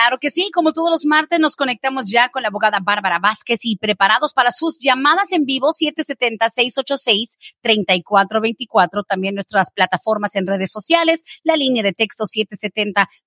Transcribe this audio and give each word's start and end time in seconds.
Claro 0.00 0.16
que 0.18 0.30
sí, 0.30 0.50
como 0.50 0.72
todos 0.72 0.88
los 0.88 1.04
martes 1.04 1.38
nos 1.40 1.56
conectamos 1.56 2.04
ya 2.10 2.30
con 2.30 2.40
la 2.40 2.48
abogada 2.48 2.78
Bárbara 2.82 3.18
Vázquez 3.18 3.60
y 3.64 3.76
preparados 3.76 4.32
para 4.32 4.50
sus 4.50 4.78
llamadas 4.80 5.30
en 5.32 5.44
vivo 5.44 5.72
770-686-3424, 7.62 9.04
también 9.06 9.34
nuestras 9.34 9.70
plataformas 9.70 10.36
en 10.36 10.46
redes 10.46 10.72
sociales, 10.72 11.24
la 11.44 11.54
línea 11.56 11.82
de 11.82 11.92
texto 11.92 12.24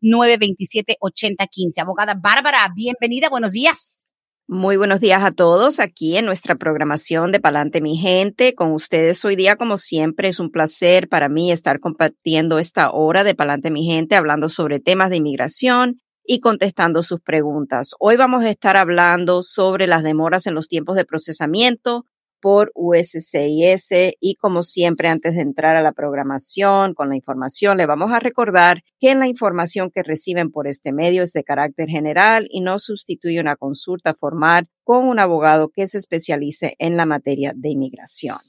770-927-8015. 0.02 1.80
Abogada 1.80 2.16
Bárbara, 2.20 2.67
bienvenida, 2.76 3.30
buenos 3.30 3.52
días. 3.52 4.08
Muy 4.48 4.76
buenos 4.76 5.00
días 5.00 5.23
a 5.23 5.30
todos 5.31 5.80
aquí 5.80 6.17
en 6.17 6.26
nuestra 6.26 6.55
programación 6.55 7.31
de 7.31 7.40
Palante 7.40 7.81
Mi 7.81 7.98
Gente. 7.98 8.55
Con 8.55 8.72
ustedes 8.72 9.23
hoy 9.23 9.36
día, 9.36 9.58
como 9.58 9.78
siempre, 9.78 10.30
es 10.30 10.40
un 10.40 10.50
placer 10.50 11.08
para 11.08 11.30
mí 11.30 11.52
estar 11.52 11.80
compartiendo 11.80 12.58
esta 12.58 12.90
hora 12.90 13.23
de 13.23 13.36
Palante 13.36 13.70
Mi 13.70 13.86
Gente, 13.86 14.16
hablando 14.16 14.50
sobre 14.50 14.80
temas 14.80 15.12
de 15.12 15.17
inmigración 15.17 16.00
y 16.26 16.40
contestando 16.40 17.04
sus 17.04 17.22
preguntas. 17.22 17.95
Hoy 18.00 18.16
vamos 18.16 18.44
a 18.44 18.50
estar 18.50 18.77
hablando 18.77 19.44
sobre 19.44 19.88
las 19.88 20.03
demoras 20.03 20.48
en 20.48 20.56
los 20.56 20.67
tiempos 20.67 20.95
de 20.95 21.06
procesamiento 21.06 22.06
por 22.44 22.73
USCIS 22.75 24.16
y 24.20 24.36
como 24.36 24.64
siempre 24.64 25.08
antes 25.08 25.36
de 25.36 25.42
entrar 25.42 25.78
a 25.78 25.81
la 25.81 25.94
programación 25.94 26.94
con 26.94 27.08
la 27.08 27.16
información, 27.16 27.78
le 27.78 27.86
vamos 27.86 28.11
a 28.11 28.20
recordar 28.20 28.83
que 29.00 29.16
la 29.16 29.28
información 29.28 29.92
que 29.92 30.03
reciben 30.03 30.52
por 30.52 30.67
este 30.67 30.92
medio 30.92 31.23
es 31.23 31.31
de 31.31 31.45
carácter 31.45 31.88
general 31.88 32.48
y 32.50 32.59
no 32.59 32.80
sustituye 32.80 33.39
una 33.39 33.55
consulta 33.55 34.14
formal 34.14 34.67
con 34.83 35.08
un 35.08 35.20
abogado 35.20 35.70
que 35.73 35.88
se 35.88 35.98
especialice 35.98 36.76
en 36.80 36.98
la 36.98 37.05
materia 37.05 37.53
de 37.55 37.70
inmigración. 37.70 38.39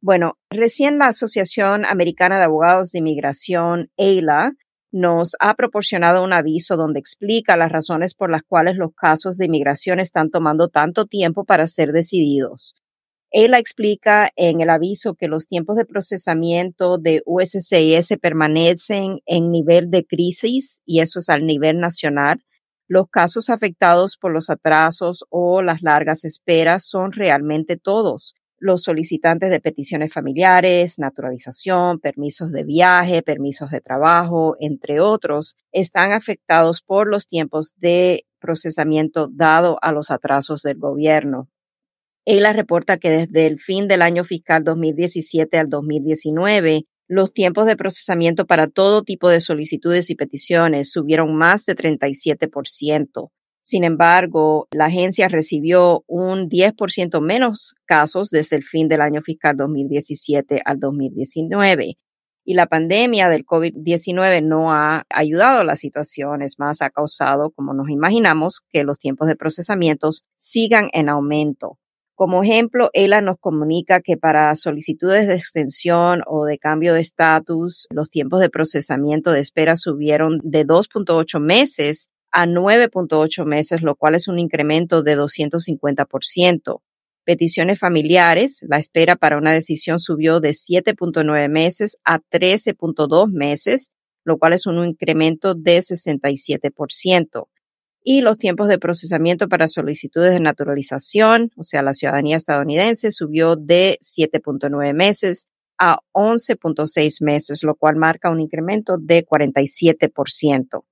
Bueno, 0.00 0.38
recién 0.48 0.98
la 0.98 1.06
Asociación 1.06 1.84
Americana 1.84 2.38
de 2.38 2.44
Abogados 2.44 2.92
de 2.92 3.00
Inmigración, 3.00 3.90
EILA, 3.96 4.52
nos 4.92 5.34
ha 5.40 5.54
proporcionado 5.54 6.22
un 6.22 6.32
aviso 6.32 6.76
donde 6.76 7.00
explica 7.00 7.56
las 7.56 7.72
razones 7.72 8.14
por 8.14 8.30
las 8.30 8.42
cuales 8.42 8.76
los 8.76 8.94
casos 8.94 9.38
de 9.38 9.46
inmigración 9.46 9.98
están 9.98 10.30
tomando 10.30 10.68
tanto 10.68 11.06
tiempo 11.06 11.44
para 11.44 11.66
ser 11.66 11.92
decididos. 11.92 12.76
Él 13.30 13.54
explica 13.54 14.30
en 14.36 14.60
el 14.60 14.68
aviso 14.68 15.14
que 15.14 15.26
los 15.26 15.48
tiempos 15.48 15.76
de 15.76 15.86
procesamiento 15.86 16.98
de 16.98 17.22
USCIS 17.24 18.18
permanecen 18.20 19.20
en 19.24 19.50
nivel 19.50 19.90
de 19.90 20.04
crisis 20.04 20.82
y 20.84 21.00
eso 21.00 21.20
es 21.20 21.30
al 21.30 21.46
nivel 21.46 21.80
nacional. 21.80 22.44
Los 22.86 23.08
casos 23.08 23.48
afectados 23.48 24.18
por 24.18 24.32
los 24.32 24.50
atrasos 24.50 25.24
o 25.30 25.62
las 25.62 25.80
largas 25.80 26.26
esperas 26.26 26.86
son 26.86 27.12
realmente 27.12 27.78
todos 27.78 28.34
los 28.62 28.84
solicitantes 28.84 29.50
de 29.50 29.60
peticiones 29.60 30.12
familiares, 30.12 30.98
naturalización, 30.98 31.98
permisos 31.98 32.52
de 32.52 32.62
viaje, 32.62 33.20
permisos 33.22 33.70
de 33.70 33.80
trabajo, 33.80 34.56
entre 34.60 35.00
otros, 35.00 35.56
están 35.72 36.12
afectados 36.12 36.80
por 36.80 37.08
los 37.08 37.26
tiempos 37.26 37.74
de 37.76 38.24
procesamiento 38.38 39.28
dado 39.28 39.78
a 39.82 39.90
los 39.90 40.12
atrasos 40.12 40.62
del 40.62 40.78
gobierno. 40.78 41.48
Ella 42.24 42.52
reporta 42.52 42.98
que 42.98 43.10
desde 43.10 43.46
el 43.46 43.58
fin 43.58 43.88
del 43.88 44.00
año 44.00 44.24
fiscal 44.24 44.62
2017 44.62 45.58
al 45.58 45.68
2019, 45.68 46.86
los 47.08 47.32
tiempos 47.32 47.66
de 47.66 47.76
procesamiento 47.76 48.46
para 48.46 48.68
todo 48.68 49.02
tipo 49.02 49.28
de 49.28 49.40
solicitudes 49.40 50.08
y 50.08 50.14
peticiones 50.14 50.92
subieron 50.92 51.34
más 51.34 51.66
de 51.66 51.74
37%. 51.74 53.30
Sin 53.62 53.84
embargo, 53.84 54.66
la 54.72 54.86
agencia 54.86 55.28
recibió 55.28 56.02
un 56.08 56.48
10% 56.48 57.20
menos 57.20 57.74
casos 57.86 58.30
desde 58.30 58.56
el 58.56 58.64
fin 58.64 58.88
del 58.88 59.00
año 59.00 59.22
fiscal 59.22 59.56
2017 59.56 60.62
al 60.64 60.80
2019. 60.80 61.96
Y 62.44 62.54
la 62.54 62.66
pandemia 62.66 63.28
del 63.28 63.46
COVID-19 63.46 64.42
no 64.42 64.72
ha 64.72 65.04
ayudado 65.08 65.60
a 65.60 65.64
la 65.64 65.76
situación, 65.76 66.42
es 66.42 66.58
más, 66.58 66.82
ha 66.82 66.90
causado, 66.90 67.52
como 67.52 67.72
nos 67.72 67.88
imaginamos, 67.88 68.62
que 68.68 68.82
los 68.82 68.98
tiempos 68.98 69.28
de 69.28 69.36
procesamientos 69.36 70.24
sigan 70.36 70.88
en 70.92 71.08
aumento. 71.08 71.78
Como 72.16 72.42
ejemplo, 72.42 72.90
ELA 72.92 73.20
nos 73.20 73.36
comunica 73.38 74.00
que 74.00 74.16
para 74.16 74.54
solicitudes 74.56 75.28
de 75.28 75.34
extensión 75.34 76.22
o 76.26 76.44
de 76.44 76.58
cambio 76.58 76.94
de 76.94 77.00
estatus, 77.00 77.86
los 77.90 78.10
tiempos 78.10 78.40
de 78.40 78.50
procesamiento 78.50 79.30
de 79.30 79.40
espera 79.40 79.76
subieron 79.76 80.40
de 80.42 80.66
2.8 80.66 81.40
meses 81.40 82.08
a 82.32 82.46
9.8 82.46 83.44
meses, 83.44 83.82
lo 83.82 83.94
cual 83.94 84.14
es 84.14 84.26
un 84.26 84.38
incremento 84.38 85.02
de 85.02 85.16
250%. 85.16 86.80
Peticiones 87.24 87.78
familiares, 87.78 88.64
la 88.68 88.78
espera 88.78 89.14
para 89.14 89.38
una 89.38 89.52
decisión 89.52 90.00
subió 90.00 90.40
de 90.40 90.50
7.9 90.50 91.48
meses 91.48 91.98
a 92.04 92.18
13.2 92.18 93.30
meses, 93.30 93.92
lo 94.24 94.38
cual 94.38 94.54
es 94.54 94.66
un 94.66 94.84
incremento 94.84 95.54
de 95.54 95.78
67%. 95.78 97.46
Y 98.04 98.22
los 98.22 98.38
tiempos 98.38 98.66
de 98.66 98.78
procesamiento 98.78 99.48
para 99.48 99.68
solicitudes 99.68 100.32
de 100.32 100.40
naturalización, 100.40 101.52
o 101.56 101.62
sea, 101.62 101.82
la 101.82 101.94
ciudadanía 101.94 102.36
estadounidense, 102.36 103.12
subió 103.12 103.54
de 103.54 103.98
7.9 104.00 104.92
meses 104.92 105.46
a 105.78 106.00
11.6 106.12 107.22
meses, 107.24 107.62
lo 107.62 107.76
cual 107.76 107.96
marca 107.96 108.30
un 108.30 108.40
incremento 108.40 108.98
de 108.98 109.24
47%. 109.24 110.82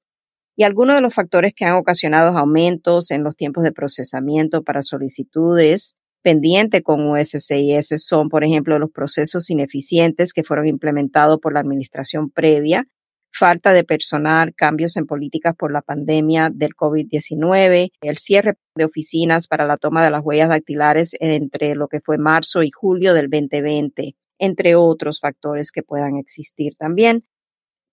Y 0.61 0.63
algunos 0.63 0.95
de 0.95 1.01
los 1.01 1.15
factores 1.15 1.55
que 1.57 1.65
han 1.65 1.77
ocasionado 1.77 2.37
aumentos 2.37 3.11
en 3.11 3.25
los 3.25 3.35
tiempos 3.35 3.65
de 3.65 3.73
procesamiento 3.73 4.63
para 4.63 4.83
solicitudes 4.83 5.97
pendientes 6.23 6.83
con 6.83 7.09
USCIS 7.09 7.95
son, 7.97 8.29
por 8.29 8.45
ejemplo, 8.45 8.79
los 8.79 8.91
procesos 8.91 9.49
ineficientes 9.49 10.35
que 10.35 10.45
fueron 10.45 10.69
implementados 10.69 11.41
por 11.41 11.55
la 11.55 11.61
administración 11.61 12.29
previa, 12.31 12.87
falta 13.33 13.73
de 13.73 13.85
personal, 13.85 14.53
cambios 14.55 14.99
en 14.99 15.07
políticas 15.07 15.57
por 15.57 15.73
la 15.73 15.81
pandemia 15.81 16.51
del 16.53 16.77
COVID-19, 16.77 17.93
el 18.03 18.19
cierre 18.19 18.59
de 18.75 18.85
oficinas 18.85 19.49
para 19.49 19.65
la 19.65 19.79
toma 19.79 20.05
de 20.05 20.11
las 20.11 20.23
huellas 20.23 20.51
dactilares 20.51 21.17
entre 21.21 21.75
lo 21.75 21.89
que 21.89 22.03
fue 22.03 22.19
marzo 22.19 22.63
y 22.63 22.71
julio 22.71 23.15
del 23.15 23.31
2020, 23.31 24.15
entre 24.39 24.75
otros 24.75 25.21
factores 25.21 25.73
que 25.73 25.83
puedan 25.83 26.19
existir 26.19 26.75
también. 26.77 27.25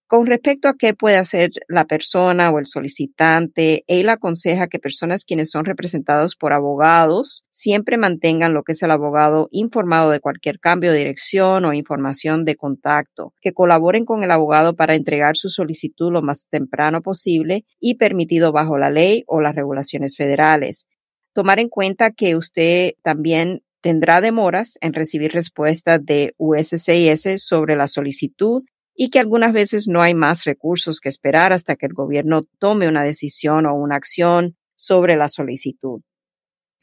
Con 0.10 0.26
respecto 0.26 0.70
a 0.70 0.76
qué 0.80 0.94
puede 0.94 1.18
hacer 1.18 1.52
la 1.68 1.84
persona 1.84 2.50
o 2.50 2.60
el 2.60 2.66
solicitante, 2.66 3.84
él 3.88 4.08
aconseja 4.08 4.68
que 4.68 4.80
personas 4.80 5.26
quienes 5.26 5.50
son 5.50 5.66
representados 5.66 6.38
por 6.38 6.54
abogados 6.54 7.44
siempre 7.52 7.98
mantengan 7.98 8.54
lo 8.54 8.64
que 8.64 8.72
es 8.72 8.82
el 8.84 8.92
abogado 8.92 9.50
informado 9.52 10.12
de 10.12 10.22
cualquier 10.22 10.62
cambio 10.62 10.94
de 10.94 11.00
dirección 11.00 11.66
o 11.66 11.74
información 11.74 12.46
de 12.46 12.56
contacto, 12.56 13.34
que 13.42 13.52
colaboren 13.52 14.06
con 14.06 14.24
el 14.24 14.32
abogado 14.32 14.78
para 14.78 14.96
entregar 14.96 15.36
su 15.36 15.50
solicitud 15.50 16.10
lo 16.10 16.22
más 16.22 16.48
temprano 16.50 17.02
posible 17.02 17.66
y 17.78 17.96
permitido 17.96 18.54
bajo 18.54 18.78
la 18.78 18.90
ley 18.90 19.26
o 19.28 19.42
las 19.42 19.56
regulaciones 19.56 20.16
federales. 20.16 20.88
Tomar 21.34 21.60
en 21.60 21.68
cuenta 21.68 22.12
que 22.12 22.38
usted 22.38 22.94
también 23.04 23.62
tendrá 23.82 24.22
demoras 24.22 24.78
en 24.80 24.94
recibir 24.94 25.34
respuestas 25.34 26.00
de 26.06 26.34
USCIS 26.38 27.44
sobre 27.44 27.76
la 27.76 27.88
solicitud 27.88 28.64
y 29.00 29.12
que 29.12 29.20
algunas 29.20 29.54
veces 29.54 29.88
no 29.88 30.02
hay 30.02 30.16
más 30.16 30.44
recursos 30.44 31.00
que 31.00 31.08
esperar 31.08 31.54
hasta 31.54 31.76
que 31.76 31.86
el 31.86 31.94
gobierno 31.94 32.42
tome 32.58 32.90
una 32.90 33.04
decisión 33.04 33.68
o 33.68 33.76
una 33.76 33.96
acción 33.96 34.58
sobre 34.76 35.16
la 35.16 35.30
solicitud. 35.30 36.02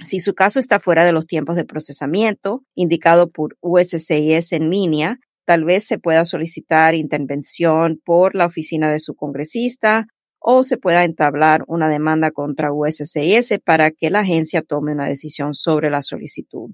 Si 0.05 0.21
su 0.21 0.33
caso 0.33 0.61
está 0.61 0.79
fuera 0.79 1.05
de 1.05 1.13
los 1.13 1.27
tiempos 1.27 1.57
de 1.57 1.65
procesamiento 1.65 2.63
indicado 2.75 3.31
por 3.31 3.57
USCIS 3.61 4.53
en 4.53 4.71
línea, 4.71 5.19
tal 5.45 5.65
vez 5.65 5.87
se 5.87 5.99
pueda 5.99 6.25
solicitar 6.25 6.95
intervención 6.95 8.01
por 8.05 8.37
la 8.37 8.47
oficina 8.47 8.91
de 8.91 9.01
su 9.01 9.15
congresista 9.15 10.07
o 10.39 10.63
se 10.63 10.77
pueda 10.77 11.05
entablar 11.05 11.65
una 11.67 11.89
demanda 11.89 12.31
contra 12.31 12.73
USCIS 12.73 13.59
para 13.65 13.91
que 13.91 14.11
la 14.11 14.21
agencia 14.21 14.63
tome 14.63 14.93
una 14.93 15.09
decisión 15.09 15.55
sobre 15.55 15.91
la 15.91 16.01
solicitud. 16.01 16.71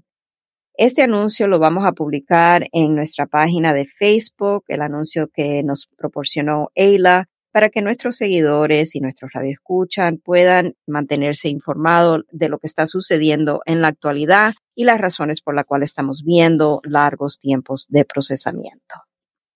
Este 0.81 1.03
anuncio 1.03 1.47
lo 1.47 1.59
vamos 1.59 1.85
a 1.85 1.91
publicar 1.91 2.67
en 2.71 2.95
nuestra 2.95 3.27
página 3.27 3.71
de 3.71 3.85
Facebook, 3.85 4.63
el 4.67 4.81
anuncio 4.81 5.27
que 5.31 5.61
nos 5.61 5.87
proporcionó 5.95 6.71
Eila, 6.73 7.29
para 7.51 7.69
que 7.69 7.83
nuestros 7.83 8.17
seguidores 8.17 8.95
y 8.95 8.99
nuestros 8.99 9.31
radioescuchan 9.31 10.17
puedan 10.17 10.73
mantenerse 10.87 11.49
informados 11.49 12.23
de 12.31 12.49
lo 12.49 12.57
que 12.57 12.65
está 12.65 12.87
sucediendo 12.87 13.61
en 13.67 13.81
la 13.81 13.89
actualidad 13.89 14.55
y 14.73 14.85
las 14.85 14.99
razones 14.99 15.41
por 15.41 15.53
las 15.53 15.65
cuales 15.65 15.91
estamos 15.91 16.23
viendo 16.25 16.81
largos 16.83 17.37
tiempos 17.37 17.85
de 17.87 18.03
procesamiento. 18.03 18.95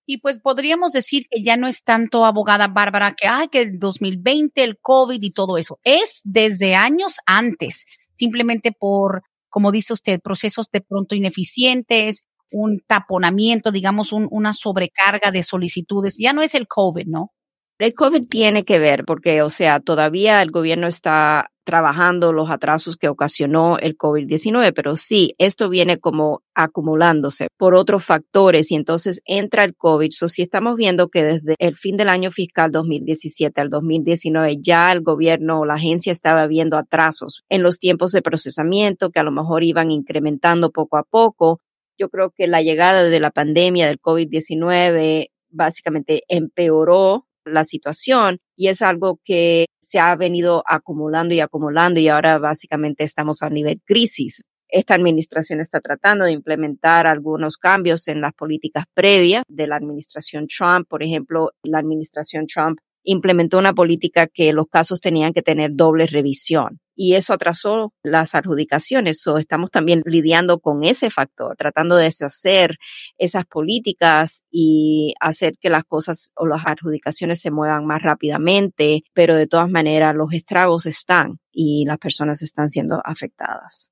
Y 0.06 0.18
pues 0.18 0.38
podríamos 0.38 0.92
decir 0.92 1.26
que 1.28 1.42
ya 1.42 1.56
no 1.56 1.66
es 1.66 1.82
tanto 1.82 2.24
abogada 2.24 2.68
Bárbara 2.68 3.16
que, 3.20 3.26
ay, 3.26 3.48
que 3.48 3.62
el 3.62 3.80
2020, 3.80 4.62
el 4.62 4.78
COVID 4.78 5.20
y 5.20 5.32
todo 5.32 5.58
eso. 5.58 5.80
Es 5.82 6.20
desde 6.22 6.76
años 6.76 7.18
antes, 7.26 7.84
simplemente 8.14 8.70
por, 8.70 9.24
como 9.56 9.72
dice 9.72 9.94
usted, 9.94 10.20
procesos 10.20 10.68
de 10.70 10.82
pronto 10.82 11.14
ineficientes, 11.14 12.26
un 12.50 12.82
taponamiento, 12.86 13.72
digamos, 13.72 14.12
una 14.12 14.52
sobrecarga 14.52 15.30
de 15.30 15.42
solicitudes. 15.42 16.16
Ya 16.18 16.34
no 16.34 16.42
es 16.42 16.54
el 16.54 16.68
COVID, 16.68 17.06
¿no? 17.06 17.32
El 17.78 17.92
COVID 17.92 18.26
tiene 18.28 18.64
que 18.64 18.78
ver 18.78 19.04
porque, 19.04 19.42
o 19.42 19.50
sea, 19.50 19.80
todavía 19.80 20.40
el 20.40 20.50
gobierno 20.50 20.86
está 20.86 21.50
trabajando 21.62 22.32
los 22.32 22.48
atrasos 22.48 22.96
que 22.96 23.08
ocasionó 23.08 23.76
el 23.78 23.98
COVID-19, 23.98 24.72
pero 24.74 24.96
sí, 24.96 25.34
esto 25.36 25.68
viene 25.68 25.98
como 25.98 26.42
acumulándose 26.54 27.48
por 27.58 27.74
otros 27.74 28.02
factores 28.02 28.70
y 28.70 28.76
entonces 28.76 29.20
entra 29.26 29.64
el 29.64 29.74
COVID. 29.74 30.10
So, 30.12 30.28
si 30.28 30.40
estamos 30.40 30.76
viendo 30.76 31.08
que 31.08 31.22
desde 31.22 31.56
el 31.58 31.76
fin 31.76 31.98
del 31.98 32.08
año 32.08 32.30
fiscal 32.30 32.70
2017 32.70 33.60
al 33.60 33.68
2019 33.68 34.58
ya 34.62 34.90
el 34.92 35.02
gobierno 35.02 35.60
o 35.60 35.66
la 35.66 35.74
agencia 35.74 36.12
estaba 36.12 36.46
viendo 36.46 36.78
atrasos 36.78 37.42
en 37.50 37.62
los 37.62 37.78
tiempos 37.78 38.12
de 38.12 38.22
procesamiento 38.22 39.10
que 39.10 39.20
a 39.20 39.24
lo 39.24 39.32
mejor 39.32 39.64
iban 39.64 39.90
incrementando 39.90 40.70
poco 40.70 40.96
a 40.96 41.02
poco. 41.02 41.60
Yo 41.98 42.08
creo 42.08 42.30
que 42.30 42.46
la 42.46 42.62
llegada 42.62 43.02
de 43.04 43.20
la 43.20 43.32
pandemia 43.32 43.86
del 43.86 44.00
COVID-19 44.00 45.30
básicamente 45.50 46.22
empeoró 46.28 47.25
la 47.46 47.64
situación 47.64 48.38
y 48.56 48.68
es 48.68 48.82
algo 48.82 49.20
que 49.24 49.66
se 49.80 49.98
ha 49.98 50.14
venido 50.16 50.62
acumulando 50.66 51.34
y 51.34 51.40
acumulando 51.40 52.00
y 52.00 52.08
ahora 52.08 52.38
básicamente 52.38 53.04
estamos 53.04 53.42
a 53.42 53.50
nivel 53.50 53.80
crisis. 53.84 54.42
Esta 54.68 54.94
administración 54.94 55.60
está 55.60 55.80
tratando 55.80 56.24
de 56.24 56.32
implementar 56.32 57.06
algunos 57.06 57.56
cambios 57.56 58.08
en 58.08 58.20
las 58.20 58.34
políticas 58.34 58.84
previas 58.94 59.44
de 59.48 59.68
la 59.68 59.76
administración 59.76 60.48
Trump. 60.48 60.88
Por 60.88 61.04
ejemplo, 61.04 61.52
la 61.62 61.78
administración 61.78 62.46
Trump 62.46 62.78
implementó 63.04 63.58
una 63.58 63.72
política 63.72 64.26
que 64.26 64.52
los 64.52 64.66
casos 64.66 65.00
tenían 65.00 65.32
que 65.32 65.42
tener 65.42 65.70
doble 65.74 66.06
revisión 66.06 66.80
y 66.96 67.14
eso 67.14 67.34
atrasó 67.34 67.92
las 68.02 68.34
adjudicaciones. 68.34 69.20
So, 69.20 69.38
estamos 69.38 69.70
también 69.70 70.02
lidiando 70.06 70.58
con 70.58 70.82
ese 70.82 71.10
factor, 71.10 71.54
tratando 71.56 71.96
de 71.96 72.04
deshacer 72.04 72.78
esas 73.18 73.44
políticas 73.44 74.44
y 74.50 75.14
hacer 75.20 75.54
que 75.60 75.70
las 75.70 75.84
cosas 75.84 76.32
o 76.34 76.46
las 76.46 76.66
adjudicaciones 76.66 77.40
se 77.40 77.50
muevan 77.50 77.86
más 77.86 78.02
rápidamente, 78.02 79.02
pero 79.12 79.36
de 79.36 79.46
todas 79.46 79.68
maneras 79.70 80.14
los 80.16 80.32
estragos 80.32 80.86
están 80.86 81.38
y 81.52 81.84
las 81.84 81.98
personas 81.98 82.42
están 82.42 82.70
siendo 82.70 83.00
afectadas. 83.04 83.90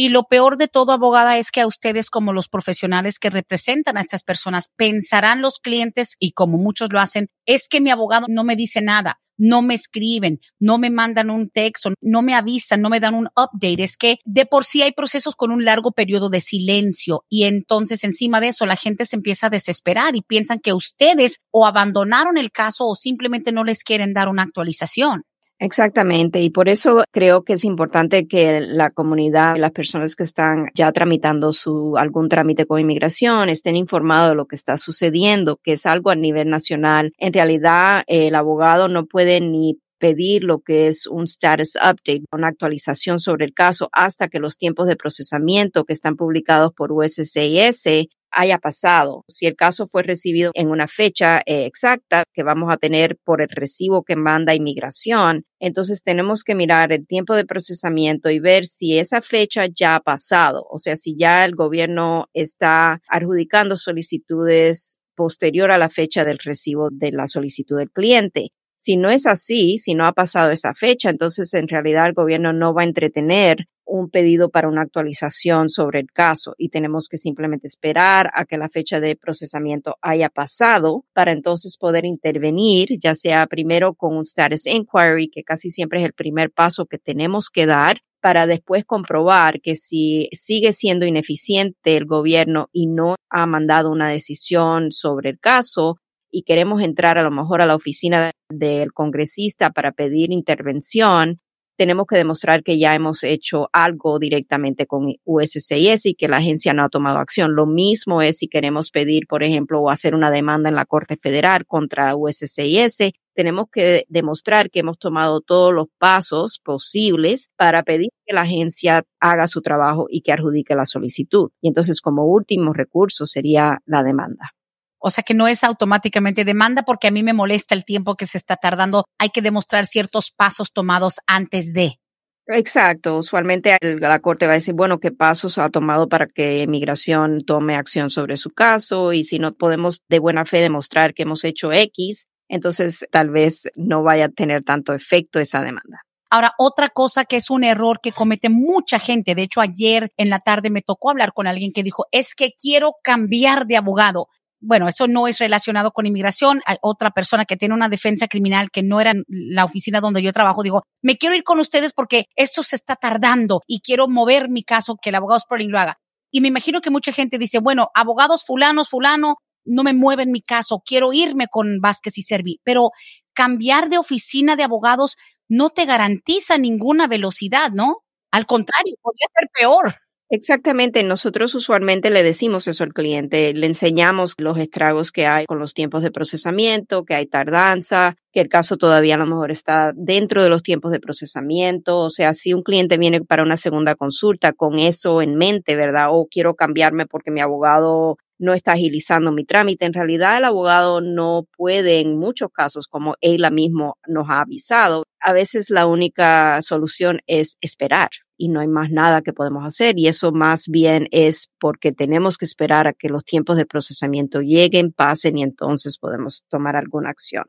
Y 0.00 0.10
lo 0.10 0.24
peor 0.24 0.58
de 0.58 0.68
todo, 0.68 0.92
abogada, 0.92 1.38
es 1.38 1.50
que 1.50 1.60
a 1.60 1.66
ustedes 1.66 2.08
como 2.08 2.32
los 2.32 2.48
profesionales 2.48 3.18
que 3.18 3.30
representan 3.30 3.96
a 3.96 4.00
estas 4.00 4.22
personas 4.22 4.70
pensarán 4.76 5.42
los 5.42 5.58
clientes, 5.58 6.14
y 6.20 6.30
como 6.30 6.56
muchos 6.56 6.92
lo 6.92 7.00
hacen, 7.00 7.30
es 7.46 7.66
que 7.66 7.80
mi 7.80 7.90
abogado 7.90 8.26
no 8.28 8.44
me 8.44 8.54
dice 8.54 8.80
nada, 8.80 9.18
no 9.38 9.62
me 9.62 9.74
escriben, 9.74 10.40
no 10.58 10.76
me 10.78 10.90
mandan 10.90 11.30
un 11.30 11.48
texto, 11.48 11.90
no 12.00 12.22
me 12.22 12.34
avisan, 12.34 12.82
no 12.82 12.90
me 12.90 13.00
dan 13.00 13.14
un 13.14 13.28
update. 13.36 13.82
Es 13.82 13.96
que 13.96 14.18
de 14.24 14.44
por 14.44 14.64
sí 14.64 14.82
hay 14.82 14.92
procesos 14.92 15.36
con 15.36 15.50
un 15.50 15.64
largo 15.64 15.92
periodo 15.92 16.28
de 16.28 16.40
silencio 16.40 17.24
y 17.28 17.44
entonces 17.44 18.04
encima 18.04 18.40
de 18.40 18.48
eso 18.48 18.66
la 18.66 18.76
gente 18.76 19.06
se 19.06 19.16
empieza 19.16 19.46
a 19.46 19.50
desesperar 19.50 20.16
y 20.16 20.22
piensan 20.22 20.58
que 20.58 20.72
ustedes 20.72 21.40
o 21.50 21.66
abandonaron 21.66 22.36
el 22.36 22.50
caso 22.50 22.86
o 22.86 22.94
simplemente 22.94 23.52
no 23.52 23.64
les 23.64 23.84
quieren 23.84 24.12
dar 24.12 24.28
una 24.28 24.42
actualización. 24.42 25.24
Exactamente, 25.60 26.40
y 26.40 26.50
por 26.50 26.68
eso 26.68 27.02
creo 27.10 27.42
que 27.42 27.54
es 27.54 27.64
importante 27.64 28.28
que 28.28 28.60
la 28.60 28.90
comunidad, 28.90 29.56
las 29.56 29.72
personas 29.72 30.14
que 30.14 30.22
están 30.22 30.68
ya 30.72 30.92
tramitando 30.92 31.52
su 31.52 31.96
algún 31.96 32.28
trámite 32.28 32.64
con 32.64 32.78
inmigración, 32.78 33.48
estén 33.48 33.74
informados 33.74 34.28
de 34.30 34.36
lo 34.36 34.46
que 34.46 34.54
está 34.54 34.76
sucediendo, 34.76 35.58
que 35.60 35.72
es 35.72 35.84
algo 35.84 36.10
a 36.10 36.14
nivel 36.14 36.48
nacional. 36.48 37.12
En 37.18 37.32
realidad, 37.32 38.04
el 38.06 38.36
abogado 38.36 38.86
no 38.86 39.06
puede 39.06 39.40
ni 39.40 39.80
pedir 39.98 40.44
lo 40.44 40.60
que 40.60 40.86
es 40.86 41.08
un 41.08 41.24
status 41.24 41.74
update, 41.74 42.22
una 42.32 42.46
actualización 42.46 43.18
sobre 43.18 43.46
el 43.46 43.52
caso 43.52 43.88
hasta 43.90 44.28
que 44.28 44.38
los 44.38 44.56
tiempos 44.58 44.86
de 44.86 44.94
procesamiento 44.94 45.84
que 45.84 45.92
están 45.92 46.16
publicados 46.16 46.72
por 46.72 46.92
USCIS 46.92 48.08
haya 48.30 48.58
pasado. 48.58 49.24
Si 49.28 49.46
el 49.46 49.56
caso 49.56 49.86
fue 49.86 50.02
recibido 50.02 50.50
en 50.54 50.68
una 50.70 50.88
fecha 50.88 51.38
eh, 51.46 51.64
exacta 51.66 52.24
que 52.32 52.42
vamos 52.42 52.72
a 52.72 52.76
tener 52.76 53.16
por 53.24 53.42
el 53.42 53.48
recibo 53.48 54.02
que 54.02 54.16
manda 54.16 54.54
inmigración, 54.54 55.44
entonces 55.60 56.02
tenemos 56.02 56.44
que 56.44 56.54
mirar 56.54 56.92
el 56.92 57.06
tiempo 57.06 57.34
de 57.36 57.44
procesamiento 57.44 58.30
y 58.30 58.38
ver 58.38 58.66
si 58.66 58.98
esa 58.98 59.22
fecha 59.22 59.66
ya 59.66 59.96
ha 59.96 60.00
pasado, 60.00 60.66
o 60.70 60.78
sea, 60.78 60.96
si 60.96 61.16
ya 61.16 61.44
el 61.44 61.54
gobierno 61.54 62.26
está 62.32 63.00
adjudicando 63.08 63.76
solicitudes 63.76 64.98
posterior 65.14 65.72
a 65.72 65.78
la 65.78 65.90
fecha 65.90 66.24
del 66.24 66.38
recibo 66.38 66.88
de 66.90 67.10
la 67.12 67.26
solicitud 67.26 67.78
del 67.78 67.90
cliente. 67.90 68.52
Si 68.80 68.96
no 68.96 69.10
es 69.10 69.26
así, 69.26 69.78
si 69.78 69.94
no 69.94 70.06
ha 70.06 70.12
pasado 70.12 70.52
esa 70.52 70.72
fecha, 70.72 71.10
entonces 71.10 71.52
en 71.52 71.66
realidad 71.66 72.06
el 72.06 72.12
gobierno 72.12 72.52
no 72.52 72.72
va 72.72 72.82
a 72.82 72.84
entretener 72.84 73.66
un 73.84 74.08
pedido 74.08 74.50
para 74.50 74.68
una 74.68 74.82
actualización 74.82 75.68
sobre 75.68 75.98
el 75.98 76.12
caso 76.12 76.54
y 76.58 76.68
tenemos 76.68 77.08
que 77.08 77.16
simplemente 77.16 77.66
esperar 77.66 78.30
a 78.34 78.44
que 78.44 78.56
la 78.56 78.68
fecha 78.68 79.00
de 79.00 79.16
procesamiento 79.16 79.96
haya 80.00 80.28
pasado 80.28 81.04
para 81.12 81.32
entonces 81.32 81.76
poder 81.76 82.04
intervenir, 82.04 83.00
ya 83.02 83.16
sea 83.16 83.48
primero 83.48 83.94
con 83.94 84.16
un 84.16 84.22
status 84.22 84.66
inquiry, 84.66 85.28
que 85.28 85.42
casi 85.42 85.70
siempre 85.70 85.98
es 85.98 86.04
el 86.04 86.12
primer 86.12 86.52
paso 86.52 86.86
que 86.86 86.98
tenemos 86.98 87.50
que 87.50 87.66
dar 87.66 87.98
para 88.20 88.46
después 88.46 88.84
comprobar 88.84 89.60
que 89.60 89.74
si 89.74 90.28
sigue 90.32 90.72
siendo 90.72 91.04
ineficiente 91.04 91.96
el 91.96 92.04
gobierno 92.04 92.68
y 92.72 92.86
no 92.86 93.16
ha 93.28 93.46
mandado 93.46 93.90
una 93.90 94.10
decisión 94.10 94.92
sobre 94.92 95.30
el 95.30 95.40
caso, 95.40 95.98
y 96.30 96.42
queremos 96.42 96.82
entrar 96.82 97.18
a 97.18 97.22
lo 97.22 97.30
mejor 97.30 97.60
a 97.60 97.66
la 97.66 97.74
oficina 97.74 98.32
del 98.50 98.92
congresista 98.92 99.70
para 99.70 99.92
pedir 99.92 100.32
intervención, 100.32 101.40
tenemos 101.78 102.06
que 102.08 102.16
demostrar 102.16 102.64
que 102.64 102.76
ya 102.76 102.96
hemos 102.96 103.22
hecho 103.22 103.68
algo 103.72 104.18
directamente 104.18 104.86
con 104.86 105.14
USCIS 105.24 106.06
y 106.06 106.14
que 106.14 106.26
la 106.26 106.38
agencia 106.38 106.74
no 106.74 106.82
ha 106.82 106.88
tomado 106.88 107.20
acción. 107.20 107.54
Lo 107.54 107.66
mismo 107.66 108.20
es 108.20 108.38
si 108.38 108.48
queremos 108.48 108.90
pedir, 108.90 109.28
por 109.28 109.44
ejemplo, 109.44 109.80
o 109.80 109.88
hacer 109.88 110.16
una 110.16 110.32
demanda 110.32 110.68
en 110.68 110.74
la 110.74 110.86
Corte 110.86 111.16
Federal 111.16 111.66
contra 111.66 112.16
USCIS. 112.16 113.12
Tenemos 113.32 113.66
que 113.70 114.04
demostrar 114.08 114.70
que 114.70 114.80
hemos 114.80 114.98
tomado 114.98 115.40
todos 115.40 115.72
los 115.72 115.86
pasos 115.98 116.60
posibles 116.64 117.50
para 117.56 117.84
pedir 117.84 118.10
que 118.26 118.34
la 118.34 118.42
agencia 118.42 119.04
haga 119.20 119.46
su 119.46 119.62
trabajo 119.62 120.06
y 120.10 120.22
que 120.22 120.32
adjudique 120.32 120.74
la 120.74 120.84
solicitud. 120.84 121.50
Y 121.60 121.68
entonces, 121.68 122.00
como 122.00 122.24
último 122.24 122.72
recurso, 122.72 123.24
sería 123.24 123.78
la 123.86 124.02
demanda. 124.02 124.57
O 124.98 125.10
sea 125.10 125.22
que 125.22 125.34
no 125.34 125.46
es 125.46 125.64
automáticamente 125.64 126.44
demanda 126.44 126.82
porque 126.82 127.08
a 127.08 127.10
mí 127.10 127.22
me 127.22 127.32
molesta 127.32 127.74
el 127.74 127.84
tiempo 127.84 128.16
que 128.16 128.26
se 128.26 128.38
está 128.38 128.56
tardando. 128.56 129.04
Hay 129.18 129.30
que 129.30 129.42
demostrar 129.42 129.86
ciertos 129.86 130.30
pasos 130.30 130.72
tomados 130.72 131.16
antes 131.26 131.72
de. 131.72 131.98
Exacto. 132.46 133.18
Usualmente 133.18 133.76
la 133.80 134.18
Corte 134.20 134.46
va 134.46 134.52
a 134.52 134.56
decir, 134.56 134.74
bueno, 134.74 134.98
qué 134.98 135.12
pasos 135.12 135.58
ha 135.58 135.68
tomado 135.68 136.08
para 136.08 136.26
que 136.26 136.60
inmigración 136.60 137.44
tome 137.44 137.76
acción 137.76 138.10
sobre 138.10 138.38
su 138.38 138.50
caso 138.50 139.12
y 139.12 139.24
si 139.24 139.38
no 139.38 139.52
podemos 139.52 140.00
de 140.08 140.18
buena 140.18 140.46
fe 140.46 140.58
demostrar 140.58 141.12
que 141.12 141.24
hemos 141.24 141.44
hecho 141.44 141.72
X, 141.72 142.26
entonces 142.48 143.06
tal 143.12 143.30
vez 143.30 143.70
no 143.76 144.02
vaya 144.02 144.26
a 144.26 144.30
tener 144.30 144.64
tanto 144.64 144.94
efecto 144.94 145.38
esa 145.38 145.62
demanda. 145.62 146.02
Ahora, 146.30 146.52
otra 146.58 146.88
cosa 146.88 147.24
que 147.24 147.36
es 147.36 147.48
un 147.50 147.64
error 147.64 148.00
que 148.02 148.12
comete 148.12 148.50
mucha 148.50 148.98
gente, 148.98 149.34
de 149.34 149.42
hecho 149.42 149.60
ayer 149.62 150.12
en 150.16 150.28
la 150.28 150.40
tarde 150.40 150.68
me 150.70 150.82
tocó 150.82 151.10
hablar 151.10 151.32
con 151.32 151.46
alguien 151.46 151.72
que 151.72 151.82
dijo, 151.82 152.06
es 152.12 152.34
que 152.34 152.52
quiero 152.52 152.92
cambiar 153.02 153.66
de 153.66 153.76
abogado 153.76 154.28
bueno, 154.60 154.88
eso 154.88 155.06
no 155.06 155.28
es 155.28 155.38
relacionado 155.38 155.92
con 155.92 156.06
inmigración. 156.06 156.60
Hay 156.66 156.76
otra 156.82 157.10
persona 157.10 157.44
que 157.44 157.56
tiene 157.56 157.74
una 157.74 157.88
defensa 157.88 158.26
criminal 158.26 158.70
que 158.70 158.82
no 158.82 159.00
era 159.00 159.12
la 159.28 159.64
oficina 159.64 160.00
donde 160.00 160.22
yo 160.22 160.32
trabajo. 160.32 160.62
Digo, 160.62 160.82
me 161.02 161.16
quiero 161.16 161.36
ir 161.36 161.44
con 161.44 161.60
ustedes 161.60 161.92
porque 161.92 162.26
esto 162.36 162.62
se 162.62 162.76
está 162.76 162.96
tardando 162.96 163.62
y 163.66 163.80
quiero 163.80 164.08
mover 164.08 164.48
mi 164.48 164.62
caso, 164.62 164.96
que 165.00 165.10
el 165.10 165.14
abogado 165.14 165.40
Sperling 165.40 165.70
lo 165.70 165.78
haga. 165.78 165.98
Y 166.30 166.40
me 166.40 166.48
imagino 166.48 166.80
que 166.80 166.90
mucha 166.90 167.12
gente 167.12 167.38
dice, 167.38 167.60
bueno, 167.60 167.88
abogados 167.94 168.44
fulanos, 168.44 168.88
fulano, 168.88 169.36
no 169.64 169.82
me 169.82 169.94
mueven 169.94 170.32
mi 170.32 170.42
caso, 170.42 170.82
quiero 170.84 171.12
irme 171.12 171.46
con 171.48 171.80
Vázquez 171.80 172.18
y 172.18 172.22
Servi. 172.22 172.60
Pero 172.64 172.90
cambiar 173.34 173.88
de 173.88 173.98
oficina 173.98 174.56
de 174.56 174.64
abogados 174.64 175.16
no 175.48 175.70
te 175.70 175.86
garantiza 175.86 176.58
ninguna 176.58 177.06
velocidad, 177.06 177.70
¿no? 177.72 177.98
Al 178.30 178.46
contrario, 178.46 178.94
podría 179.00 179.26
ser 179.38 179.48
peor. 179.58 179.94
Exactamente, 180.30 181.02
nosotros 181.04 181.54
usualmente 181.54 182.10
le 182.10 182.22
decimos 182.22 182.68
eso 182.68 182.84
al 182.84 182.92
cliente, 182.92 183.54
le 183.54 183.66
enseñamos 183.66 184.34
los 184.36 184.58
estragos 184.58 185.10
que 185.10 185.26
hay 185.26 185.46
con 185.46 185.58
los 185.58 185.72
tiempos 185.72 186.02
de 186.02 186.10
procesamiento, 186.10 187.06
que 187.06 187.14
hay 187.14 187.26
tardanza, 187.26 188.14
que 188.30 188.40
el 188.42 188.50
caso 188.50 188.76
todavía 188.76 189.14
a 189.14 189.18
lo 189.18 189.24
mejor 189.24 189.50
está 189.50 189.92
dentro 189.96 190.42
de 190.44 190.50
los 190.50 190.62
tiempos 190.62 190.92
de 190.92 191.00
procesamiento, 191.00 191.96
o 191.96 192.10
sea, 192.10 192.34
si 192.34 192.52
un 192.52 192.62
cliente 192.62 192.98
viene 192.98 193.22
para 193.22 193.42
una 193.42 193.56
segunda 193.56 193.94
consulta 193.94 194.52
con 194.52 194.78
eso 194.78 195.22
en 195.22 195.34
mente, 195.36 195.76
¿verdad? 195.76 196.08
O 196.10 196.26
quiero 196.30 196.54
cambiarme 196.54 197.06
porque 197.06 197.30
mi 197.30 197.40
abogado 197.40 198.18
no 198.38 198.52
está 198.52 198.72
agilizando 198.72 199.32
mi 199.32 199.44
trámite. 199.46 199.86
En 199.86 199.94
realidad, 199.94 200.36
el 200.36 200.44
abogado 200.44 201.00
no 201.00 201.46
puede 201.56 202.00
en 202.00 202.18
muchos 202.18 202.50
casos, 202.52 202.86
como 202.86 203.14
ella 203.22 203.50
mismo 203.50 203.96
nos 204.06 204.28
ha 204.28 204.42
avisado. 204.42 205.04
A 205.20 205.32
veces 205.32 205.70
la 205.70 205.86
única 205.86 206.60
solución 206.60 207.20
es 207.26 207.56
esperar 207.62 208.10
y 208.38 208.48
no 208.48 208.60
hay 208.60 208.68
más 208.68 208.90
nada 208.90 209.20
que 209.20 209.34
podemos 209.34 209.66
hacer. 209.66 209.98
Y 209.98 210.06
eso 210.08 210.32
más 210.32 210.68
bien 210.68 211.08
es 211.10 211.50
porque 211.60 211.92
tenemos 211.92 212.38
que 212.38 212.46
esperar 212.46 212.86
a 212.86 212.94
que 212.94 213.08
los 213.08 213.24
tiempos 213.24 213.56
de 213.58 213.66
procesamiento 213.66 214.40
lleguen, 214.40 214.92
pasen 214.92 215.36
y 215.36 215.42
entonces 215.42 215.98
podemos 215.98 216.44
tomar 216.48 216.76
alguna 216.76 217.10
acción. 217.10 217.44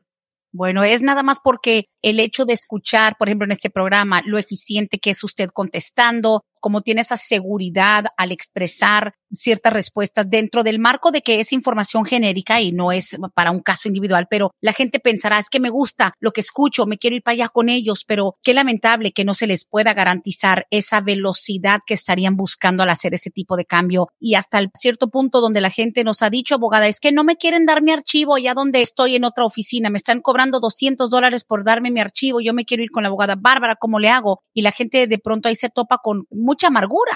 Bueno, 0.52 0.82
es 0.82 1.00
nada 1.00 1.22
más 1.22 1.38
porque 1.38 1.86
el 2.02 2.18
hecho 2.18 2.44
de 2.44 2.54
escuchar, 2.54 3.14
por 3.16 3.28
ejemplo, 3.28 3.44
en 3.44 3.52
este 3.52 3.70
programa, 3.70 4.20
lo 4.26 4.36
eficiente 4.36 4.98
que 4.98 5.10
es 5.10 5.22
usted 5.22 5.48
contestando, 5.54 6.42
como 6.60 6.82
tiene 6.82 7.00
esa 7.00 7.16
seguridad 7.16 8.04
al 8.16 8.32
expresar 8.32 9.14
ciertas 9.32 9.72
respuestas 9.72 10.28
dentro 10.28 10.62
del 10.62 10.78
marco 10.78 11.10
de 11.10 11.22
que 11.22 11.40
es 11.40 11.52
información 11.52 12.04
genérica 12.04 12.60
y 12.60 12.72
no 12.72 12.92
es 12.92 13.16
para 13.34 13.50
un 13.50 13.60
caso 13.60 13.88
individual, 13.88 14.26
pero 14.28 14.52
la 14.60 14.72
gente 14.72 15.00
pensará, 15.00 15.38
es 15.38 15.48
que 15.48 15.60
me 15.60 15.70
gusta 15.70 16.14
lo 16.20 16.32
que 16.32 16.40
escucho, 16.40 16.86
me 16.86 16.98
quiero 16.98 17.16
ir 17.16 17.22
para 17.22 17.34
allá 17.34 17.48
con 17.48 17.68
ellos, 17.68 18.04
pero 18.06 18.36
qué 18.42 18.54
lamentable 18.54 19.12
que 19.12 19.24
no 19.24 19.34
se 19.34 19.46
les 19.46 19.64
pueda 19.64 19.94
garantizar 19.94 20.66
esa 20.70 21.00
velocidad 21.00 21.80
que 21.86 21.94
estarían 21.94 22.36
buscando 22.36 22.82
al 22.82 22.90
hacer 22.90 23.14
ese 23.14 23.30
tipo 23.30 23.56
de 23.56 23.64
cambio 23.64 24.08
y 24.18 24.34
hasta 24.34 24.58
el 24.58 24.70
cierto 24.74 25.10
punto 25.10 25.40
donde 25.40 25.60
la 25.60 25.70
gente 25.70 26.04
nos 26.04 26.22
ha 26.22 26.30
dicho, 26.30 26.56
abogada, 26.56 26.88
es 26.88 27.00
que 27.00 27.12
no 27.12 27.24
me 27.24 27.36
quieren 27.36 27.66
dar 27.66 27.82
mi 27.82 27.92
archivo 27.92 28.34
allá 28.34 28.54
donde 28.54 28.80
estoy 28.80 29.16
en 29.16 29.24
otra 29.24 29.44
oficina, 29.44 29.90
me 29.90 29.98
están 29.98 30.20
cobrando 30.20 30.60
200 30.60 31.08
dólares 31.10 31.44
por 31.44 31.64
darme 31.64 31.90
mi 31.90 32.00
archivo, 32.00 32.40
yo 32.40 32.52
me 32.52 32.64
quiero 32.64 32.82
ir 32.82 32.90
con 32.90 33.02
la 33.02 33.08
abogada 33.08 33.36
Bárbara, 33.38 33.76
¿cómo 33.78 33.98
le 33.98 34.08
hago? 34.08 34.42
Y 34.52 34.62
la 34.62 34.72
gente 34.72 35.06
de 35.06 35.18
pronto 35.18 35.48
ahí 35.48 35.54
se 35.54 35.68
topa 35.68 35.98
con 36.02 36.26
mucha 36.50 36.66
amargura. 36.66 37.12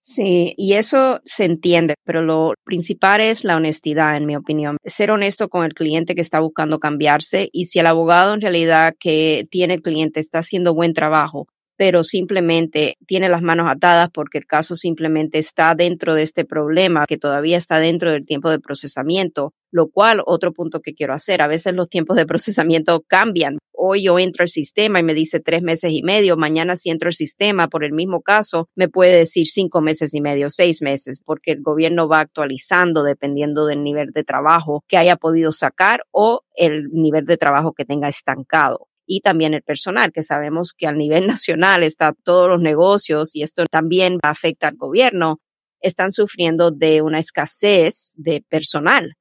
Sí, 0.00 0.54
y 0.56 0.74
eso 0.74 1.20
se 1.24 1.44
entiende, 1.44 1.94
pero 2.04 2.22
lo 2.22 2.54
principal 2.64 3.20
es 3.20 3.44
la 3.44 3.56
honestidad, 3.56 4.16
en 4.16 4.26
mi 4.26 4.36
opinión. 4.36 4.76
Ser 4.84 5.10
honesto 5.12 5.48
con 5.48 5.64
el 5.64 5.74
cliente 5.74 6.14
que 6.14 6.20
está 6.20 6.40
buscando 6.40 6.78
cambiarse 6.78 7.48
y 7.52 7.64
si 7.64 7.78
el 7.78 7.86
abogado 7.86 8.34
en 8.34 8.40
realidad 8.40 8.94
que 9.00 9.46
tiene 9.50 9.74
el 9.74 9.82
cliente 9.82 10.20
está 10.20 10.38
haciendo 10.40 10.74
buen 10.74 10.94
trabajo, 10.94 11.46
pero 11.76 12.02
simplemente 12.02 12.96
tiene 13.06 13.28
las 13.28 13.42
manos 13.42 13.70
atadas 13.70 14.08
porque 14.12 14.38
el 14.38 14.46
caso 14.46 14.76
simplemente 14.76 15.38
está 15.38 15.74
dentro 15.74 16.14
de 16.14 16.22
este 16.22 16.44
problema 16.44 17.04
que 17.06 17.18
todavía 17.18 17.56
está 17.56 17.78
dentro 17.78 18.10
del 18.10 18.24
tiempo 18.24 18.50
de 18.50 18.58
procesamiento, 18.58 19.52
lo 19.70 19.88
cual 19.88 20.22
otro 20.24 20.52
punto 20.52 20.80
que 20.80 20.94
quiero 20.94 21.12
hacer, 21.14 21.42
a 21.42 21.48
veces 21.48 21.74
los 21.74 21.88
tiempos 21.88 22.16
de 22.16 22.26
procesamiento 22.26 23.04
cambian. 23.06 23.58
Hoy 23.72 24.04
yo 24.04 24.18
entro 24.18 24.42
al 24.42 24.48
sistema 24.48 25.00
y 25.00 25.02
me 25.02 25.12
dice 25.12 25.38
tres 25.38 25.62
meses 25.62 25.92
y 25.92 26.02
medio, 26.02 26.36
mañana 26.38 26.76
si 26.76 26.90
entro 26.90 27.08
al 27.08 27.12
sistema 27.12 27.68
por 27.68 27.84
el 27.84 27.92
mismo 27.92 28.22
caso, 28.22 28.68
me 28.74 28.88
puede 28.88 29.18
decir 29.18 29.46
cinco 29.48 29.82
meses 29.82 30.14
y 30.14 30.22
medio, 30.22 30.48
seis 30.48 30.80
meses, 30.80 31.20
porque 31.22 31.52
el 31.52 31.62
gobierno 31.62 32.08
va 32.08 32.20
actualizando 32.20 33.02
dependiendo 33.02 33.66
del 33.66 33.84
nivel 33.84 34.12
de 34.12 34.24
trabajo 34.24 34.82
que 34.88 34.96
haya 34.96 35.16
podido 35.16 35.52
sacar 35.52 36.04
o 36.10 36.40
el 36.54 36.88
nivel 36.90 37.26
de 37.26 37.36
trabajo 37.36 37.74
que 37.74 37.84
tenga 37.84 38.08
estancado 38.08 38.88
y 39.06 39.20
también 39.20 39.54
el 39.54 39.62
personal, 39.62 40.12
que 40.12 40.22
sabemos 40.22 40.72
que 40.76 40.86
a 40.86 40.92
nivel 40.92 41.26
nacional 41.26 41.82
está 41.82 42.14
todos 42.24 42.48
los 42.48 42.60
negocios 42.60 43.34
y 43.34 43.42
esto 43.42 43.64
también 43.70 44.18
afecta 44.22 44.68
al 44.68 44.76
gobierno, 44.76 45.40
están 45.80 46.10
sufriendo 46.10 46.70
de 46.70 47.02
una 47.02 47.18
escasez 47.18 48.12
de 48.16 48.42
personal. 48.48 49.14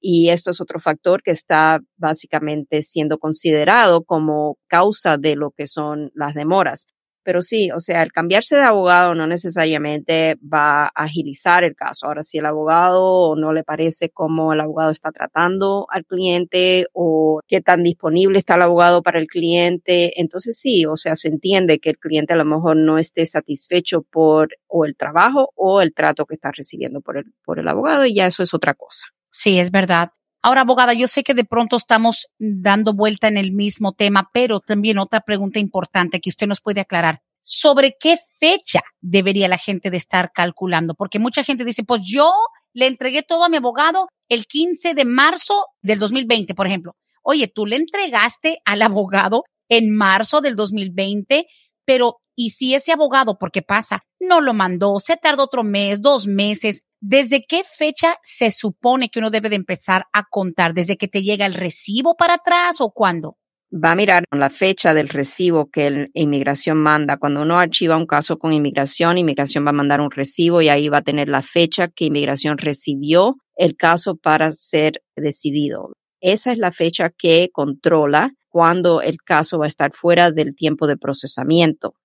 Y 0.00 0.30
esto 0.30 0.50
es 0.50 0.60
otro 0.60 0.78
factor 0.78 1.22
que 1.22 1.30
está 1.30 1.80
básicamente 1.96 2.82
siendo 2.82 3.18
considerado 3.18 4.04
como 4.04 4.58
causa 4.68 5.16
de 5.16 5.36
lo 5.36 5.50
que 5.50 5.66
son 5.66 6.10
las 6.14 6.34
demoras. 6.34 6.86
Pero 7.22 7.42
sí, 7.42 7.70
o 7.70 7.80
sea, 7.80 8.02
el 8.02 8.12
cambiarse 8.12 8.56
de 8.56 8.62
abogado 8.62 9.14
no 9.14 9.26
necesariamente 9.26 10.36
va 10.42 10.84
a 10.84 10.88
agilizar 10.94 11.64
el 11.64 11.74
caso. 11.74 12.06
Ahora, 12.06 12.22
si 12.22 12.38
el 12.38 12.46
abogado 12.46 13.36
no 13.36 13.52
le 13.52 13.64
parece 13.64 14.10
cómo 14.10 14.52
el 14.52 14.60
abogado 14.60 14.90
está 14.90 15.10
tratando 15.12 15.86
al 15.90 16.04
cliente 16.04 16.86
o 16.92 17.40
qué 17.46 17.60
tan 17.60 17.82
disponible 17.82 18.38
está 18.38 18.56
el 18.56 18.62
abogado 18.62 19.02
para 19.02 19.18
el 19.18 19.26
cliente, 19.26 20.20
entonces 20.20 20.58
sí, 20.58 20.84
o 20.86 20.96
sea, 20.96 21.16
se 21.16 21.28
entiende 21.28 21.78
que 21.78 21.90
el 21.90 21.98
cliente 21.98 22.32
a 22.32 22.36
lo 22.36 22.44
mejor 22.44 22.76
no 22.76 22.98
esté 22.98 23.26
satisfecho 23.26 24.02
por 24.02 24.48
o 24.66 24.84
el 24.84 24.96
trabajo 24.96 25.50
o 25.54 25.80
el 25.80 25.94
trato 25.94 26.26
que 26.26 26.34
está 26.34 26.50
recibiendo 26.52 27.00
por 27.00 27.18
el, 27.18 27.32
por 27.44 27.58
el 27.58 27.68
abogado 27.68 28.06
y 28.06 28.14
ya 28.14 28.26
eso 28.26 28.42
es 28.42 28.54
otra 28.54 28.74
cosa. 28.74 29.06
Sí, 29.30 29.58
es 29.58 29.70
verdad. 29.70 30.10
Ahora, 30.44 30.62
abogada, 30.62 30.92
yo 30.92 31.06
sé 31.06 31.22
que 31.22 31.34
de 31.34 31.44
pronto 31.44 31.76
estamos 31.76 32.26
dando 32.38 32.94
vuelta 32.94 33.28
en 33.28 33.36
el 33.36 33.52
mismo 33.52 33.92
tema, 33.92 34.28
pero 34.32 34.58
también 34.58 34.98
otra 34.98 35.20
pregunta 35.20 35.60
importante 35.60 36.20
que 36.20 36.30
usted 36.30 36.48
nos 36.48 36.60
puede 36.60 36.80
aclarar. 36.80 37.20
¿Sobre 37.40 37.94
qué 37.98 38.16
fecha 38.40 38.80
debería 39.00 39.46
la 39.46 39.56
gente 39.56 39.88
de 39.90 39.98
estar 39.98 40.32
calculando? 40.32 40.94
Porque 40.94 41.20
mucha 41.20 41.44
gente 41.44 41.64
dice, 41.64 41.84
pues 41.84 42.00
yo 42.04 42.32
le 42.72 42.88
entregué 42.88 43.22
todo 43.22 43.44
a 43.44 43.48
mi 43.48 43.58
abogado 43.58 44.08
el 44.28 44.46
15 44.46 44.94
de 44.94 45.04
marzo 45.04 45.66
del 45.80 46.00
2020, 46.00 46.54
por 46.54 46.66
ejemplo. 46.66 46.96
Oye, 47.22 47.46
tú 47.46 47.64
le 47.64 47.76
entregaste 47.76 48.58
al 48.64 48.82
abogado 48.82 49.44
en 49.68 49.94
marzo 49.94 50.40
del 50.40 50.56
2020, 50.56 51.46
pero 51.84 52.16
¿y 52.34 52.50
si 52.50 52.74
ese 52.74 52.90
abogado, 52.90 53.38
porque 53.38 53.62
pasa, 53.62 54.02
no 54.22 54.40
lo 54.40 54.54
mandó, 54.54 54.98
se 54.98 55.16
tardó 55.16 55.44
otro 55.44 55.62
mes, 55.64 56.00
dos 56.00 56.26
meses, 56.26 56.82
¿Desde 57.04 57.44
qué 57.48 57.62
fecha 57.64 58.14
se 58.22 58.52
supone 58.52 59.08
que 59.08 59.18
uno 59.18 59.30
debe 59.30 59.48
de 59.48 59.56
empezar 59.56 60.04
a 60.12 60.22
contar? 60.30 60.72
¿Desde 60.72 60.96
que 60.96 61.08
te 61.08 61.24
llega 61.24 61.46
el 61.46 61.54
recibo 61.54 62.14
para 62.14 62.34
atrás 62.34 62.80
o 62.80 62.92
cuándo? 62.92 63.38
Va 63.74 63.90
a 63.90 63.96
mirar 63.96 64.22
la 64.30 64.50
fecha 64.50 64.94
del 64.94 65.08
recibo 65.08 65.68
que 65.68 65.88
el 65.88 66.10
inmigración 66.14 66.78
manda. 66.78 67.16
Cuando 67.16 67.42
uno 67.42 67.58
archiva 67.58 67.96
un 67.96 68.06
caso 68.06 68.38
con 68.38 68.52
inmigración, 68.52 69.18
inmigración 69.18 69.66
va 69.66 69.70
a 69.70 69.72
mandar 69.72 70.00
un 70.00 70.12
recibo 70.12 70.62
y 70.62 70.68
ahí 70.68 70.88
va 70.88 70.98
a 70.98 71.02
tener 71.02 71.28
la 71.28 71.42
fecha 71.42 71.88
que 71.88 72.04
inmigración 72.04 72.56
recibió 72.56 73.34
el 73.56 73.74
caso 73.76 74.14
para 74.14 74.52
ser 74.52 75.02
decidido. 75.16 75.96
Esa 76.20 76.52
es 76.52 76.58
la 76.58 76.70
fecha 76.70 77.10
que 77.10 77.50
controla 77.52 78.30
cuando 78.48 79.02
el 79.02 79.16
caso 79.16 79.58
va 79.58 79.64
a 79.64 79.68
estar 79.68 79.90
fuera 79.92 80.30
del 80.30 80.54
tiempo 80.54 80.86
de 80.86 80.96
procesamiento. 80.96 81.96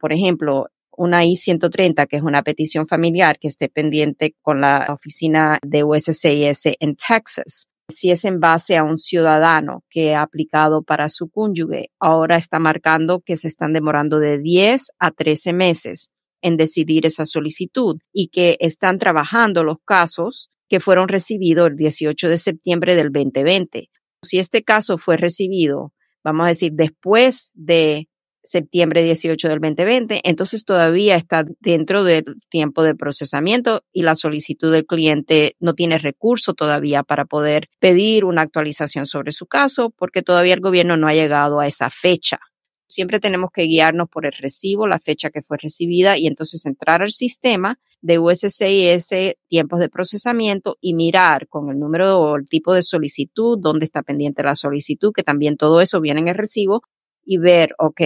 Por 0.00 0.14
ejemplo, 0.14 0.68
una 1.00 1.24
I-130, 1.24 2.06
que 2.06 2.16
es 2.16 2.22
una 2.22 2.42
petición 2.42 2.86
familiar 2.86 3.38
que 3.38 3.48
esté 3.48 3.70
pendiente 3.70 4.34
con 4.42 4.60
la 4.60 4.88
oficina 4.90 5.58
de 5.62 5.82
USCIS 5.82 6.76
en 6.78 6.94
Texas. 6.94 7.68
Si 7.88 8.10
es 8.10 8.26
en 8.26 8.38
base 8.38 8.76
a 8.76 8.84
un 8.84 8.98
ciudadano 8.98 9.82
que 9.88 10.14
ha 10.14 10.20
aplicado 10.20 10.82
para 10.82 11.08
su 11.08 11.30
cónyuge, 11.30 11.88
ahora 11.98 12.36
está 12.36 12.58
marcando 12.58 13.22
que 13.24 13.36
se 13.36 13.48
están 13.48 13.72
demorando 13.72 14.18
de 14.18 14.38
10 14.38 14.90
a 14.98 15.10
13 15.10 15.54
meses 15.54 16.10
en 16.42 16.58
decidir 16.58 17.06
esa 17.06 17.24
solicitud 17.24 17.96
y 18.12 18.28
que 18.28 18.58
están 18.60 18.98
trabajando 18.98 19.64
los 19.64 19.78
casos 19.86 20.50
que 20.68 20.80
fueron 20.80 21.08
recibidos 21.08 21.68
el 21.68 21.76
18 21.76 22.28
de 22.28 22.36
septiembre 22.36 22.94
del 22.94 23.10
2020. 23.10 23.88
Si 24.22 24.38
este 24.38 24.62
caso 24.62 24.98
fue 24.98 25.16
recibido, 25.16 25.94
vamos 26.22 26.44
a 26.44 26.50
decir, 26.50 26.72
después 26.74 27.52
de 27.54 28.09
septiembre 28.50 29.04
18 29.04 29.48
del 29.48 29.60
2020, 29.60 30.22
entonces 30.24 30.64
todavía 30.64 31.14
está 31.14 31.44
dentro 31.60 32.02
del 32.02 32.24
tiempo 32.48 32.82
de 32.82 32.96
procesamiento 32.96 33.84
y 33.92 34.02
la 34.02 34.16
solicitud 34.16 34.72
del 34.72 34.86
cliente 34.86 35.54
no 35.60 35.74
tiene 35.74 35.98
recurso 35.98 36.52
todavía 36.52 37.04
para 37.04 37.26
poder 37.26 37.68
pedir 37.78 38.24
una 38.24 38.42
actualización 38.42 39.06
sobre 39.06 39.30
su 39.30 39.46
caso 39.46 39.90
porque 39.96 40.22
todavía 40.22 40.54
el 40.54 40.60
gobierno 40.60 40.96
no 40.96 41.06
ha 41.06 41.14
llegado 41.14 41.60
a 41.60 41.68
esa 41.68 41.90
fecha. 41.90 42.40
Siempre 42.88 43.20
tenemos 43.20 43.50
que 43.54 43.62
guiarnos 43.62 44.08
por 44.08 44.26
el 44.26 44.32
recibo, 44.32 44.88
la 44.88 44.98
fecha 44.98 45.30
que 45.30 45.42
fue 45.42 45.56
recibida 45.56 46.18
y 46.18 46.26
entonces 46.26 46.66
entrar 46.66 47.02
al 47.02 47.12
sistema 47.12 47.78
de 48.00 48.18
USCIS, 48.18 49.36
tiempos 49.46 49.78
de 49.78 49.88
procesamiento 49.88 50.76
y 50.80 50.94
mirar 50.94 51.46
con 51.46 51.70
el 51.70 51.78
número 51.78 52.18
o 52.18 52.34
el 52.34 52.48
tipo 52.48 52.74
de 52.74 52.82
solicitud, 52.82 53.58
dónde 53.60 53.84
está 53.84 54.02
pendiente 54.02 54.42
la 54.42 54.56
solicitud, 54.56 55.12
que 55.14 55.22
también 55.22 55.56
todo 55.56 55.80
eso 55.80 56.00
viene 56.00 56.18
en 56.18 56.28
el 56.28 56.34
recibo 56.34 56.82
y 57.24 57.38
ver, 57.38 57.76
ok, 57.78 58.00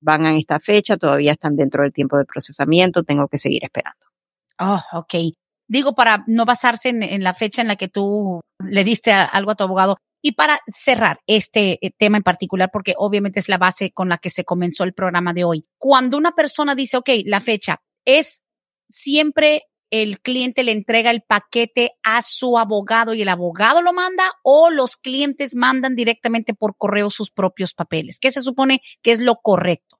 van 0.00 0.26
a 0.26 0.36
esta 0.36 0.60
fecha, 0.60 0.96
todavía 0.96 1.32
están 1.32 1.56
dentro 1.56 1.82
del 1.82 1.92
tiempo 1.92 2.16
de 2.16 2.24
procesamiento, 2.24 3.02
tengo 3.02 3.28
que 3.28 3.38
seguir 3.38 3.64
esperando. 3.64 4.06
Oh, 4.58 4.80
ok. 4.92 5.14
Digo, 5.68 5.94
para 5.94 6.24
no 6.26 6.44
basarse 6.44 6.88
en, 6.88 7.22
la 7.22 7.32
fecha 7.32 7.62
en 7.62 7.68
la 7.68 7.76
que 7.76 7.88
tú 7.88 8.40
le 8.58 8.84
diste 8.84 9.12
algo 9.12 9.52
a 9.52 9.54
tu 9.54 9.64
abogado. 9.64 9.98
Y 10.22 10.32
para 10.32 10.58
cerrar 10.66 11.20
este 11.26 11.78
eh, 11.80 11.92
tema 11.96 12.18
en 12.18 12.22
particular, 12.22 12.70
porque 12.70 12.94
obviamente 12.96 13.40
es 13.40 13.48
la 13.48 13.56
base 13.56 13.90
con 13.90 14.08
la 14.08 14.18
que 14.18 14.28
se 14.28 14.44
comenzó 14.44 14.84
el 14.84 14.92
programa 14.92 15.32
de 15.32 15.44
hoy. 15.44 15.64
Cuando 15.78 16.18
una 16.18 16.32
persona 16.32 16.74
dice, 16.74 16.98
ok, 16.98 17.08
la 17.24 17.40
fecha 17.40 17.80
es 18.04 18.42
siempre 18.88 19.62
el 19.90 20.20
cliente 20.20 20.62
le 20.62 20.72
entrega 20.72 21.10
el 21.10 21.22
paquete 21.22 21.92
a 22.04 22.22
su 22.22 22.58
abogado 22.58 23.14
y 23.14 23.22
el 23.22 23.28
abogado 23.28 23.82
lo 23.82 23.92
manda 23.92 24.24
o 24.42 24.70
los 24.70 24.96
clientes 24.96 25.56
mandan 25.56 25.96
directamente 25.96 26.54
por 26.54 26.76
correo 26.76 27.10
sus 27.10 27.30
propios 27.30 27.74
papeles. 27.74 28.18
¿Qué 28.20 28.30
se 28.30 28.40
supone 28.40 28.80
que 29.02 29.12
es 29.12 29.20
lo 29.20 29.36
correcto? 29.36 29.98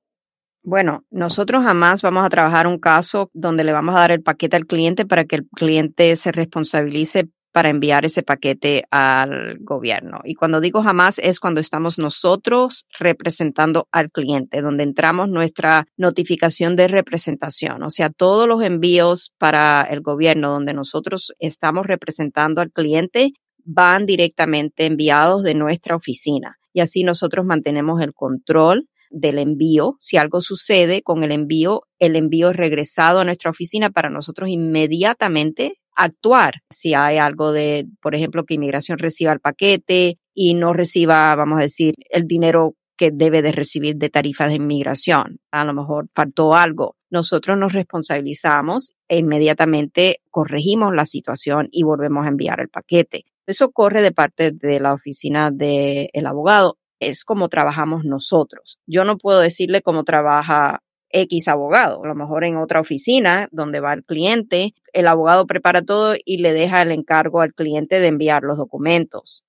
Bueno, 0.62 1.04
nosotros 1.10 1.64
jamás 1.64 2.02
vamos 2.02 2.24
a 2.24 2.28
trabajar 2.28 2.66
un 2.66 2.78
caso 2.78 3.30
donde 3.32 3.64
le 3.64 3.72
vamos 3.72 3.96
a 3.96 4.00
dar 4.00 4.10
el 4.12 4.22
paquete 4.22 4.56
al 4.56 4.66
cliente 4.66 5.06
para 5.06 5.24
que 5.24 5.36
el 5.36 5.48
cliente 5.56 6.14
se 6.16 6.32
responsabilice 6.32 7.30
para 7.52 7.70
enviar 7.70 8.04
ese 8.04 8.22
paquete 8.22 8.84
al 8.90 9.58
gobierno. 9.60 10.20
Y 10.24 10.34
cuando 10.34 10.60
digo 10.60 10.82
jamás 10.82 11.18
es 11.18 11.40
cuando 11.40 11.60
estamos 11.60 11.98
nosotros 11.98 12.86
representando 12.98 13.88
al 13.90 14.10
cliente, 14.10 14.62
donde 14.62 14.84
entramos 14.84 15.28
nuestra 15.28 15.86
notificación 15.96 16.76
de 16.76 16.88
representación, 16.88 17.82
o 17.82 17.90
sea, 17.90 18.10
todos 18.10 18.46
los 18.46 18.62
envíos 18.62 19.32
para 19.38 19.82
el 19.82 20.00
gobierno 20.00 20.50
donde 20.50 20.74
nosotros 20.74 21.32
estamos 21.38 21.86
representando 21.86 22.60
al 22.60 22.70
cliente 22.70 23.32
van 23.64 24.06
directamente 24.06 24.86
enviados 24.86 25.42
de 25.42 25.54
nuestra 25.54 25.96
oficina. 25.96 26.56
Y 26.72 26.80
así 26.80 27.02
nosotros 27.02 27.44
mantenemos 27.44 28.00
el 28.00 28.14
control 28.14 28.88
del 29.10 29.38
envío. 29.38 29.96
Si 29.98 30.16
algo 30.16 30.40
sucede 30.40 31.02
con 31.02 31.24
el 31.24 31.32
envío, 31.32 31.82
el 31.98 32.16
envío 32.16 32.50
es 32.50 32.56
regresado 32.56 33.20
a 33.20 33.24
nuestra 33.24 33.50
oficina 33.50 33.90
para 33.90 34.08
nosotros 34.08 34.48
inmediatamente 34.48 35.78
actuar. 36.04 36.54
Si 36.70 36.94
hay 36.94 37.18
algo 37.18 37.52
de, 37.52 37.86
por 38.00 38.14
ejemplo, 38.14 38.44
que 38.44 38.54
inmigración 38.54 38.98
reciba 38.98 39.32
el 39.32 39.40
paquete 39.40 40.18
y 40.34 40.54
no 40.54 40.72
reciba, 40.72 41.34
vamos 41.34 41.58
a 41.58 41.62
decir, 41.62 41.94
el 42.10 42.26
dinero 42.26 42.74
que 42.96 43.10
debe 43.10 43.40
de 43.40 43.52
recibir 43.52 43.96
de 43.96 44.10
tarifas 44.10 44.48
de 44.48 44.56
inmigración. 44.56 45.40
A 45.50 45.64
lo 45.64 45.72
mejor 45.72 46.08
faltó 46.14 46.54
algo. 46.54 46.96
Nosotros 47.10 47.56
nos 47.56 47.72
responsabilizamos 47.72 48.92
e 49.08 49.18
inmediatamente 49.18 50.20
corregimos 50.30 50.94
la 50.94 51.06
situación 51.06 51.68
y 51.70 51.82
volvemos 51.82 52.26
a 52.26 52.28
enviar 52.28 52.60
el 52.60 52.68
paquete. 52.68 53.24
Eso 53.46 53.70
corre 53.70 54.02
de 54.02 54.12
parte 54.12 54.50
de 54.52 54.80
la 54.80 54.92
oficina 54.92 55.50
del 55.50 56.26
abogado. 56.26 56.76
Es 57.00 57.24
como 57.24 57.48
trabajamos 57.48 58.04
nosotros. 58.04 58.78
Yo 58.86 59.04
no 59.04 59.16
puedo 59.16 59.40
decirle 59.40 59.80
cómo 59.80 60.04
trabaja 60.04 60.82
X 61.10 61.48
abogado. 61.48 62.04
A 62.04 62.08
lo 62.08 62.14
mejor 62.14 62.44
en 62.44 62.56
otra 62.56 62.80
oficina 62.80 63.48
donde 63.50 63.80
va 63.80 63.92
el 63.92 64.04
cliente, 64.04 64.74
el 64.92 65.08
abogado 65.08 65.46
prepara 65.46 65.82
todo 65.82 66.14
y 66.24 66.38
le 66.38 66.52
deja 66.52 66.82
el 66.82 66.92
encargo 66.92 67.40
al 67.40 67.54
cliente 67.54 68.00
de 68.00 68.06
enviar 68.06 68.42
los 68.42 68.58
documentos. 68.58 69.44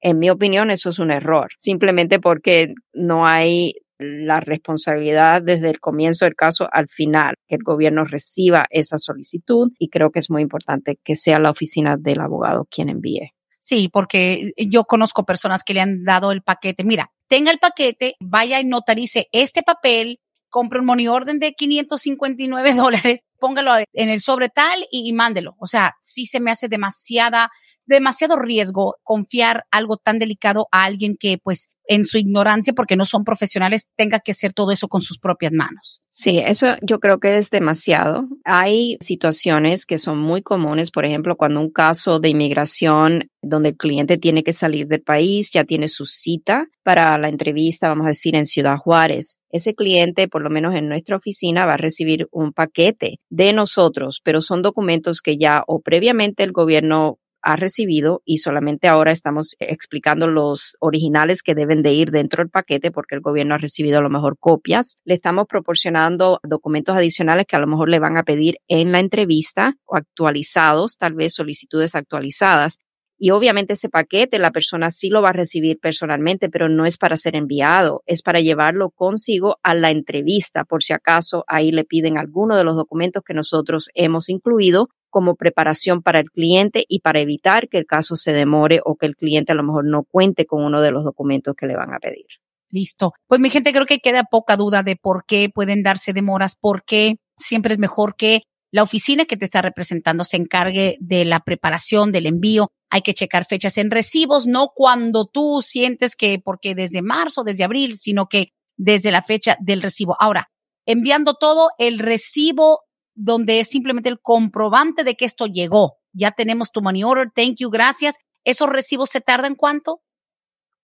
En 0.00 0.18
mi 0.18 0.30
opinión, 0.30 0.70
eso 0.70 0.90
es 0.90 0.98
un 0.98 1.10
error, 1.10 1.48
simplemente 1.58 2.20
porque 2.20 2.74
no 2.92 3.26
hay 3.26 3.74
la 3.98 4.40
responsabilidad 4.40 5.42
desde 5.42 5.70
el 5.70 5.80
comienzo 5.80 6.26
del 6.26 6.34
caso 6.34 6.68
al 6.70 6.88
final, 6.88 7.36
que 7.48 7.54
el 7.54 7.62
gobierno 7.62 8.04
reciba 8.04 8.66
esa 8.70 8.98
solicitud 8.98 9.72
y 9.78 9.88
creo 9.88 10.10
que 10.10 10.18
es 10.18 10.30
muy 10.30 10.42
importante 10.42 10.98
que 11.02 11.16
sea 11.16 11.38
la 11.38 11.50
oficina 11.50 11.96
del 11.96 12.20
abogado 12.20 12.66
quien 12.70 12.90
envíe. 12.90 13.32
Sí, 13.58 13.88
porque 13.92 14.52
yo 14.56 14.84
conozco 14.84 15.24
personas 15.24 15.64
que 15.64 15.74
le 15.74 15.80
han 15.80 16.04
dado 16.04 16.30
el 16.30 16.42
paquete. 16.42 16.84
Mira, 16.84 17.10
tenga 17.26 17.50
el 17.50 17.58
paquete, 17.58 18.14
vaya 18.20 18.60
y 18.60 18.64
notarice 18.64 19.26
este 19.32 19.62
papel, 19.62 20.20
compre 20.48 20.80
un 20.80 20.86
money 20.86 21.08
orden 21.08 21.38
de 21.38 21.52
559 21.52 22.74
dólares, 22.74 23.20
póngalo 23.38 23.72
en 23.92 24.08
el 24.08 24.20
sobre 24.20 24.48
tal 24.48 24.80
y, 24.90 25.08
y 25.08 25.12
mándelo. 25.12 25.54
O 25.58 25.66
sea, 25.66 25.94
sí 26.02 26.26
se 26.26 26.40
me 26.40 26.50
hace 26.50 26.68
demasiada 26.68 27.50
demasiado 27.86 28.36
riesgo 28.36 28.96
confiar 29.02 29.64
algo 29.70 29.96
tan 29.96 30.18
delicado 30.18 30.68
a 30.72 30.84
alguien 30.84 31.16
que 31.18 31.38
pues 31.42 31.68
en 31.88 32.04
su 32.04 32.18
ignorancia, 32.18 32.72
porque 32.72 32.96
no 32.96 33.04
son 33.04 33.24
profesionales, 33.24 33.86
tenga 33.96 34.20
que 34.20 34.32
hacer 34.32 34.52
todo 34.52 34.72
eso 34.72 34.88
con 34.88 35.02
sus 35.02 35.18
propias 35.18 35.52
manos. 35.52 36.02
Sí, 36.10 36.38
eso 36.38 36.76
yo 36.82 36.98
creo 36.98 37.20
que 37.20 37.36
es 37.36 37.50
demasiado. 37.50 38.26
Hay 38.44 38.96
situaciones 39.00 39.86
que 39.86 39.98
son 39.98 40.18
muy 40.18 40.42
comunes, 40.42 40.90
por 40.90 41.04
ejemplo, 41.04 41.36
cuando 41.36 41.60
un 41.60 41.70
caso 41.70 42.18
de 42.18 42.30
inmigración 42.30 43.30
donde 43.42 43.70
el 43.70 43.76
cliente 43.76 44.18
tiene 44.18 44.42
que 44.42 44.52
salir 44.52 44.88
del 44.88 45.02
país, 45.02 45.50
ya 45.52 45.64
tiene 45.64 45.88
su 45.88 46.06
cita 46.06 46.66
para 46.82 47.16
la 47.18 47.28
entrevista, 47.28 47.88
vamos 47.88 48.06
a 48.06 48.10
decir, 48.10 48.34
en 48.34 48.46
Ciudad 48.46 48.76
Juárez. 48.76 49.38
Ese 49.50 49.74
cliente, 49.74 50.26
por 50.26 50.42
lo 50.42 50.50
menos 50.50 50.74
en 50.74 50.88
nuestra 50.88 51.16
oficina, 51.16 51.66
va 51.66 51.74
a 51.74 51.78
recibir 51.78 52.26
un 52.32 52.52
paquete 52.52 53.20
de 53.30 53.52
nosotros, 53.52 54.20
pero 54.24 54.40
son 54.40 54.62
documentos 54.62 55.22
que 55.22 55.38
ya 55.38 55.62
o 55.66 55.80
previamente 55.80 56.42
el 56.42 56.52
gobierno 56.52 57.18
ha 57.46 57.54
recibido 57.54 58.22
y 58.24 58.38
solamente 58.38 58.88
ahora 58.88 59.12
estamos 59.12 59.54
explicando 59.60 60.26
los 60.26 60.76
originales 60.80 61.44
que 61.44 61.54
deben 61.54 61.80
de 61.80 61.92
ir 61.92 62.10
dentro 62.10 62.42
del 62.42 62.50
paquete 62.50 62.90
porque 62.90 63.14
el 63.14 63.20
gobierno 63.20 63.54
ha 63.54 63.58
recibido 63.58 63.98
a 63.98 64.02
lo 64.02 64.10
mejor 64.10 64.36
copias. 64.36 64.98
Le 65.04 65.14
estamos 65.14 65.46
proporcionando 65.46 66.40
documentos 66.42 66.96
adicionales 66.96 67.46
que 67.46 67.54
a 67.54 67.60
lo 67.60 67.68
mejor 67.68 67.88
le 67.88 68.00
van 68.00 68.16
a 68.16 68.24
pedir 68.24 68.56
en 68.66 68.90
la 68.90 68.98
entrevista 68.98 69.74
o 69.84 69.96
actualizados, 69.96 70.98
tal 70.98 71.14
vez 71.14 71.34
solicitudes 71.34 71.94
actualizadas. 71.94 72.78
Y 73.16 73.30
obviamente 73.30 73.74
ese 73.74 73.88
paquete 73.88 74.40
la 74.40 74.50
persona 74.50 74.90
sí 74.90 75.08
lo 75.08 75.22
va 75.22 75.28
a 75.28 75.32
recibir 75.32 75.78
personalmente, 75.78 76.50
pero 76.50 76.68
no 76.68 76.84
es 76.84 76.98
para 76.98 77.16
ser 77.16 77.36
enviado, 77.36 78.02
es 78.06 78.22
para 78.22 78.40
llevarlo 78.40 78.90
consigo 78.90 79.58
a 79.62 79.72
la 79.74 79.92
entrevista, 79.92 80.64
por 80.64 80.82
si 80.82 80.94
acaso 80.94 81.44
ahí 81.46 81.70
le 81.70 81.84
piden 81.84 82.18
alguno 82.18 82.56
de 82.56 82.64
los 82.64 82.74
documentos 82.74 83.22
que 83.24 83.34
nosotros 83.34 83.88
hemos 83.94 84.28
incluido 84.28 84.88
como 85.16 85.34
preparación 85.34 86.02
para 86.02 86.20
el 86.20 86.30
cliente 86.30 86.84
y 86.86 87.00
para 87.00 87.20
evitar 87.20 87.70
que 87.70 87.78
el 87.78 87.86
caso 87.86 88.16
se 88.16 88.34
demore 88.34 88.82
o 88.84 88.96
que 88.96 89.06
el 89.06 89.16
cliente 89.16 89.52
a 89.52 89.54
lo 89.54 89.62
mejor 89.62 89.86
no 89.86 90.02
cuente 90.02 90.44
con 90.44 90.62
uno 90.62 90.82
de 90.82 90.90
los 90.90 91.04
documentos 91.04 91.56
que 91.56 91.64
le 91.64 91.74
van 91.74 91.94
a 91.94 91.98
pedir. 91.98 92.26
Listo. 92.68 93.14
Pues 93.26 93.40
mi 93.40 93.48
gente, 93.48 93.72
creo 93.72 93.86
que 93.86 94.00
queda 94.00 94.24
poca 94.30 94.58
duda 94.58 94.82
de 94.82 94.94
por 94.94 95.24
qué 95.26 95.48
pueden 95.48 95.82
darse 95.82 96.12
demoras, 96.12 96.54
por 96.54 96.84
qué 96.84 97.16
siempre 97.34 97.72
es 97.72 97.78
mejor 97.78 98.14
que 98.14 98.42
la 98.70 98.82
oficina 98.82 99.24
que 99.24 99.38
te 99.38 99.46
está 99.46 99.62
representando 99.62 100.22
se 100.22 100.36
encargue 100.36 100.98
de 101.00 101.24
la 101.24 101.40
preparación, 101.40 102.12
del 102.12 102.26
envío. 102.26 102.68
Hay 102.90 103.00
que 103.00 103.14
checar 103.14 103.46
fechas 103.46 103.78
en 103.78 103.90
recibos, 103.90 104.46
no 104.46 104.68
cuando 104.74 105.24
tú 105.24 105.62
sientes 105.62 106.14
que, 106.14 106.42
porque 106.44 106.74
desde 106.74 107.00
marzo, 107.00 107.42
desde 107.42 107.64
abril, 107.64 107.96
sino 107.96 108.26
que 108.26 108.48
desde 108.76 109.10
la 109.12 109.22
fecha 109.22 109.56
del 109.60 109.80
recibo. 109.80 110.14
Ahora, 110.20 110.50
enviando 110.84 111.32
todo, 111.40 111.70
el 111.78 112.00
recibo 112.00 112.80
donde 113.16 113.60
es 113.60 113.68
simplemente 113.68 114.08
el 114.08 114.20
comprobante 114.20 115.02
de 115.02 115.16
que 115.16 115.24
esto 115.24 115.46
llegó. 115.46 115.96
Ya 116.12 116.30
tenemos 116.30 116.70
tu 116.70 116.82
money 116.82 117.02
order, 117.02 117.30
thank 117.34 117.56
you, 117.58 117.70
gracias. 117.70 118.16
¿Esos 118.44 118.68
recibos 118.68 119.10
se 119.10 119.20
tardan 119.20 119.56
cuánto? 119.56 120.02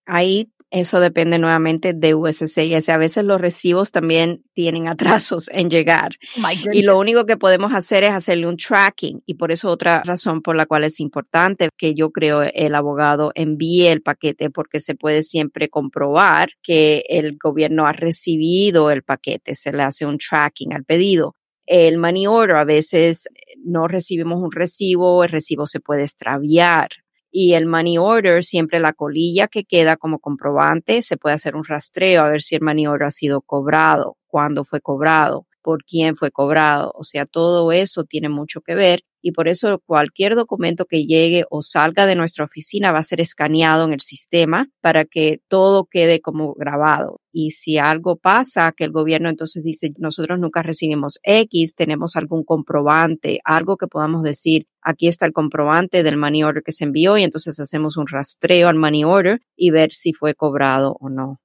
Ahí 0.05 0.53
eso 0.73 1.01
depende 1.01 1.39
nuevamente 1.39 1.93
de 1.93 2.15
USCIS. 2.15 2.89
A 2.89 2.97
veces 2.97 3.25
los 3.25 3.39
recibos 3.39 3.93
también 3.93 4.43
tienen 4.55 4.89
atrasos 5.23 5.51
en 5.53 5.69
llegar. 5.69 6.13
Oh 6.39 6.73
y 6.73 6.83
lo 6.83 6.99
único 6.99 7.27
que 7.27 7.37
podemos 7.37 7.75
hacer 7.75 8.05
es 8.05 8.11
hacerle 8.11 8.49
un 8.49 8.57
tracking. 8.57 9.23
Y 9.27 9.35
por 9.35 9.53
eso 9.53 9.69
otra 9.69 10.03
razón 10.03 10.41
por 10.41 10.57
la 10.57 10.65
cual 10.65 10.85
es 10.85 10.99
importante 10.99 11.69
que 11.77 11.95
yo 11.95 12.11
creo 12.11 12.43
el 12.43 12.75
abogado 12.75 13.33
envíe 13.35 13.89
el 13.89 14.01
paquete 14.01 14.49
porque 14.49 14.81
se 14.81 14.95
puede 14.95 15.23
siempre 15.23 15.69
comprobar 15.69 16.49
que 16.63 17.05
el 17.09 17.37
gobierno 17.37 17.87
ha 17.87 17.93
recibido 17.93 18.91
el 18.91 19.03
paquete. 19.03 19.55
Se 19.55 19.73
le 19.73 19.83
hace 19.83 20.07
un 20.07 20.17
tracking 20.17 20.73
al 20.73 20.85
pedido 20.85 21.37
el 21.67 21.99
money 21.99 22.27
order, 22.27 22.57
a 22.57 22.65
veces 22.65 23.29
no 23.65 23.89
recibimos 23.89 24.43
un 24.43 24.53
recibo, 24.53 25.25
el 25.25 25.31
recibo 25.31 25.67
se 25.67 25.81
puede 25.81 26.05
extraviar. 26.05 26.89
Y 27.31 27.55
el 27.55 27.67
money 27.67 27.97
order, 27.97 28.45
siempre 28.45 28.79
la 28.79 28.93
colilla 28.93 29.49
que 29.49 29.65
queda 29.65 29.97
como 29.97 30.19
comprobante, 30.19 31.01
se 31.03 31.17
puede 31.17 31.35
hacer 31.35 31.57
un 31.57 31.65
rastreo 31.65 32.23
a 32.23 32.29
ver 32.29 32.43
si 32.43 32.57
el 32.57 32.63
money 32.63 32.87
order 32.87 33.07
ha 33.07 33.11
sido 33.11 33.41
cobrado, 33.41 34.17
cuándo 34.27 34.65
fue 34.65 34.81
cobrado, 34.81 35.47
por 35.63 35.83
quién 35.85 36.17
fue 36.17 36.31
cobrado. 36.31 36.93
O 36.95 37.05
sea, 37.05 37.25
todo 37.25 37.73
eso 37.73 38.05
tiene 38.05 38.29
mucho 38.29 38.61
que 38.61 38.75
ver 38.75 39.05
y 39.23 39.33
por 39.33 39.49
eso 39.49 39.81
cualquier 39.87 40.35
documento 40.35 40.85
que 40.85 41.07
llegue 41.07 41.45
o 41.49 41.63
salga 41.63 42.07
de 42.07 42.17
nuestra 42.17 42.45
oficina 42.45 42.93
va 42.93 42.99
a 42.99 43.05
ser 43.05 43.21
escaneado 43.21 43.85
en 43.87 43.93
el 43.93 44.01
sistema 44.01 44.69
para 44.81 45.05
que 45.05 45.41
todo 45.49 45.87
quede 45.87 46.21
como 46.21 46.55
grabado. 46.55 47.21
Y 47.33 47.53
si 47.53 47.79
algo 47.79 48.17
pasa, 48.17 48.75
que 48.77 48.85
el 48.85 48.91
gobierno 48.91 49.31
entonces 49.31 49.63
dice, 49.63 49.93
nosotros 49.97 50.39
nunca 50.39 50.63
recibimos 50.63 51.19
X, 51.23 51.75
tenemos 51.75 52.17
algún 52.17 52.45
comprobante, 52.45 53.41
algo 53.45 53.77
que 53.77 53.87
podamos 53.87 54.23
decir, 54.23 54.67
aquí 54.83 55.09
está 55.09 55.25
el 55.25 55.33
comprobante 55.33 56.03
del 56.03 56.19
money 56.19 56.43
order 56.43 56.63
que 56.63 56.73
se 56.73 56.85
envió 56.85 57.17
y 57.17 57.23
entonces 57.23 57.59
hacemos 57.59 57.97
un 57.97 58.07
rastreo 58.07 58.69
al 58.69 58.77
money 58.77 59.05
order 59.05 59.41
y 59.57 59.71
ver 59.71 59.93
si 59.93 60.13
fue 60.13 60.35
cobrado 60.35 60.97
o 61.01 61.09
no. 61.09 61.39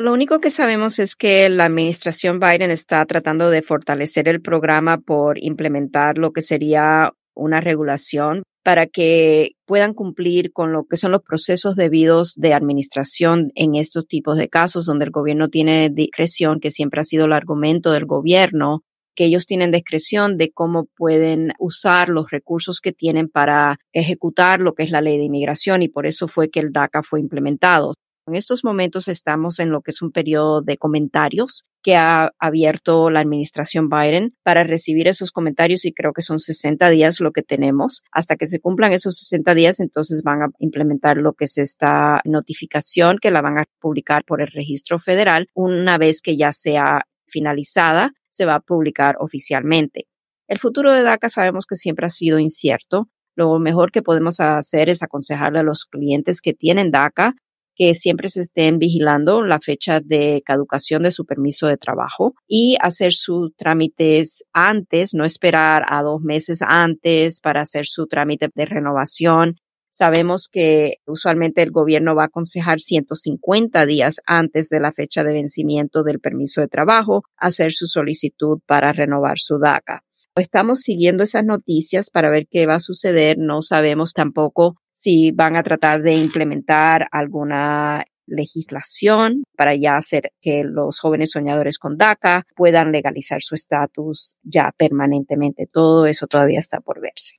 Lo 0.00 0.12
único 0.12 0.38
que 0.38 0.50
sabemos 0.50 1.00
es 1.00 1.16
que 1.16 1.48
la 1.48 1.64
administración 1.64 2.38
Biden 2.38 2.70
está 2.70 3.04
tratando 3.04 3.50
de 3.50 3.62
fortalecer 3.62 4.28
el 4.28 4.40
programa 4.40 4.98
por 4.98 5.42
implementar 5.42 6.18
lo 6.18 6.32
que 6.32 6.40
sería 6.40 7.12
una 7.34 7.60
regulación 7.60 8.44
para 8.62 8.86
que 8.86 9.56
puedan 9.66 9.94
cumplir 9.94 10.52
con 10.52 10.72
lo 10.72 10.84
que 10.84 10.96
son 10.96 11.10
los 11.10 11.22
procesos 11.22 11.74
debidos 11.74 12.34
de 12.36 12.54
administración 12.54 13.50
en 13.56 13.74
estos 13.74 14.06
tipos 14.06 14.38
de 14.38 14.48
casos 14.48 14.86
donde 14.86 15.04
el 15.04 15.10
gobierno 15.10 15.48
tiene 15.48 15.90
discreción, 15.90 16.60
que 16.60 16.70
siempre 16.70 17.00
ha 17.00 17.04
sido 17.04 17.24
el 17.24 17.32
argumento 17.32 17.90
del 17.90 18.06
gobierno, 18.06 18.84
que 19.16 19.24
ellos 19.24 19.46
tienen 19.46 19.72
discreción 19.72 20.36
de 20.36 20.52
cómo 20.52 20.86
pueden 20.96 21.54
usar 21.58 22.08
los 22.08 22.30
recursos 22.30 22.80
que 22.80 22.92
tienen 22.92 23.28
para 23.28 23.80
ejecutar 23.92 24.60
lo 24.60 24.74
que 24.74 24.84
es 24.84 24.92
la 24.92 25.00
ley 25.00 25.18
de 25.18 25.24
inmigración 25.24 25.82
y 25.82 25.88
por 25.88 26.06
eso 26.06 26.28
fue 26.28 26.50
que 26.50 26.60
el 26.60 26.70
DACA 26.70 27.02
fue 27.02 27.18
implementado. 27.18 27.94
En 28.28 28.34
estos 28.34 28.62
momentos 28.62 29.08
estamos 29.08 29.58
en 29.58 29.70
lo 29.70 29.80
que 29.80 29.90
es 29.90 30.02
un 30.02 30.12
periodo 30.12 30.60
de 30.60 30.76
comentarios 30.76 31.64
que 31.82 31.96
ha 31.96 32.30
abierto 32.38 33.08
la 33.08 33.20
administración 33.20 33.88
Biden 33.88 34.36
para 34.42 34.64
recibir 34.64 35.08
esos 35.08 35.32
comentarios 35.32 35.86
y 35.86 35.94
creo 35.94 36.12
que 36.12 36.20
son 36.20 36.38
60 36.38 36.90
días 36.90 37.20
lo 37.20 37.32
que 37.32 37.42
tenemos. 37.42 38.02
Hasta 38.12 38.36
que 38.36 38.46
se 38.46 38.60
cumplan 38.60 38.92
esos 38.92 39.16
60 39.16 39.54
días, 39.54 39.80
entonces 39.80 40.22
van 40.22 40.42
a 40.42 40.48
implementar 40.58 41.16
lo 41.16 41.32
que 41.32 41.46
es 41.46 41.56
esta 41.56 42.20
notificación 42.26 43.16
que 43.16 43.30
la 43.30 43.40
van 43.40 43.56
a 43.60 43.64
publicar 43.80 44.24
por 44.26 44.42
el 44.42 44.48
registro 44.48 44.98
federal. 44.98 45.48
Una 45.54 45.96
vez 45.96 46.20
que 46.20 46.36
ya 46.36 46.52
sea 46.52 47.06
finalizada, 47.26 48.12
se 48.28 48.44
va 48.44 48.56
a 48.56 48.60
publicar 48.60 49.16
oficialmente. 49.20 50.06
El 50.48 50.58
futuro 50.58 50.92
de 50.92 51.02
DACA 51.02 51.30
sabemos 51.30 51.64
que 51.64 51.76
siempre 51.76 52.04
ha 52.04 52.10
sido 52.10 52.38
incierto. 52.38 53.08
Lo 53.36 53.58
mejor 53.58 53.90
que 53.90 54.02
podemos 54.02 54.38
hacer 54.40 54.90
es 54.90 55.02
aconsejarle 55.02 55.60
a 55.60 55.62
los 55.62 55.86
clientes 55.86 56.42
que 56.42 56.52
tienen 56.52 56.90
DACA 56.90 57.34
que 57.78 57.94
siempre 57.94 58.28
se 58.28 58.40
estén 58.40 58.78
vigilando 58.78 59.44
la 59.44 59.60
fecha 59.60 60.00
de 60.00 60.42
caducación 60.44 61.04
de 61.04 61.12
su 61.12 61.24
permiso 61.24 61.68
de 61.68 61.76
trabajo 61.76 62.34
y 62.48 62.76
hacer 62.80 63.12
sus 63.12 63.54
trámites 63.54 64.42
antes, 64.52 65.14
no 65.14 65.24
esperar 65.24 65.84
a 65.88 66.02
dos 66.02 66.20
meses 66.20 66.60
antes 66.60 67.40
para 67.40 67.60
hacer 67.60 67.86
su 67.86 68.08
trámite 68.08 68.48
de 68.52 68.64
renovación. 68.66 69.56
Sabemos 69.90 70.48
que 70.50 70.96
usualmente 71.06 71.62
el 71.62 71.70
gobierno 71.70 72.16
va 72.16 72.24
a 72.24 72.26
aconsejar 72.26 72.80
150 72.80 73.86
días 73.86 74.16
antes 74.26 74.68
de 74.68 74.80
la 74.80 74.92
fecha 74.92 75.22
de 75.22 75.32
vencimiento 75.32 76.02
del 76.02 76.18
permiso 76.18 76.60
de 76.60 76.68
trabajo 76.68 77.22
hacer 77.36 77.72
su 77.72 77.86
solicitud 77.86 78.58
para 78.66 78.92
renovar 78.92 79.38
su 79.38 79.58
DACA. 79.58 80.02
Estamos 80.34 80.80
siguiendo 80.80 81.24
esas 81.24 81.44
noticias 81.44 82.10
para 82.10 82.30
ver 82.30 82.46
qué 82.50 82.66
va 82.66 82.76
a 82.76 82.80
suceder. 82.80 83.38
No 83.38 83.62
sabemos 83.62 84.12
tampoco 84.12 84.76
si 84.98 85.30
van 85.30 85.54
a 85.54 85.62
tratar 85.62 86.02
de 86.02 86.12
implementar 86.14 87.06
alguna 87.12 88.04
legislación 88.26 89.44
para 89.56 89.76
ya 89.76 89.96
hacer 89.96 90.32
que 90.40 90.64
los 90.64 90.98
jóvenes 90.98 91.30
soñadores 91.30 91.78
con 91.78 91.96
DACA 91.96 92.44
puedan 92.56 92.90
legalizar 92.90 93.40
su 93.40 93.54
estatus 93.54 94.34
ya 94.42 94.72
permanentemente. 94.76 95.68
Todo 95.72 96.06
eso 96.06 96.26
todavía 96.26 96.58
está 96.58 96.80
por 96.80 97.00
verse. 97.00 97.36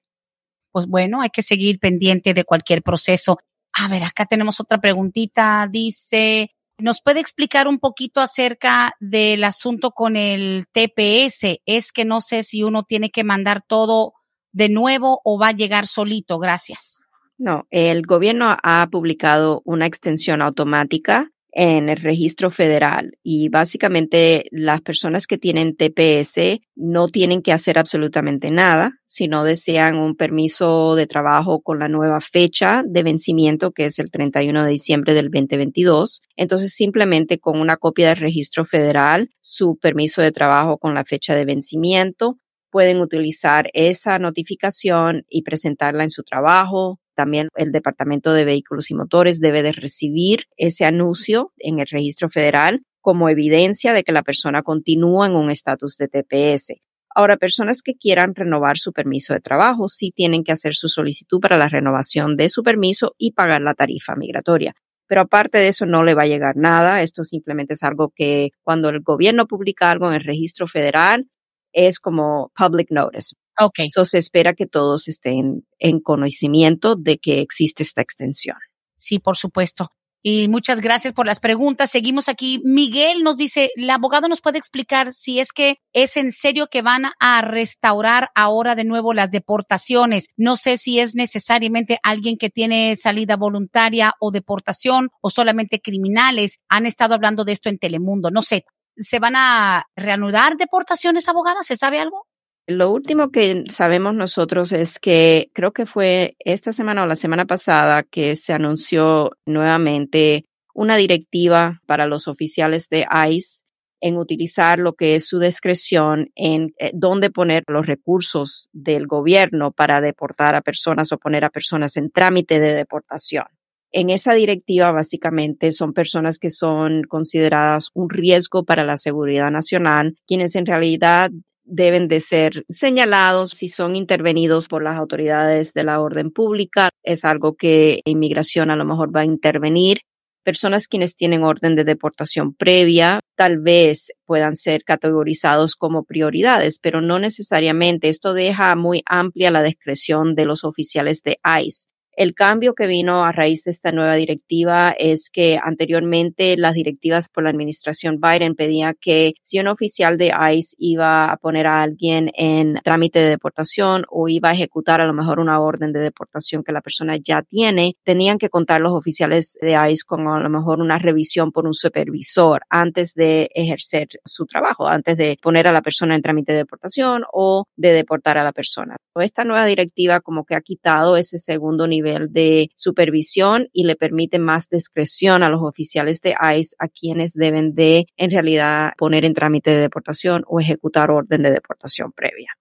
Pues 0.72 0.88
bueno, 0.88 1.20
hay 1.20 1.32
que 1.32 1.42
seguir 1.42 1.80
pendiente 1.80 2.34
de 2.34 2.46
cualquier 2.46 2.82
proceso. 2.82 3.38
A 3.74 3.90
ver, 3.90 4.06
acá 4.06 4.26
tenemos 4.26 4.62
otra 4.62 4.80
preguntita. 4.80 5.68
Dice, 5.70 6.52
¿nos 6.78 7.02
puede 7.02 7.20
explicar 7.20 7.68
un 7.68 7.80
poquito 7.80 8.22
acerca 8.22 8.94
del 9.02 9.44
asunto 9.44 9.92
con 9.92 10.16
el 10.16 10.66
TPS? 10.72 11.60
Es 11.66 11.92
que 11.92 12.06
no 12.06 12.22
sé 12.22 12.44
si 12.44 12.64
uno 12.64 12.84
tiene 12.84 13.10
que 13.10 13.26
mandar 13.26 13.66
todo 13.68 14.14
de 14.54 14.70
nuevo 14.70 15.20
o 15.26 15.38
va 15.38 15.50
a 15.50 15.54
llegar 15.54 15.88
solito. 15.88 16.40
Gracias. 16.40 17.04
No, 17.40 17.68
el 17.72 18.06
gobierno 18.06 18.58
ha 18.62 18.86
publicado 18.92 19.62
una 19.64 19.86
extensión 19.88 20.42
automática 20.42 21.32
en 21.52 21.88
el 21.88 21.98
registro 21.98 22.52
federal 22.52 23.18
y 23.24 23.48
básicamente 23.48 24.46
las 24.52 24.82
personas 24.82 25.26
que 25.26 25.38
tienen 25.38 25.78
TPS 25.78 26.60
no 26.76 27.08
tienen 27.08 27.42
que 27.42 27.54
hacer 27.54 27.80
absolutamente 27.80 28.52
nada 28.52 28.92
si 29.06 29.30
no 29.30 29.46
desean 29.46 29.96
un 29.96 30.18
permiso 30.18 30.96
de 30.96 31.08
trabajo 31.08 31.62
con 31.62 31.80
la 31.80 31.88
nueva 31.88 32.20
fecha 32.20 32.84
de 32.86 33.04
vencimiento 33.04 33.72
que 33.72 33.86
es 33.86 34.00
el 34.00 34.12
31 34.12 34.66
de 34.66 34.72
diciembre 34.72 35.14
del 35.14 35.32
2022. 35.32 36.22
Entonces 36.36 36.74
simplemente 36.74 37.40
con 37.40 37.60
una 37.60 37.78
copia 37.78 38.10
del 38.10 38.18
registro 38.18 38.66
federal, 38.66 39.30
su 39.40 39.78
permiso 39.78 40.22
de 40.22 40.34
trabajo 40.34 40.78
con 40.78 40.94
la 40.94 41.06
fecha 41.06 41.36
de 41.36 41.46
vencimiento, 41.46 42.38
pueden 42.70 43.00
utilizar 43.00 43.70
esa 43.74 44.20
notificación 44.20 45.26
y 45.28 45.42
presentarla 45.44 46.04
en 46.04 46.12
su 46.12 46.24
trabajo, 46.24 47.00
también 47.20 47.50
el 47.58 47.74
Departamento 47.74 48.32
de 48.32 48.46
Vehículos 48.46 48.90
y 48.92 48.96
Motores 48.96 49.42
debe 49.42 49.62
de 49.62 49.74
recibir 49.74 50.46
ese 50.56 50.86
anuncio 50.86 51.52
en 51.58 51.80
el 51.80 51.88
registro 51.88 52.30
federal 52.30 52.84
como 53.02 53.28
evidencia 53.28 53.92
de 53.92 54.04
que 54.04 54.14
la 54.14 54.22
persona 54.22 54.64
continúa 54.64 55.28
en 55.28 55.36
un 55.36 55.52
estatus 55.52 55.98
de 55.98 56.08
TPS. 56.08 56.76
Ahora, 57.14 57.36
personas 57.36 57.82
que 57.82 57.96
quieran 57.96 58.36
renovar 58.36 58.78
su 58.78 58.94
permiso 58.94 59.34
de 59.34 59.42
trabajo 59.42 59.90
sí 59.90 60.14
tienen 60.16 60.46
que 60.46 60.54
hacer 60.54 60.76
su 60.76 60.88
solicitud 60.88 61.42
para 61.42 61.58
la 61.58 61.68
renovación 61.68 62.38
de 62.38 62.48
su 62.48 62.64
permiso 62.64 63.16
y 63.18 63.34
pagar 63.34 63.60
la 63.60 63.74
tarifa 63.74 64.16
migratoria. 64.16 64.74
Pero 65.06 65.20
aparte 65.20 65.58
de 65.58 65.68
eso 65.68 65.86
no 65.86 66.06
le 66.06 66.14
va 66.14 66.22
a 66.24 66.28
llegar 66.28 66.56
nada. 66.56 67.02
Esto 67.02 67.26
simplemente 67.26 67.74
es 67.74 67.84
algo 67.84 68.14
que 68.16 68.52
cuando 68.64 68.88
el 68.88 69.02
gobierno 69.02 69.46
publica 69.46 69.90
algo 69.90 70.08
en 70.08 70.14
el 70.14 70.24
registro 70.24 70.70
federal 70.70 71.28
es 71.74 72.00
como 72.00 72.54
public 72.58 72.92
notice. 72.92 73.36
Ok. 73.60 73.80
Eso 73.80 74.06
se 74.06 74.18
espera 74.18 74.54
que 74.54 74.68
todos 74.68 75.08
estén 75.08 75.68
en 75.80 76.00
conocimiento 76.00 76.96
de 76.96 77.18
que 77.18 77.42
existe 77.42 77.84
esta 77.84 78.02
extensión. 78.02 78.58
Sí, 78.96 79.20
por 79.20 79.38
supuesto. 79.38 79.92
Y 80.22 80.50
muchas 80.50 80.82
gracias 80.82 81.14
por 81.14 81.26
las 81.26 81.40
preguntas. 81.40 81.92
Seguimos 81.92 82.28
aquí. 82.28 82.62
Miguel 82.66 83.24
nos 83.24 83.38
dice, 83.38 83.70
¿el 83.76 83.90
abogado 83.90 84.28
nos 84.28 84.42
puede 84.42 84.58
explicar 84.58 85.14
si 85.14 85.40
es 85.40 85.54
que 85.54 85.78
es 85.94 86.18
en 86.18 86.34
serio 86.34 86.68
que 86.68 86.82
van 86.82 87.04
a 87.20 87.42
restaurar 87.42 88.30
ahora 88.36 88.76
de 88.76 88.84
nuevo 88.84 89.14
las 89.14 89.32
deportaciones? 89.32 90.28
No 90.36 90.58
sé 90.58 90.78
si 90.78 91.00
es 91.00 91.16
necesariamente 91.16 92.00
alguien 92.04 92.38
que 92.38 92.50
tiene 92.50 92.98
salida 92.98 93.38
voluntaria 93.38 94.14
o 94.20 94.32
deportación 94.32 95.10
o 95.22 95.30
solamente 95.30 95.80
criminales. 95.80 96.60
Han 96.68 96.86
estado 96.86 97.14
hablando 97.14 97.46
de 97.46 97.54
esto 97.54 97.70
en 97.70 97.80
Telemundo. 97.80 98.30
No 98.30 98.42
sé. 98.42 98.66
¿Se 98.98 99.20
van 99.20 99.38
a 99.38 99.86
reanudar 99.96 100.58
deportaciones, 100.58 101.30
abogadas? 101.30 101.66
¿Se 101.66 101.78
sabe 101.78 102.02
algo? 102.02 102.26
Lo 102.70 102.92
último 102.92 103.32
que 103.32 103.64
sabemos 103.68 104.14
nosotros 104.14 104.72
es 104.74 105.00
que 105.00 105.50
creo 105.56 105.72
que 105.72 105.88
fue 105.88 106.36
esta 106.38 106.72
semana 106.72 107.02
o 107.02 107.08
la 107.08 107.16
semana 107.16 107.46
pasada 107.46 108.04
que 108.04 108.36
se 108.36 108.54
anunció 108.54 109.32
nuevamente 109.48 110.46
una 110.76 110.96
directiva 110.96 111.82
para 111.88 112.06
los 112.06 112.28
oficiales 112.28 112.88
de 112.88 113.08
ICE 113.28 113.64
en 114.02 114.18
utilizar 114.18 114.78
lo 114.78 114.94
que 114.94 115.16
es 115.16 115.28
su 115.28 115.40
discreción 115.40 116.30
en 116.36 116.76
eh, 116.78 116.92
dónde 116.94 117.32
poner 117.32 117.64
los 117.66 117.88
recursos 117.88 118.70
del 118.72 119.08
gobierno 119.08 119.72
para 119.72 120.00
deportar 120.00 120.54
a 120.54 120.62
personas 120.62 121.12
o 121.12 121.18
poner 121.18 121.46
a 121.46 121.50
personas 121.50 121.98
en 121.98 122.12
trámite 122.12 122.60
de 122.60 122.76
deportación. 122.76 123.46
En 123.92 124.12
esa 124.12 124.36
directiva, 124.36 124.92
básicamente, 124.92 125.72
son 125.72 125.94
personas 125.94 126.38
que 126.38 126.52
son 126.52 127.02
consideradas 127.06 127.90
un 127.96 128.12
riesgo 128.12 128.64
para 128.64 128.84
la 128.84 128.98
seguridad 128.98 129.50
nacional, 129.50 130.16
quienes 130.28 130.56
en 130.56 130.68
realidad 130.68 131.32
deben 131.70 132.08
de 132.08 132.20
ser 132.20 132.66
señalados 132.70 133.52
si 133.52 133.70
son 133.70 133.96
intervenidos 133.96 134.68
por 134.68 134.84
las 134.84 134.98
autoridades 134.98 135.74
de 135.74 135.84
la 135.84 136.02
orden 136.02 136.32
pública. 136.32 136.90
Es 137.04 137.24
algo 137.24 137.56
que 137.56 138.02
inmigración 138.06 138.72
a 138.72 138.76
lo 138.76 138.86
mejor 138.86 139.16
va 139.16 139.22
a 139.22 139.26
intervenir. 139.26 140.02
Personas 140.44 140.88
quienes 140.88 141.16
tienen 141.16 141.44
orden 141.44 141.76
de 141.76 141.84
deportación 141.84 142.54
previa 142.54 143.20
tal 143.36 143.60
vez 143.60 144.12
puedan 144.26 144.56
ser 144.56 144.84
categorizados 144.84 145.76
como 145.76 146.04
prioridades, 146.04 146.80
pero 146.80 147.02
no 147.02 147.20
necesariamente. 147.20 148.10
Esto 148.10 148.34
deja 148.34 148.76
muy 148.76 149.04
amplia 149.06 149.52
la 149.52 149.64
discreción 149.64 150.36
de 150.36 150.46
los 150.46 150.64
oficiales 150.64 151.22
de 151.24 151.40
ICE. 151.64 151.88
El 152.20 152.34
cambio 152.34 152.74
que 152.74 152.86
vino 152.86 153.24
a 153.24 153.32
raíz 153.32 153.64
de 153.64 153.72
esta 153.72 153.94
nueva 153.94 154.16
directiva 154.16 154.94
es 155.00 155.30
que 155.32 155.58
anteriormente 155.64 156.58
las 156.58 156.74
directivas 156.74 157.30
por 157.30 157.46
la 157.46 157.50
administración 157.50 158.20
Biden 158.20 158.56
pedían 158.56 158.98
que 159.00 159.36
si 159.42 159.58
un 159.58 159.70
oficial 159.70 160.18
de 160.18 160.34
ICE 160.54 160.76
iba 160.80 161.32
a 161.32 161.38
poner 161.38 161.66
a 161.66 161.82
alguien 161.82 162.30
en 162.34 162.82
trámite 162.84 163.20
de 163.20 163.30
deportación 163.30 164.04
o 164.10 164.28
iba 164.28 164.50
a 164.50 164.52
ejecutar 164.52 165.00
a 165.00 165.08
lo 165.08 165.14
mejor 165.14 165.40
una 165.40 165.62
orden 165.62 165.94
de 165.94 166.02
deportación 166.02 166.62
que 166.62 166.74
la 166.74 166.82
persona 166.82 167.16
ya 167.16 167.42
tiene, 167.42 167.96
tenían 168.04 168.38
que 168.38 168.50
contar 168.50 168.82
los 168.82 168.92
oficiales 168.92 169.58
de 169.62 169.78
ICE 169.90 170.04
con 170.06 170.28
a 170.28 170.42
lo 170.42 170.50
mejor 170.50 170.82
una 170.82 171.00
revisión 171.00 171.54
por 171.54 171.66
un 171.66 171.74
supervisor 171.74 172.64
antes 172.70 173.14
de 173.14 173.50
ejercer 173.56 174.10
su 174.26 174.46
trabajo, 174.46 174.90
antes 174.90 175.16
de 175.16 175.38
poner 175.42 175.70
a 175.70 175.72
la 175.72 175.82
persona 175.82 176.16
en 176.16 176.22
trámite 176.22 176.52
de 176.52 176.58
deportación 176.58 177.24
o 177.32 177.64
de 177.78 177.94
deportar 177.94 178.38
a 178.38 178.44
la 178.44 178.52
persona. 178.52 178.98
Esta 179.16 179.46
nueva 179.46 179.66
directiva 179.66 180.20
como 180.20 180.44
que 180.44 180.56
ha 180.56 180.62
quitado 180.62 181.16
ese 181.16 181.38
segundo 181.38 181.88
nivel 181.88 182.09
de 182.30 182.70
supervisión 182.76 183.68
y 183.74 183.84
le 183.84 183.96
permite 183.96 184.40
más 184.40 184.70
discreción 184.70 185.44
a 185.44 185.50
los 185.50 185.62
oficiales 185.62 186.22
de 186.22 186.36
ICE 186.58 186.76
a 186.80 186.88
quienes 186.88 187.34
deben 187.34 187.76
de 187.76 188.06
en 188.18 188.32
realidad 188.32 188.92
poner 188.98 189.26
en 189.26 189.34
trámite 189.34 189.72
de 189.72 189.82
deportación 189.82 190.44
o 190.48 190.60
ejecutar 190.60 191.12
orden 191.12 191.44
de 191.44 191.52
deportación 191.52 192.12
previa. 192.12 192.54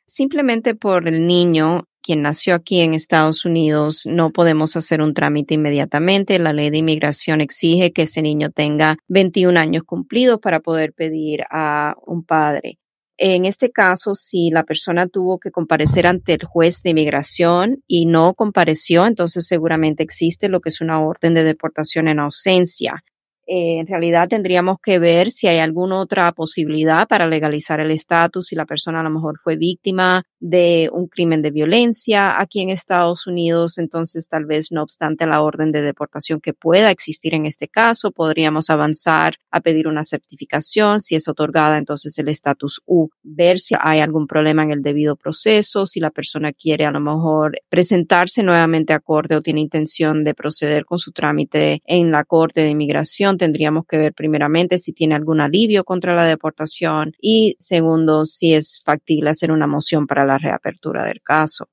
Simplemente 0.06 0.74
por 0.74 1.08
el 1.08 1.26
niño, 1.26 1.84
quien 2.02 2.22
nació 2.22 2.54
aquí 2.54 2.80
en 2.80 2.92
Estados 2.92 3.44
Unidos, 3.44 4.04
no 4.04 4.30
podemos 4.32 4.76
hacer 4.76 5.00
un 5.00 5.14
trámite 5.14 5.54
inmediatamente. 5.54 6.38
La 6.38 6.52
ley 6.52 6.70
de 6.70 6.78
inmigración 6.78 7.40
exige 7.40 7.92
que 7.92 8.02
ese 8.02 8.20
niño 8.20 8.50
tenga 8.50 8.98
21 9.08 9.58
años 9.58 9.84
cumplidos 9.84 10.40
para 10.40 10.60
poder 10.60 10.92
pedir 10.92 11.44
a 11.50 11.94
un 12.06 12.22
padre. 12.24 12.78
En 13.16 13.44
este 13.44 13.70
caso, 13.70 14.14
si 14.14 14.50
la 14.50 14.64
persona 14.64 15.06
tuvo 15.06 15.38
que 15.38 15.52
comparecer 15.52 16.06
ante 16.06 16.32
el 16.32 16.44
juez 16.44 16.82
de 16.82 16.90
inmigración 16.90 17.82
y 17.86 18.06
no 18.06 18.34
compareció, 18.34 19.06
entonces 19.06 19.46
seguramente 19.46 20.02
existe 20.02 20.48
lo 20.48 20.60
que 20.60 20.70
es 20.70 20.80
una 20.80 21.00
orden 21.00 21.34
de 21.34 21.44
deportación 21.44 22.08
en 22.08 22.18
ausencia. 22.18 23.04
Eh, 23.46 23.78
en 23.78 23.86
realidad 23.86 24.28
tendríamos 24.28 24.78
que 24.82 24.98
ver 24.98 25.30
si 25.30 25.46
hay 25.46 25.58
alguna 25.58 26.00
otra 26.00 26.32
posibilidad 26.32 27.06
para 27.06 27.26
legalizar 27.26 27.80
el 27.80 27.90
estatus, 27.90 28.46
si 28.46 28.56
la 28.56 28.64
persona 28.64 29.00
a 29.00 29.02
lo 29.02 29.10
mejor 29.10 29.38
fue 29.42 29.56
víctima 29.56 30.24
de 30.40 30.90
un 30.92 31.08
crimen 31.08 31.42
de 31.42 31.50
violencia 31.50 32.40
aquí 32.40 32.60
en 32.60 32.70
Estados 32.70 33.26
Unidos, 33.26 33.78
entonces 33.78 34.28
tal 34.28 34.44
vez 34.44 34.70
no 34.70 34.82
obstante 34.82 35.26
la 35.26 35.42
orden 35.42 35.72
de 35.72 35.80
deportación 35.80 36.40
que 36.40 36.52
pueda 36.52 36.90
existir 36.90 37.34
en 37.34 37.46
este 37.46 37.68
caso, 37.68 38.12
podríamos 38.12 38.68
avanzar 38.68 39.36
a 39.50 39.60
pedir 39.60 39.88
una 39.88 40.04
certificación, 40.04 41.00
si 41.00 41.14
es 41.14 41.28
otorgada 41.28 41.78
entonces 41.78 42.18
el 42.18 42.28
estatus 42.28 42.82
U, 42.86 43.08
ver 43.22 43.58
si 43.58 43.74
hay 43.80 44.00
algún 44.00 44.26
problema 44.26 44.64
en 44.64 44.70
el 44.70 44.82
debido 44.82 45.16
proceso, 45.16 45.86
si 45.86 46.00
la 46.00 46.10
persona 46.10 46.52
quiere 46.52 46.84
a 46.84 46.90
lo 46.90 47.00
mejor 47.00 47.58
presentarse 47.68 48.42
nuevamente 48.42 48.92
a 48.92 49.00
corte 49.00 49.36
o 49.36 49.42
tiene 49.42 49.60
intención 49.60 50.24
de 50.24 50.34
proceder 50.34 50.84
con 50.84 50.98
su 50.98 51.12
trámite 51.12 51.82
en 51.86 52.10
la 52.10 52.24
corte 52.24 52.62
de 52.62 52.70
inmigración, 52.70 53.33
tendríamos 53.36 53.84
que 53.86 53.98
ver 53.98 54.14
primeramente 54.14 54.78
si 54.78 54.92
tiene 54.92 55.14
algún 55.14 55.40
alivio 55.40 55.84
contra 55.84 56.14
la 56.14 56.24
deportación 56.24 57.12
y 57.20 57.56
segundo 57.58 58.24
si 58.24 58.54
es 58.54 58.82
factible 58.84 59.30
hacer 59.30 59.50
una 59.50 59.66
moción 59.66 60.06
para 60.06 60.24
la 60.24 60.38
reapertura 60.38 61.04
del 61.04 61.20
caso. 61.22 61.68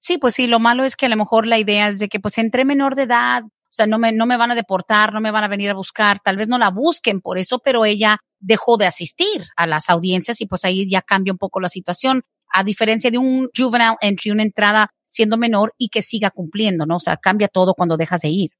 Sí, 0.00 0.18
pues 0.18 0.34
sí, 0.34 0.46
lo 0.46 0.60
malo 0.60 0.84
es 0.84 0.96
que 0.96 1.06
a 1.06 1.08
lo 1.08 1.16
mejor 1.16 1.46
la 1.46 1.58
idea 1.58 1.88
es 1.88 1.98
de 1.98 2.08
que 2.08 2.20
pues 2.20 2.38
entre 2.38 2.64
menor 2.64 2.94
de 2.94 3.02
edad, 3.02 3.42
o 3.44 3.70
sea, 3.70 3.86
no 3.86 3.98
me, 3.98 4.12
no 4.12 4.26
me 4.26 4.36
van 4.36 4.50
a 4.50 4.54
deportar, 4.54 5.12
no 5.12 5.20
me 5.20 5.30
van 5.30 5.44
a 5.44 5.48
venir 5.48 5.70
a 5.70 5.74
buscar, 5.74 6.20
tal 6.20 6.36
vez 6.36 6.48
no 6.48 6.58
la 6.58 6.70
busquen 6.70 7.20
por 7.20 7.38
eso, 7.38 7.58
pero 7.58 7.84
ella 7.84 8.18
dejó 8.38 8.76
de 8.76 8.86
asistir 8.86 9.44
a 9.56 9.66
las 9.66 9.90
audiencias 9.90 10.40
y 10.40 10.46
pues 10.46 10.64
ahí 10.64 10.88
ya 10.88 11.02
cambia 11.02 11.32
un 11.32 11.38
poco 11.38 11.60
la 11.60 11.68
situación, 11.68 12.22
a 12.50 12.64
diferencia 12.64 13.10
de 13.10 13.18
un 13.18 13.50
juvenile 13.56 13.96
entry, 14.00 14.30
una 14.30 14.42
entrada 14.42 14.90
siendo 15.06 15.36
menor 15.36 15.74
y 15.76 15.88
que 15.88 16.02
siga 16.02 16.30
cumpliendo, 16.30 16.86
¿no? 16.86 16.96
O 16.96 17.00
sea, 17.00 17.16
cambia 17.16 17.48
todo 17.48 17.74
cuando 17.74 17.96
dejas 17.96 18.20
de 18.22 18.28
ir. 18.28 18.50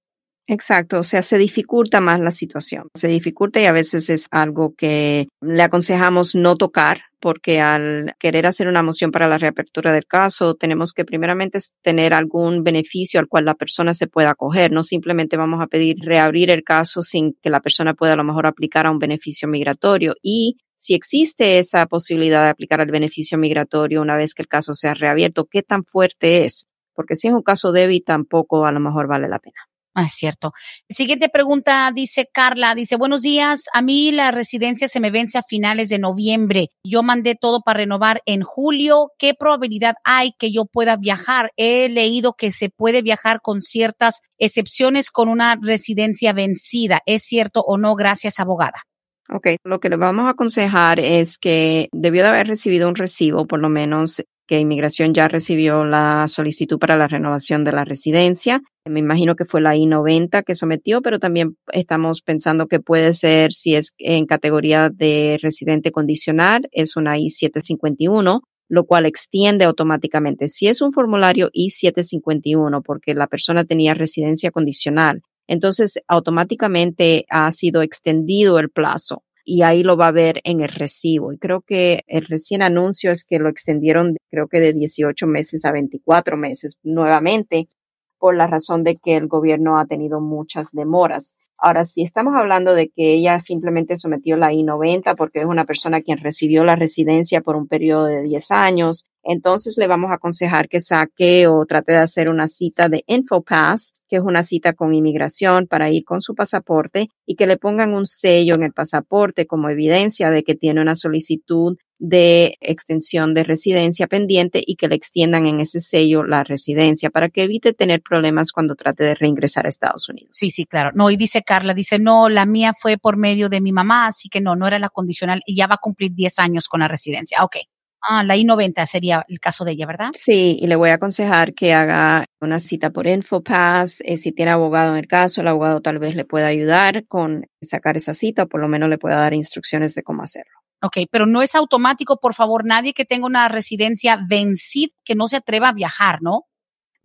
Exacto, 0.51 1.01
o 1.01 1.05
sea, 1.05 1.21
se 1.21 1.37
dificulta 1.37 2.01
más 2.01 2.21
la 2.21 2.31
situación, 2.31 2.89
se 2.95 3.09
dificulta 3.09 3.61
y 3.61 3.67
a 3.67 3.73
veces 3.73 4.09
es 4.09 4.29
algo 4.31 4.75
que 4.75 5.29
le 5.43 5.63
aconsejamos 5.63 6.35
no 6.35 6.57
tocar 6.57 7.03
porque 7.21 7.61
al 7.61 8.15
querer 8.19 8.47
hacer 8.47 8.67
una 8.67 8.83
moción 8.83 9.11
para 9.11 9.29
la 9.29 9.37
reapertura 9.37 9.93
del 9.93 10.07
caso, 10.07 10.55
tenemos 10.55 10.95
que 10.95 11.05
primeramente 11.05 11.59
tener 11.83 12.15
algún 12.15 12.65
beneficio 12.65 13.21
al 13.21 13.29
cual 13.29 13.45
la 13.45 13.57
persona 13.57 13.93
se 13.93 14.07
pueda 14.07 14.31
acoger. 14.31 14.73
No 14.73 14.85
simplemente 14.85 15.37
vamos 15.37 15.61
a 15.61 15.67
pedir 15.67 15.97
reabrir 16.01 16.51
el 16.51 16.65
caso 16.65 17.03
sin 17.03 17.35
que 17.43 17.51
la 17.51 17.61
persona 17.61 17.93
pueda 17.93 18.15
a 18.15 18.17
lo 18.17 18.25
mejor 18.25 18.47
aplicar 18.47 18.87
a 18.87 18.91
un 18.91 18.99
beneficio 18.99 19.49
migratorio. 19.49 20.15
Y 20.23 20.57
si 20.77 20.95
existe 20.95 21.59
esa 21.59 21.85
posibilidad 21.85 22.45
de 22.45 22.51
aplicar 22.51 22.81
al 22.81 22.91
beneficio 22.91 23.37
migratorio 23.37 24.01
una 24.01 24.17
vez 24.17 24.33
que 24.33 24.43
el 24.43 24.49
caso 24.49 24.75
sea 24.75 24.95
reabierto, 24.95 25.45
¿qué 25.45 25.63
tan 25.63 25.85
fuerte 25.85 26.47
es? 26.47 26.67
Porque 26.95 27.17
si 27.17 27.29
es 27.29 27.35
un 27.35 27.43
caso 27.43 27.71
débil, 27.71 28.03
tampoco 28.03 28.65
a 28.65 28.73
lo 28.73 28.81
mejor 28.81 29.09
vale 29.09 29.29
la 29.29 29.41
pena. 29.41 29.68
Ah, 29.99 30.05
es 30.05 30.13
cierto. 30.13 30.53
Siguiente 30.89 31.29
pregunta, 31.29 31.91
dice 31.93 32.29
Carla, 32.33 32.77
dice, 32.77 32.95
buenos 32.95 33.21
días, 33.21 33.65
a 33.73 33.83
mí 33.83 34.13
la 34.13 34.31
residencia 34.31 34.87
se 34.87 35.01
me 35.01 35.11
vence 35.11 35.39
a 35.39 35.43
finales 35.43 35.89
de 35.89 35.99
noviembre. 35.99 36.69
Yo 36.85 37.03
mandé 37.03 37.35
todo 37.35 37.63
para 37.63 37.79
renovar 37.79 38.23
en 38.25 38.43
julio. 38.43 39.11
¿Qué 39.19 39.35
probabilidad 39.35 39.97
hay 40.05 40.35
que 40.39 40.53
yo 40.53 40.67
pueda 40.67 40.97
viajar? 40.97 41.51
He 41.57 41.89
leído 41.89 42.35
que 42.35 42.53
se 42.53 42.71
puede 42.71 43.03
viajar 43.03 43.41
con 43.43 43.61
ciertas 43.61 44.21
excepciones 44.39 45.11
con 45.11 45.29
una 45.29 45.59
residencia 45.61 46.33
vencida. 46.33 47.01
¿Es 47.05 47.25
cierto 47.25 47.63
o 47.67 47.77
no? 47.77 47.97
Gracias, 47.97 48.39
abogada. 48.39 48.85
Ok, 49.31 49.49
lo 49.65 49.81
que 49.81 49.89
le 49.89 49.97
vamos 49.97 50.27
a 50.27 50.31
aconsejar 50.31 51.01
es 51.01 51.39
que 51.39 51.89
debió 51.91 52.23
de 52.23 52.29
haber 52.29 52.47
recibido 52.47 52.89
un 52.89 52.95
recibo, 52.95 53.49
por 53.49 53.59
lo 53.59 53.69
menos 53.69 54.23
que 54.49 54.59
Inmigración 54.59 55.15
ya 55.15 55.29
recibió 55.29 55.85
la 55.85 56.27
solicitud 56.27 56.79
para 56.79 56.97
la 56.97 57.07
renovación 57.07 57.63
de 57.63 57.73
la 57.73 57.85
residencia. 57.85 58.63
Me 58.85 58.99
imagino 58.99 59.37
que 59.37 59.45
fue 59.45 59.61
la 59.61 59.77
I-90 59.77 60.43
que 60.43 60.55
sometió, 60.55 61.03
pero 61.03 61.21
también 61.21 61.57
estamos 61.73 62.23
pensando 62.23 62.67
que 62.67 62.81
puede 62.81 63.13
ser, 63.13 63.53
si 63.53 63.77
es 63.77 63.93
en 63.99 64.27
categoría 64.27 64.89
de 64.89 65.39
residente 65.41 65.93
condicional, 65.93 66.69
es 66.73 66.97
una 66.97 67.19
I-751 67.19 68.41
lo 68.71 68.85
cual 68.85 69.07
extiende 69.07 69.65
automáticamente. 69.65 70.49
Si 70.49 70.69
es 70.69 70.83
un 70.83 70.93
formulario 70.93 71.49
I-751, 71.55 72.83
porque 72.85 73.15
la 73.15 73.27
persona 73.27 73.65
tenía 73.65 73.95
residencia 73.95 74.51
condicional, 74.51 75.23
entonces 75.47 76.01
automáticamente 76.07 77.25
ha 77.31 77.51
sido 77.51 77.81
extendido 77.81 78.59
el 78.59 78.69
plazo 78.69 79.23
y 79.51 79.63
ahí 79.63 79.83
lo 79.83 79.97
va 79.97 80.09
a 80.09 80.13
ver 80.13 80.43
en 80.45 80.61
el 80.61 80.69
recibo. 80.69 81.33
Y 81.33 81.39
creo 81.39 81.63
que 81.63 82.03
el 82.07 82.27
recién 82.27 82.61
anuncio 82.61 83.11
es 83.11 83.25
que 83.25 83.39
lo 83.39 83.49
extendieron, 83.49 84.15
creo 84.31 84.47
que 84.47 84.61
de 84.61 84.75
18 84.75 85.27
meses 85.27 85.65
a 85.65 85.73
24 85.73 86.37
meses 86.37 86.77
nuevamente, 86.83 87.71
por 88.19 88.37
la 88.37 88.47
razón 88.47 88.85
de 88.85 88.97
que 88.97 89.17
el 89.17 89.27
gobierno 89.27 89.79
ha 89.79 89.87
tenido 89.87 90.21
muchas 90.21 90.69
demoras. 90.73 91.35
Ahora, 91.57 91.87
si 91.87 92.03
estamos 92.03 92.35
hablando 92.37 92.75
de 92.75 92.91
que 92.91 93.15
ella 93.15 93.41
simplemente 93.41 93.97
sometió 93.97 94.37
la 94.37 94.53
I-90 94.53 95.17
porque 95.17 95.39
es 95.39 95.47
una 95.47 95.65
persona 95.65 96.03
quien 96.03 96.19
recibió 96.19 96.63
la 96.63 96.77
residencia 96.77 97.41
por 97.41 97.57
un 97.57 97.69
periodo 97.69 98.05
de 98.05 98.23
10 98.23 98.51
años, 98.51 99.07
entonces 99.29 99.77
le 99.77 99.87
vamos 99.87 100.11
a 100.11 100.15
aconsejar 100.15 100.69
que 100.71 100.81
saque 100.81 101.47
o 101.47 101.67
trate 101.67 101.93
de 101.93 101.99
hacer 101.99 102.31
una 102.31 102.49
cita 102.49 102.89
de 102.89 103.05
InfoPass, 103.07 103.93
que 104.09 104.17
es 104.17 104.23
una 104.23 104.43
cita 104.43 104.73
con 104.73 104.95
inmigración 104.95 105.67
para 105.67 105.91
ir 105.91 106.05
con 106.05 106.23
su 106.23 106.35
pasaporte 106.35 107.09
y 107.27 107.37
que 107.37 107.47
le 107.47 107.59
pongan 107.59 107.93
un 107.93 108.07
sello 108.07 108.55
en 108.55 108.63
el 108.63 108.73
pasaporte 108.73 109.47
como 109.47 109.69
evidencia 109.69 110.31
de 110.31 110.43
que 110.43 110.55
tiene 110.55 110.81
una 110.81 110.97
solicitud 110.97 111.77
de 111.99 112.57
extensión 112.63 113.35
de 113.35 113.45
residencia 113.45 114.07
pendiente 114.07 114.63
y 114.65 114.77
que 114.77 114.89
le 114.89 114.95
extiendan 114.95 115.45
en 115.45 115.61
ese 115.61 115.81
sello 115.81 116.25
la 116.25 116.43
residencia 116.43 117.11
para 117.11 117.29
que 117.29 117.43
evite 117.43 117.75
tener 117.75 118.01
problemas 118.01 118.51
cuando 118.51 118.77
trate 118.77 119.05
de 119.05 119.15
reingresar 119.15 119.67
a 119.67 119.69
Estados 119.69 120.09
Unidos. 120.09 120.31
Sí, 120.33 120.49
sí, 120.49 120.65
claro. 120.65 120.93
No, 120.95 121.11
y 121.11 121.19
dice 121.19 121.43
Carla, 121.43 121.75
dice, 121.75 121.99
no, 121.99 122.31
la 122.31 122.47
mía 122.47 122.73
fue 122.81 122.97
por 122.97 123.19
medio 123.19 123.51
de 123.51 123.61
mi 123.61 123.73
mamá, 123.73 124.07
así 124.07 124.31
que 124.31 124.41
no, 124.41 124.57
no 124.57 124.67
era 124.67 124.79
la 124.79 124.89
condicional 124.89 125.43
y 125.45 125.55
ya 125.55 125.67
va 125.67 125.75
a 125.75 125.83
cumplir 125.83 126.13
10 126.15 126.39
años 126.39 126.67
con 126.67 126.81
la 126.81 126.89
residencia. 126.89 127.45
Ok. 127.45 127.57
Ah, 128.01 128.23
la 128.23 128.37
I-90 128.37 128.87
sería 128.87 129.25
el 129.29 129.41
caso 129.41 129.65
de 129.65 129.73
ella, 129.73 129.87
¿verdad? 129.87 130.11
Sí, 130.15 130.57
y 130.61 130.67
le 130.67 130.77
voy 130.77 130.91
a 130.91 130.95
aconsejar 130.95 131.55
que 131.55 131.75
haga 131.75 132.27
una 132.41 132.59
cita 132.59 132.91
por 132.91 133.07
InfoPass. 133.07 134.03
Eh, 134.05 134.17
si 134.17 134.33
tiene 134.33 134.53
abogado 134.53 134.93
en 134.93 134.99
el 134.99 135.07
caso, 135.07 135.41
el 135.41 135.49
abogado 135.49 135.81
tal 135.81 135.99
vez 135.99 136.15
le 136.15 136.25
pueda 136.25 136.47
ayudar 136.47 137.07
con 137.07 137.47
sacar 137.61 137.97
esa 137.97 138.15
cita 138.15 138.45
o 138.45 138.49
por 138.49 138.61
lo 138.61 138.69
menos 138.69 138.89
le 138.89 138.99
pueda 138.99 139.17
dar 139.17 139.35
instrucciones 139.35 139.95
de 139.95 140.03
cómo 140.03 140.23
hacerlo. 140.23 140.53
Ok, 140.81 140.99
pero 141.11 141.27
no 141.27 141.43
es 141.43 141.57
automático, 141.57 142.19
por 142.21 142.35
favor, 142.35 142.65
nadie 142.65 142.93
que 142.93 143.05
tenga 143.05 143.27
una 143.27 143.49
residencia 143.49 144.19
vencida 144.29 144.93
que 145.05 145.17
no 145.17 145.27
se 145.27 145.37
atreva 145.37 145.71
a 145.71 145.73
viajar, 145.73 146.23
¿no? 146.23 146.45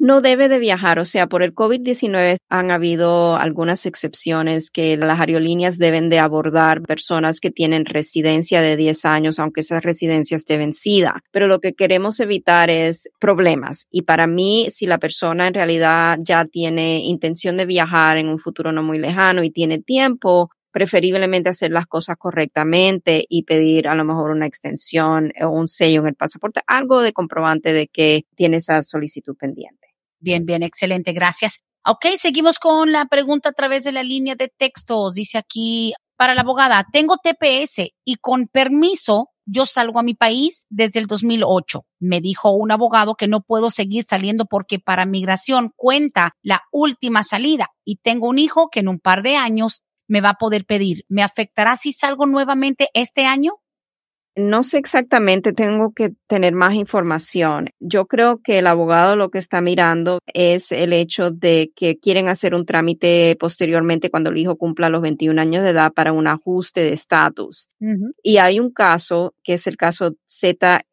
No 0.04 0.20
debe 0.20 0.50
de 0.50 0.60
viajar. 0.60 1.00
O 1.00 1.06
sea, 1.06 1.28
por 1.28 1.44
el 1.44 1.56
COVID-19 1.56 2.36
han 2.50 2.72
habido 2.72 3.38
algunas 3.38 3.86
excepciones 3.86 4.70
que 4.70 4.98
las 4.98 5.18
aerolíneas 5.20 5.78
deben 5.78 6.10
de 6.10 6.20
abordar 6.20 6.82
personas 6.82 7.40
que 7.40 7.52
tienen 7.52 7.86
residencia 7.86 8.62
de 8.62 8.76
10 8.76 9.06
años, 9.06 9.40
aunque 9.40 9.62
esa 9.62 9.80
residencia 9.80 10.36
esté 10.36 10.58
vencida. 10.58 11.22
Pero 11.32 11.48
lo 11.48 11.62
que 11.62 11.74
queremos 11.74 12.20
evitar 12.20 12.70
es 12.70 13.10
problemas. 13.18 13.88
Y 13.92 14.02
para 14.02 14.28
mí, 14.28 14.68
si 14.72 14.88
la 14.88 14.98
persona 14.98 15.48
en 15.48 15.54
realidad 15.54 16.18
ya 16.20 16.44
tiene 16.44 17.00
intención 17.00 17.56
de 17.56 17.66
viajar 17.66 18.18
en 18.18 18.28
un 18.28 18.40
futuro 18.40 18.74
no 18.74 18.84
muy 18.84 19.00
lejano 19.00 19.42
y 19.42 19.52
tiene 19.52 19.80
tiempo, 19.80 20.50
preferiblemente 20.74 21.50
hacer 21.50 21.72
las 21.72 21.86
cosas 21.86 22.18
correctamente 22.18 23.24
y 23.30 23.44
pedir 23.44 23.88
a 23.88 23.96
lo 23.96 24.04
mejor 24.04 24.32
una 24.32 24.48
extensión 24.48 25.32
o 25.42 25.48
un 25.48 25.70
sello 25.70 26.02
en 26.02 26.08
el 26.08 26.16
pasaporte, 26.16 26.60
algo 26.68 27.02
de 27.02 27.14
comprobante 27.14 27.72
de 27.72 27.88
que 27.88 28.26
tiene 28.36 28.58
esa 28.58 28.84
solicitud 28.84 29.38
pendiente. 29.38 29.93
Bien, 30.24 30.46
bien, 30.46 30.64
excelente, 30.64 31.12
gracias. 31.12 31.60
Ok, 31.86 32.06
seguimos 32.16 32.58
con 32.58 32.94
la 32.94 33.08
pregunta 33.08 33.50
a 33.50 33.52
través 33.52 33.84
de 33.84 33.92
la 33.92 34.04
línea 34.04 34.36
de 34.36 34.48
textos. 34.48 35.16
Dice 35.16 35.38
aquí, 35.38 35.94
para 36.16 36.34
la 36.34 36.44
abogada, 36.44 36.86
tengo 36.94 37.18
TPS 37.18 37.90
y 38.06 38.16
con 38.22 38.48
permiso 38.48 39.32
yo 39.46 39.66
salgo 39.66 40.00
a 40.00 40.04
mi 40.04 40.14
país 40.14 40.66
desde 40.70 41.02
el 41.02 41.08
2008. 41.08 41.86
Me 42.00 42.22
dijo 42.22 42.52
un 42.54 42.72
abogado 42.72 43.16
que 43.16 43.28
no 43.28 43.42
puedo 43.42 43.70
seguir 43.70 44.06
saliendo 44.08 44.46
porque 44.46 44.80
para 44.80 45.06
migración 45.06 45.74
cuenta 45.76 46.38
la 46.42 46.62
última 46.72 47.24
salida 47.24 47.68
y 47.84 47.98
tengo 47.98 48.30
un 48.30 48.40
hijo 48.40 48.70
que 48.72 48.80
en 48.80 48.88
un 48.88 49.00
par 49.00 49.24
de 49.24 49.36
años 49.36 49.82
me 50.08 50.22
va 50.22 50.30
a 50.30 50.38
poder 50.40 50.64
pedir. 50.64 51.04
¿Me 51.10 51.22
afectará 51.22 51.76
si 51.76 51.92
salgo 51.92 52.26
nuevamente 52.28 52.88
este 52.94 53.26
año? 53.26 53.56
No 54.36 54.64
sé 54.64 54.80
exactamente, 54.80 55.54
tengo 55.54 55.94
que 55.94 56.14
tener 56.28 56.54
más 56.54 56.74
información. 56.74 57.70
Yo 57.80 58.08
creo 58.08 58.42
que 58.44 58.58
el 58.60 58.68
abogado 58.68 59.16
lo 59.16 59.30
que 59.30 59.38
está 59.38 59.62
mirando 59.62 60.20
es 60.34 60.72
el 60.72 60.92
hecho 60.92 61.30
de 61.30 61.72
que 61.76 62.00
quieren 62.00 62.30
hacer 62.30 62.56
un 62.56 62.66
trámite 62.66 63.38
posteriormente 63.40 64.10
cuando 64.10 64.32
el 64.32 64.38
hijo 64.38 64.56
cumpla 64.56 64.90
los 64.90 65.02
21 65.02 65.40
años 65.40 65.64
de 65.64 65.70
edad 65.70 65.94
para 65.94 66.14
un 66.14 66.28
ajuste 66.28 66.82
de 66.82 66.94
estatus. 66.94 67.70
Y 68.24 68.38
hay 68.38 68.60
un 68.60 68.72
caso 68.72 69.36
que 69.44 69.54
es 69.54 69.68
el 69.68 69.78
caso 69.78 70.16
ZRZC 70.28 70.92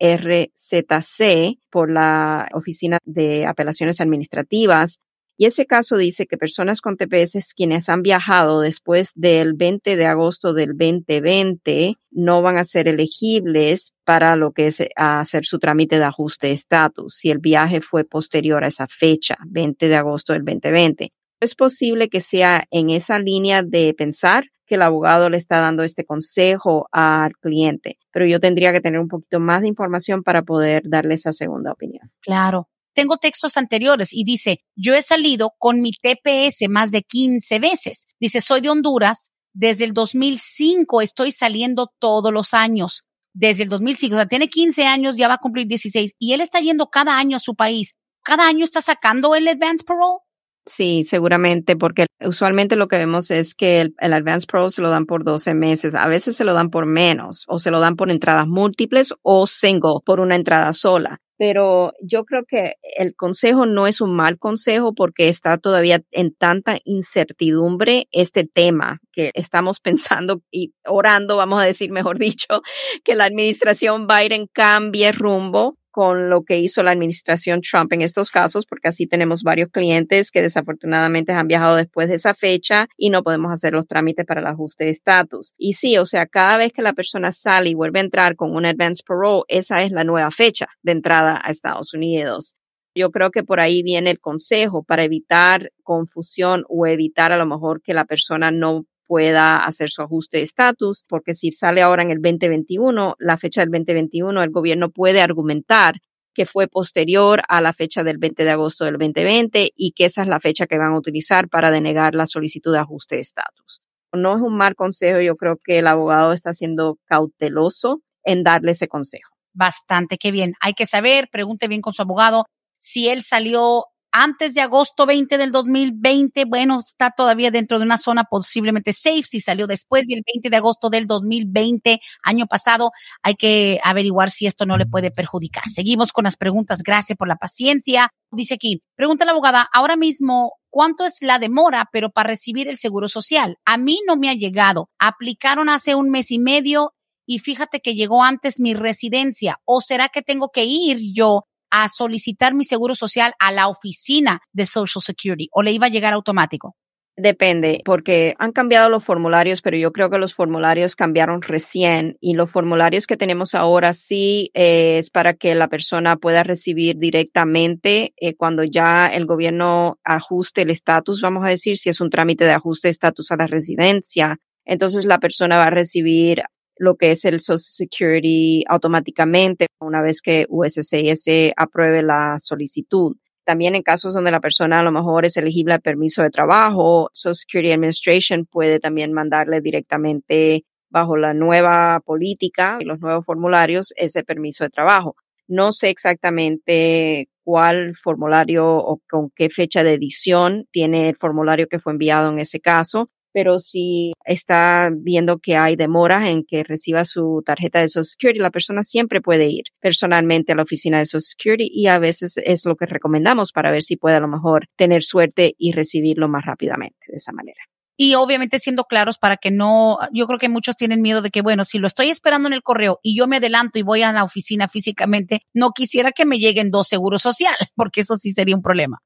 por 1.71 1.91
la 1.91 2.49
Oficina 2.53 2.99
de 3.05 3.47
Apelaciones 3.47 4.03
Administrativas 4.03 4.99
y 5.41 5.47
ese 5.47 5.65
caso 5.65 5.97
dice 5.97 6.27
que 6.27 6.37
personas 6.37 6.83
con 6.83 6.99
TPS 6.99 7.55
quienes 7.57 7.89
han 7.89 8.03
viajado 8.03 8.61
después 8.61 9.11
del 9.15 9.55
20 9.55 9.97
de 9.97 10.05
agosto 10.05 10.53
del 10.53 10.77
2020 10.77 11.95
no 12.11 12.43
van 12.43 12.59
a 12.59 12.65
ser 12.65 12.89
elegibles 12.89 13.95
para 14.05 14.37
lo 14.37 14.53
que 14.53 14.67
es 14.67 14.83
hacer 14.97 15.47
su 15.47 15.59
trámite 15.59 15.99
de 15.99 16.05
ajuste 16.05 16.49
de 16.49 16.53
estatus 16.53 17.15
si 17.15 17.31
el 17.31 17.39
viaje 17.39 17.81
fue 17.81 18.05
posterior 18.05 18.63
a 18.65 18.67
esa 18.67 18.87
fecha, 18.87 19.39
20 19.47 19.89
de 19.89 19.97
agosto 19.97 20.35
del 20.35 20.45
2020. 20.45 21.11
Es 21.41 21.55
posible 21.55 22.11
que 22.11 22.21
sea 22.21 22.65
en 22.71 22.91
esa 22.91 23.19
línea 23.19 23.63
de 23.63 23.95
pensar 23.95 24.45
que 24.67 24.75
el 24.75 24.83
abogado 24.83 25.31
le 25.31 25.39
está 25.39 25.59
dando 25.59 25.85
este 25.85 26.05
consejo 26.05 26.87
al 26.93 27.33
cliente, 27.39 27.97
pero 28.13 28.27
yo 28.27 28.41
tendría 28.41 28.75
que 28.75 28.83
tener 28.83 29.01
un 29.01 29.09
poquito 29.09 29.41
más 29.41 29.63
de 29.63 29.69
información 29.69 30.23
para 30.23 30.43
poder 30.43 30.83
darle 30.85 31.15
esa 31.15 31.33
segunda 31.33 31.73
opinión. 31.73 32.11
Claro, 32.21 32.69
tengo 32.95 33.17
textos 33.17 33.57
anteriores 33.57 34.13
y 34.13 34.25
dice, 34.25 34.61
yo 34.77 34.95
he 34.95 35.03
salido 35.03 35.53
con 35.59 35.81
mi 35.81 35.93
TPS 35.93 36.69
más 36.69 36.91
de 36.91 37.03
15 37.03 37.59
veces. 37.59 38.07
Dice, 38.19 38.41
soy 38.41 38.61
de 38.61 38.71
Honduras, 38.71 39.31
desde 39.53 39.85
el 39.85 39.93
2005 39.93 41.01
estoy 41.03 41.33
saliendo 41.33 41.91
todos 41.99 42.33
los 42.33 42.55
años. 42.55 43.05
Desde 43.33 43.63
el 43.63 43.69
2005, 43.69 44.15
o 44.15 44.19
sea, 44.19 44.27
tiene 44.27 44.49
15 44.49 44.85
años, 44.87 45.17
ya 45.17 45.29
va 45.29 45.35
a 45.35 45.39
cumplir 45.39 45.67
16 45.67 46.13
y 46.19 46.33
él 46.33 46.41
está 46.41 46.61
yendo 46.61 46.89
cada 46.89 47.17
año 47.17 47.37
a 47.37 47.41
su 47.41 47.55
país. 47.55 47.95
¿Cada 48.25 48.47
año 48.47 48.65
está 48.65 48.81
sacando 48.81 49.35
el 49.35 49.49
advance 49.49 49.85
parole? 49.85 50.19
Sí, 50.67 51.05
seguramente, 51.05 51.75
porque 51.75 52.07
usualmente 52.21 52.77
lo 52.77 52.87
que 52.87 52.99
vemos 52.99 53.31
es 53.31 53.55
que 53.55 53.81
el, 53.81 53.95
el, 53.99 54.13
Advance 54.13 54.47
Pro 54.47 54.69
se 54.69 54.83
lo 54.83 54.91
dan 54.91 55.07
por 55.07 55.25
12 55.25 55.55
meses, 55.55 55.95
a 55.95 56.07
veces 56.07 56.37
se 56.37 56.45
lo 56.45 56.53
dan 56.53 56.69
por 56.69 56.85
menos, 56.87 57.45
o 57.49 57.59
se 57.59 57.71
lo 57.71 57.81
dan 57.81 57.97
por 57.97 58.11
entradas 58.11 58.47
múltiples 58.47 59.15
o 59.23 59.47
single, 59.47 60.01
por 60.05 60.21
una 60.21 60.37
entrada 60.37 60.73
sola 60.75 61.21
pero 61.41 61.95
yo 62.03 62.27
creo 62.27 62.43
que 62.47 62.75
el 62.99 63.17
consejo 63.17 63.65
no 63.65 63.87
es 63.87 64.03
un 64.03 64.15
mal 64.15 64.39
consejo 64.39 64.95
porque 64.95 65.31
está 65.31 65.57
todavía 65.57 66.03
en 66.11 66.35
tanta 66.35 66.81
incertidumbre 66.85 68.09
este 68.13 68.45
tema 68.45 69.01
que 69.11 69.31
estamos 69.33 69.81
pensando 69.81 70.43
y 70.51 70.75
orando, 70.85 71.39
vamos 71.39 71.63
a 71.63 71.65
decir, 71.65 71.93
mejor 71.93 72.19
dicho, 72.19 72.61
que 73.05 73.15
la 73.15 73.25
administración 73.25 74.07
Biden 74.07 74.49
cambie 74.53 75.13
rumbo 75.13 75.79
con 75.91 76.31
lo 76.31 76.43
que 76.43 76.59
hizo 76.59 76.83
la 76.83 76.93
administración 76.93 77.61
Trump 77.63 77.93
en 77.93 78.03
estos 78.03 78.31
casos, 78.31 78.67
porque 78.67 78.89
así 78.89 79.07
tenemos 79.07 79.43
varios 79.43 79.71
clientes 79.71 80.31
que 80.31 80.43
desafortunadamente 80.43 81.33
han 81.33 81.49
viajado 81.49 81.77
después 81.77 82.09
de 82.09 82.17
esa 82.17 82.35
fecha 82.35 82.89
y 82.97 83.11
no 83.11 83.23
podemos 83.23 83.53
hacer 83.53 83.73
los 83.73 83.87
trámites 83.87 84.27
para 84.27 84.41
el 84.41 84.47
ajuste 84.47 84.85
de 84.85 84.91
estatus. 84.91 85.55
Y 85.59 85.75
sí, 85.75 85.99
o 85.99 86.07
sea, 86.07 86.27
cada 86.27 86.57
vez 86.57 86.73
que 86.73 86.83
la 86.83 86.93
persona 86.93 87.33
sale 87.33 87.71
y 87.71 87.75
vuelve 87.75 88.01
a 88.01 88.03
entrar 88.03 88.37
con 88.37 88.55
un 88.55 88.67
advance 88.67 89.03
parole, 89.07 89.43
esa 89.49 89.83
es 89.83 89.93
la 89.93 90.05
nueva 90.05 90.31
fecha 90.31 90.69
de 90.83 90.93
entrada 90.93 91.41
a 91.43 91.51
Estados 91.51 91.95
Unidos. 91.95 92.55
Yo 92.95 93.11
creo 93.11 93.31
que 93.31 93.45
por 93.45 93.61
ahí 93.61 93.83
viene 93.83 94.11
el 94.11 94.19
consejo 94.19 94.83
para 94.83 95.05
evitar 95.05 95.71
confusión 95.83 96.65
o 96.69 96.87
evitar 96.87 97.31
a 97.31 97.37
lo 97.37 97.47
mejor 97.47 97.83
que 97.83 97.95
la 97.95 98.05
persona 98.05 98.51
no 98.51 98.85
pueda 99.11 99.65
hacer 99.65 99.91
su 99.91 100.03
ajuste 100.03 100.37
de 100.37 100.45
estatus, 100.45 101.05
porque 101.09 101.35
si 101.35 101.51
sale 101.51 101.83
ahora 101.83 102.05
en 102.05 102.13
el 102.13 102.23
2021, 102.23 103.17
la 103.19 103.39
fecha 103.39 103.61
del 103.61 103.71
2021, 103.71 104.41
el 104.41 104.51
gobierno 104.51 104.91
puede 104.91 105.21
argumentar 105.21 105.95
que 106.33 106.47
fue 106.47 106.69
posterior 106.69 107.43
a 107.49 107.61
la 107.61 107.73
fecha 107.73 108.05
del 108.05 108.19
20 108.19 108.45
de 108.45 108.51
agosto 108.51 108.85
del 108.85 108.99
2020 108.99 109.73
y 109.75 109.91
que 109.97 110.05
esa 110.05 110.23
es 110.23 110.29
la 110.29 110.39
fecha 110.39 110.69
que 110.69 110.79
van 110.79 110.93
a 110.93 110.97
utilizar 110.97 111.49
para 111.49 111.73
denegar 111.73 112.15
la 112.15 112.27
solicitud 112.27 112.73
de 112.73 112.79
ajuste 112.79 113.17
de 113.17 113.23
estatus. 113.23 113.83
No 114.13 114.37
es 114.37 114.43
un 114.43 114.57
mal 114.57 114.77
consejo, 114.77 115.21
yo 115.21 115.35
creo 115.35 115.57
que 115.57 115.81
el 115.81 115.89
abogado 115.89 116.33
está 116.33 116.55
siendo 116.55 117.01
cauteloso 117.07 118.03
en 118.23 118.45
darle 118.45 118.71
ese 118.71 118.87
consejo. 118.87 119.35
Bastante, 119.53 120.19
qué 120.19 120.31
bien. 120.31 120.55
Hay 120.61 120.75
que 120.75 120.87
saber, 120.87 121.29
pregunte 121.33 121.67
bien 121.67 121.81
con 121.81 121.95
su 121.95 122.03
abogado 122.03 122.45
si 122.79 123.09
él 123.09 123.23
salió 123.23 123.87
antes 124.13 124.55
de 124.55 124.61
agosto 124.61 125.07
20 125.07 125.39
del 125.39 125.53
2020, 125.53 126.45
bueno, 126.47 126.81
está 126.81 127.11
todavía 127.11 127.51
dentro 127.51 127.79
de 127.79 127.85
una 127.85 127.99
zona 127.99 128.25
posiblemente 128.25 128.93
safe. 128.93 129.23
Si 129.23 129.41
salió 129.41 129.67
después 129.67 130.07
del 130.07 130.23
20 130.27 130.51
de 130.51 130.57
agosto 130.57 130.91
del 130.91 131.07
2020, 131.07 132.01
año 132.23 132.47
pasado, 132.47 132.91
hay 133.23 133.35
que 133.35 133.81
averiguar 133.83 134.31
si 134.31 134.47
esto 134.47 134.67
no 134.67 134.77
le 134.77 134.87
puede 134.87 135.11
perjudicar. 135.11 135.65
Seguimos 135.69 136.13
con 136.13 136.25
las 136.25 136.37
preguntas. 136.37 136.83
Gracias 136.83 137.17
por 137.17 137.29
la 137.29 137.37
paciencia. 137.37 138.11
Dice 138.31 138.55
aquí, 138.55 138.83
pregunta 138.95 139.25
la 139.25 139.33
abogada, 139.33 139.69
ahora 139.73 139.97
mismo, 139.97 140.53
¿cuánto 140.71 141.05
es 141.05 141.19
la 141.21 141.39
demora, 141.39 141.89
pero 141.93 142.11
para 142.11 142.29
recibir 142.29 142.69
el 142.69 142.77
seguro 142.77 143.09
social? 143.09 143.57
A 143.65 143.77
mí 143.77 143.99
no 144.07 144.17
me 144.17 144.31
ha 144.31 144.35
llegado. 144.35 144.89
Aplicaron 144.99 145.69
hace 145.69 145.95
un 145.95 146.11
mes 146.11 146.31
y 146.31 146.39
medio 146.39 146.93
y 147.27 147.39
fíjate 147.39 147.81
que 147.81 147.95
llegó 147.95 148.25
antes 148.25 148.59
mi 148.61 148.75
residencia. 148.75 149.61
¿O 149.65 149.81
será 149.81 150.09
que 150.09 150.23
tengo 150.23 150.51
que 150.51 150.65
ir 150.65 150.99
yo 151.15 151.45
a 151.71 151.89
solicitar 151.89 152.55
mi 152.55 152.65
seguro 152.65 152.95
social 152.95 153.33
a 153.39 153.53
la 153.53 153.69
oficina 153.69 154.41
de 154.53 154.67
Social 154.67 155.03
Security 155.03 155.49
o 155.53 155.63
le 155.63 155.73
iba 155.73 155.87
a 155.87 155.91
llegar 155.91 156.13
automático? 156.13 156.77
Depende, 157.23 157.83
porque 157.85 158.35
han 158.39 158.53
cambiado 158.53 158.89
los 158.89 159.05
formularios, 159.05 159.61
pero 159.61 159.77
yo 159.77 159.93
creo 159.93 160.09
que 160.09 160.17
los 160.17 160.33
formularios 160.35 160.97
cambiaron 160.97 161.43
recién 161.43 162.17
y 162.19 162.33
los 162.33 162.51
formularios 162.51 163.07
que 163.07 163.19
tenemos 163.19 163.55
ahora 163.55 163.93
sí 163.93 164.51
eh, 164.55 164.97
es 164.99 165.11
para 165.11 165.35
que 165.35 165.55
la 165.55 165.69
persona 165.69 166.17
pueda 166.17 166.45
recibir 166.45 166.97
directamente 166.97 168.15
eh, 168.17 168.35
cuando 168.37 168.65
ya 168.65 169.09
el 169.09 169.27
gobierno 169.27 169.99
ajuste 170.03 170.63
el 170.63 170.71
estatus, 170.71 171.21
vamos 171.21 171.47
a 171.47 171.51
decir, 171.51 171.77
si 171.77 171.91
es 171.91 172.01
un 172.01 172.09
trámite 172.09 172.45
de 172.45 172.53
ajuste 172.53 172.89
de 172.89 172.93
estatus 172.93 173.31
a 173.33 173.37
la 173.37 173.47
residencia. 173.47 174.39
Entonces 174.65 175.05
la 175.05 175.19
persona 175.19 175.59
va 175.59 175.65
a 175.65 175.71
recibir 175.71 176.43
lo 176.81 176.97
que 176.97 177.11
es 177.11 177.27
el 177.27 177.41
Social 177.41 177.59
Security 177.59 178.65
automáticamente 178.67 179.67
una 179.81 180.01
vez 180.01 180.23
que 180.23 180.47
USCIS 180.49 181.53
apruebe 181.55 182.03
la 182.03 182.37
solicitud. 182.39 183.17
También 183.45 183.75
en 183.75 183.83
casos 183.83 184.15
donde 184.15 184.31
la 184.31 184.41
persona 184.41 184.81
a 184.81 184.83
lo 184.83 184.91
mejor 184.91 185.27
es 185.27 185.37
elegible 185.37 185.75
al 185.75 185.83
permiso 185.83 186.23
de 186.23 186.31
trabajo, 186.31 187.11
Social 187.13 187.35
Security 187.35 187.73
Administration 187.73 188.47
puede 188.47 188.81
también 188.81 189.13
mandarle 189.13 189.61
directamente 189.61 190.65
bajo 190.89 191.19
la 191.19 191.35
nueva 191.35 192.01
política 192.01 192.79
y 192.81 192.87
los 192.87 192.99
nuevos 192.99 193.27
formularios 193.27 193.93
ese 193.97 194.25
permiso 194.25 194.65
de 194.65 194.71
trabajo. 194.71 195.17
No 195.49 195.73
sé 195.73 195.91
exactamente 195.91 197.29
cuál 197.45 197.95
formulario 197.95 198.67
o 198.67 199.03
con 199.07 199.29
qué 199.37 199.51
fecha 199.51 199.85
de 199.85 199.93
edición 199.93 200.67
tiene 200.71 201.11
el 201.11 201.17
formulario 201.17 201.67
que 201.69 201.79
fue 201.79 201.93
enviado 201.93 202.31
en 202.31 202.39
ese 202.39 202.59
caso, 202.59 203.07
pero 203.33 203.61
si 203.61 204.13
está 204.25 204.91
viendo 204.93 205.39
que 205.39 205.57
hay 205.57 205.77
demoras 205.77 206.29
en 206.29 206.45
que 206.45 206.65
reciba 206.65 207.05
su 207.05 207.43
tarjeta 207.45 207.81
de 207.81 207.89
Social 207.89 208.05
Security, 208.05 208.39
la 208.41 208.51
persona 208.51 208.83
siempre 208.83 209.21
puede 209.21 209.47
ir 209.47 209.65
personalmente 209.81 210.53
a 210.53 210.57
la 210.57 210.63
oficina 210.63 210.99
de 210.99 211.07
Social 211.07 211.37
Security 211.37 211.71
y 211.73 211.87
a 211.87 211.99
veces 211.99 212.37
es 212.45 212.65
lo 212.65 212.77
que 212.77 212.87
recomendamos 212.87 213.53
para 213.53 213.71
ver 213.71 213.83
si 213.83 213.97
puede 213.97 214.17
a 214.17 214.21
lo 214.21 214.29
mejor 214.29 214.67
tener 214.77 215.03
suerte 215.03 215.55
y 215.59 215.73
recibirlo 215.73 216.29
más 216.29 216.45
rápidamente 216.45 216.99
de 217.09 217.17
esa 217.17 217.33
manera 217.33 217.61
y 218.03 218.15
obviamente 218.15 218.59
siendo 218.59 218.85
claros 218.85 219.19
para 219.19 219.37
que 219.37 219.51
no, 219.51 219.99
yo 220.11 220.27
creo 220.27 220.39
que 220.39 220.49
muchos 220.49 220.75
tienen 220.75 221.03
miedo 221.03 221.21
de 221.21 221.29
que, 221.31 221.43
bueno, 221.43 221.65
si 221.65 221.79
lo 221.79 221.87
estoy 221.87 222.09
esperando 222.09 222.49
en 222.49 222.55
el 222.55 222.63
correo 222.63 222.99
y 223.03 223.15
yo 223.15 223.27
me 223.27 223.37
adelanto 223.37 223.79
y 223.79 223.83
voy 223.83 224.01
a 224.01 224.11
la 224.11 224.25
oficina 224.25 224.69
físicamente, 224.69 225.43
no 225.53 225.73
quisiera 225.73 226.11
que 226.11 226.25
me 226.25 226.39
lleguen 226.39 226.71
dos 226.71 226.89
seguros 226.89 227.21
social, 227.21 227.55
porque 227.77 228.01
eso 228.01 228.15
sí 228.15 228.33
sería 228.33 228.57
un 228.57 228.63
problema. 228.63 229.03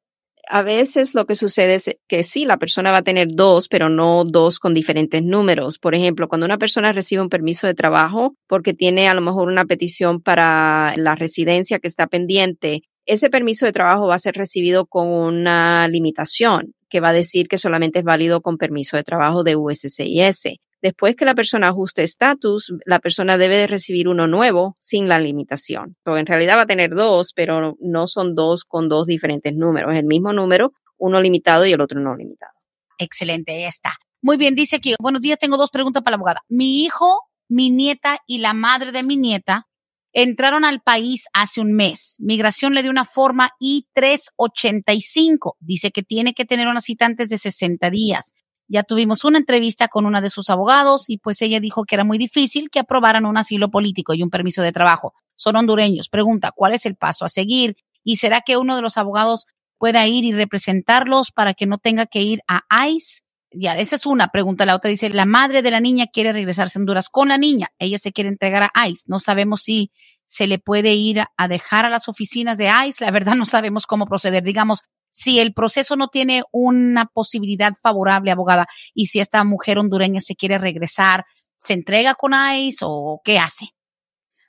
A 0.49 0.63
veces 0.63 1.15
lo 1.15 1.27
que 1.27 1.35
sucede 1.35 1.77
es 1.77 1.97
que 2.09 2.23
sí, 2.23 2.45
la 2.45 2.59
persona 2.59 2.91
va 2.91 2.99
a 2.99 3.03
tener 3.03 3.29
dos, 3.31 3.69
pero 3.69 3.89
no 3.89 4.25
dos 4.25 4.59
con 4.59 4.75
diferentes 4.75 5.23
números. 5.23 5.79
Por 5.79 5.95
ejemplo, 5.95 6.29
cuando 6.29 6.45
una 6.45 6.59
persona 6.59 6.93
recibe 6.93 7.23
un 7.23 7.29
permiso 7.29 7.67
de 7.67 7.75
trabajo 7.75 8.37
porque 8.47 8.75
tiene 8.75 9.09
a 9.09 9.15
lo 9.15 9.21
mejor 9.21 9.49
una 9.49 9.65
petición 9.65 10.21
para 10.21 10.95
la 10.97 11.15
residencia 11.15 11.79
que 11.79 11.89
está 11.89 12.07
pendiente, 12.07 12.83
ese 13.07 13.31
permiso 13.31 13.67
de 13.67 13.73
trabajo 13.73 14.07
va 14.07 14.15
a 14.15 14.19
ser 14.19 14.35
recibido 14.35 14.87
con 14.87 15.09
una 15.09 15.89
limitación 15.89 16.75
que 16.89 17.01
va 17.01 17.11
a 17.11 17.15
decir 17.15 17.49
que 17.49 17.59
solamente 17.59 17.99
es 17.99 18.05
válido 18.05 18.41
con 18.41 18.57
permiso 18.57 18.97
de 18.97 19.03
trabajo 19.03 19.43
de 19.43 19.57
USCIS. 19.57 20.59
Después 20.85 21.17
que 21.17 21.25
la 21.25 21.35
persona 21.35 21.69
ajuste 21.69 22.03
estatus, 22.03 22.71
la 22.85 22.99
persona 22.99 23.39
debe 23.39 23.57
de 23.57 23.67
recibir 23.67 24.07
uno 24.07 24.27
nuevo 24.27 24.77
sin 24.79 25.09
la 25.09 25.19
limitación. 25.19 25.97
O 26.05 26.19
en 26.19 26.27
realidad 26.27 26.59
va 26.59 26.65
a 26.65 26.67
tener 26.67 26.91
dos, 26.91 27.33
pero 27.35 27.79
no 27.81 28.07
son 28.07 28.35
dos 28.35 28.65
con 28.65 28.91
dos 28.91 29.07
diferentes 29.07 29.55
números. 29.55 29.95
Es 29.95 30.01
el 30.01 30.05
mismo 30.05 30.35
número, 30.35 30.73
uno 30.99 31.23
limitado 31.23 31.65
y 31.65 31.73
el 31.73 31.81
otro 31.81 32.01
no 32.01 32.15
limitado. 32.15 32.53
Excelente, 32.99 33.53
ahí 33.53 33.65
está. 33.65 33.95
Muy 34.21 34.37
bien, 34.37 34.55
dice 34.55 34.77
aquí, 34.77 34.95
buenos 35.01 35.23
días, 35.23 35.39
tengo 35.39 35.57
dos 35.57 35.71
preguntas 35.71 36.03
para 36.03 36.11
la 36.11 36.17
abogada. 36.17 36.41
Mi 36.51 36.83
hijo, 36.83 37.19
mi 37.49 37.71
nieta 37.71 38.19
y 38.27 38.41
la 38.41 38.53
madre 38.53 38.93
de 38.93 39.05
mi 39.05 39.17
nieta 39.17 39.67
entraron 40.13 40.67
al 40.67 40.83
país 40.83 41.29
hace 41.33 41.63
un 41.63 41.73
mes. 41.73 42.17
Migración 42.19 42.75
le 42.75 42.83
dio 42.83 42.91
una 42.91 43.07
forma 43.07 43.53
I-385. 43.59 45.55
Dice 45.61 45.93
que 45.93 46.03
tiene 46.03 46.35
que 46.35 46.45
tener 46.45 46.69
una 46.69 46.83
cita 46.83 47.07
antes 47.07 47.31
de 47.31 47.39
60 47.39 47.89
días. 47.89 48.35
Ya 48.67 48.83
tuvimos 48.83 49.25
una 49.25 49.39
entrevista 49.39 49.89
con 49.89 50.07
una 50.07 50.21
de 50.21 50.31
sus 50.31 50.49
abogados 50.51 51.09
y 51.09 51.19
pues 51.19 51.43
ella 51.43 51.61
dijo 51.61 51.85
que 51.85 51.97
era 51.97 52.05
muy 52.05 52.19
difícil 52.19 52.71
que 52.71 52.79
aprobaran 52.79 53.27
un 53.27 53.37
asilo 53.37 53.71
político 53.71 54.15
y 54.15 54.23
un 54.23 54.31
permiso 54.31 54.63
de 54.63 54.73
trabajo. 54.73 55.15
Son 55.35 55.57
hondureños. 55.57 56.09
Pregunta, 56.09 56.53
¿cuál 56.55 56.75
es 56.75 56.87
el 56.87 56.97
paso 56.97 57.25
a 57.25 57.29
seguir? 57.29 57.77
¿Y 58.03 58.17
será 58.17 58.41
que 58.41 58.57
uno 58.57 58.77
de 58.77 58.83
los 58.83 58.97
abogados 58.97 59.47
pueda 59.79 60.07
ir 60.07 60.25
y 60.25 60.33
representarlos 60.33 61.31
para 61.31 61.55
que 61.55 61.67
no 61.67 61.79
tenga 61.79 62.07
que 62.07 62.23
ir 62.23 62.41
a 62.49 62.63
ICE? 62.89 63.23
Ya, 63.57 63.77
esa 63.77 63.97
es 63.97 64.07
una 64.07 64.29
pregunta. 64.29 64.67
La 64.67 64.75
otra 64.75 64.91
dice, 64.91 65.09
la 65.11 65.27
madre 65.27 65.63
de 65.63 65.71
la 65.71 65.81
niña 65.81 66.07
quiere 66.13 66.33
regresarse 66.33 66.79
a 66.79 66.81
Honduras 66.81 67.09
con 67.09 67.29
la 67.29 67.39
niña. 67.39 67.69
Ella 67.79 67.99
se 67.99 68.13
quiere 68.13 68.29
entregar 68.29 68.71
a 68.75 68.89
ICE. 68.89 69.05
No 69.07 69.21
sabemos 69.21 69.63
si 69.63 69.93
se 70.27 70.47
le 70.47 70.59
puede 70.59 70.95
ir 70.95 71.23
a 71.37 71.49
dejar 71.49 71.85
a 71.85 71.91
las 71.91 72.09
oficinas 72.09 72.59
de 72.59 72.71
ICE. 72.87 73.05
La 73.05 73.11
verdad 73.11 73.35
no 73.35 73.45
sabemos 73.45 73.87
cómo 73.87 74.07
proceder. 74.07 74.43
Digamos, 74.43 74.83
si 75.15 75.39
el 75.39 75.55
proceso 75.55 75.95
no 75.95 76.09
tiene 76.09 76.43
una 76.51 77.07
posibilidad 77.07 77.73
favorable, 77.81 78.33
abogada, 78.33 78.67
y 78.95 79.07
si 79.07 79.21
esta 79.21 79.45
mujer 79.45 79.79
hondureña 79.79 80.19
se 80.19 80.35
quiere 80.35 80.59
regresar, 80.59 81.25
¿se 81.57 81.73
entrega 81.73 82.17
con 82.17 82.33
ICE 82.35 82.85
o 82.85 83.21
qué 83.25 83.39
hace? 83.39 83.67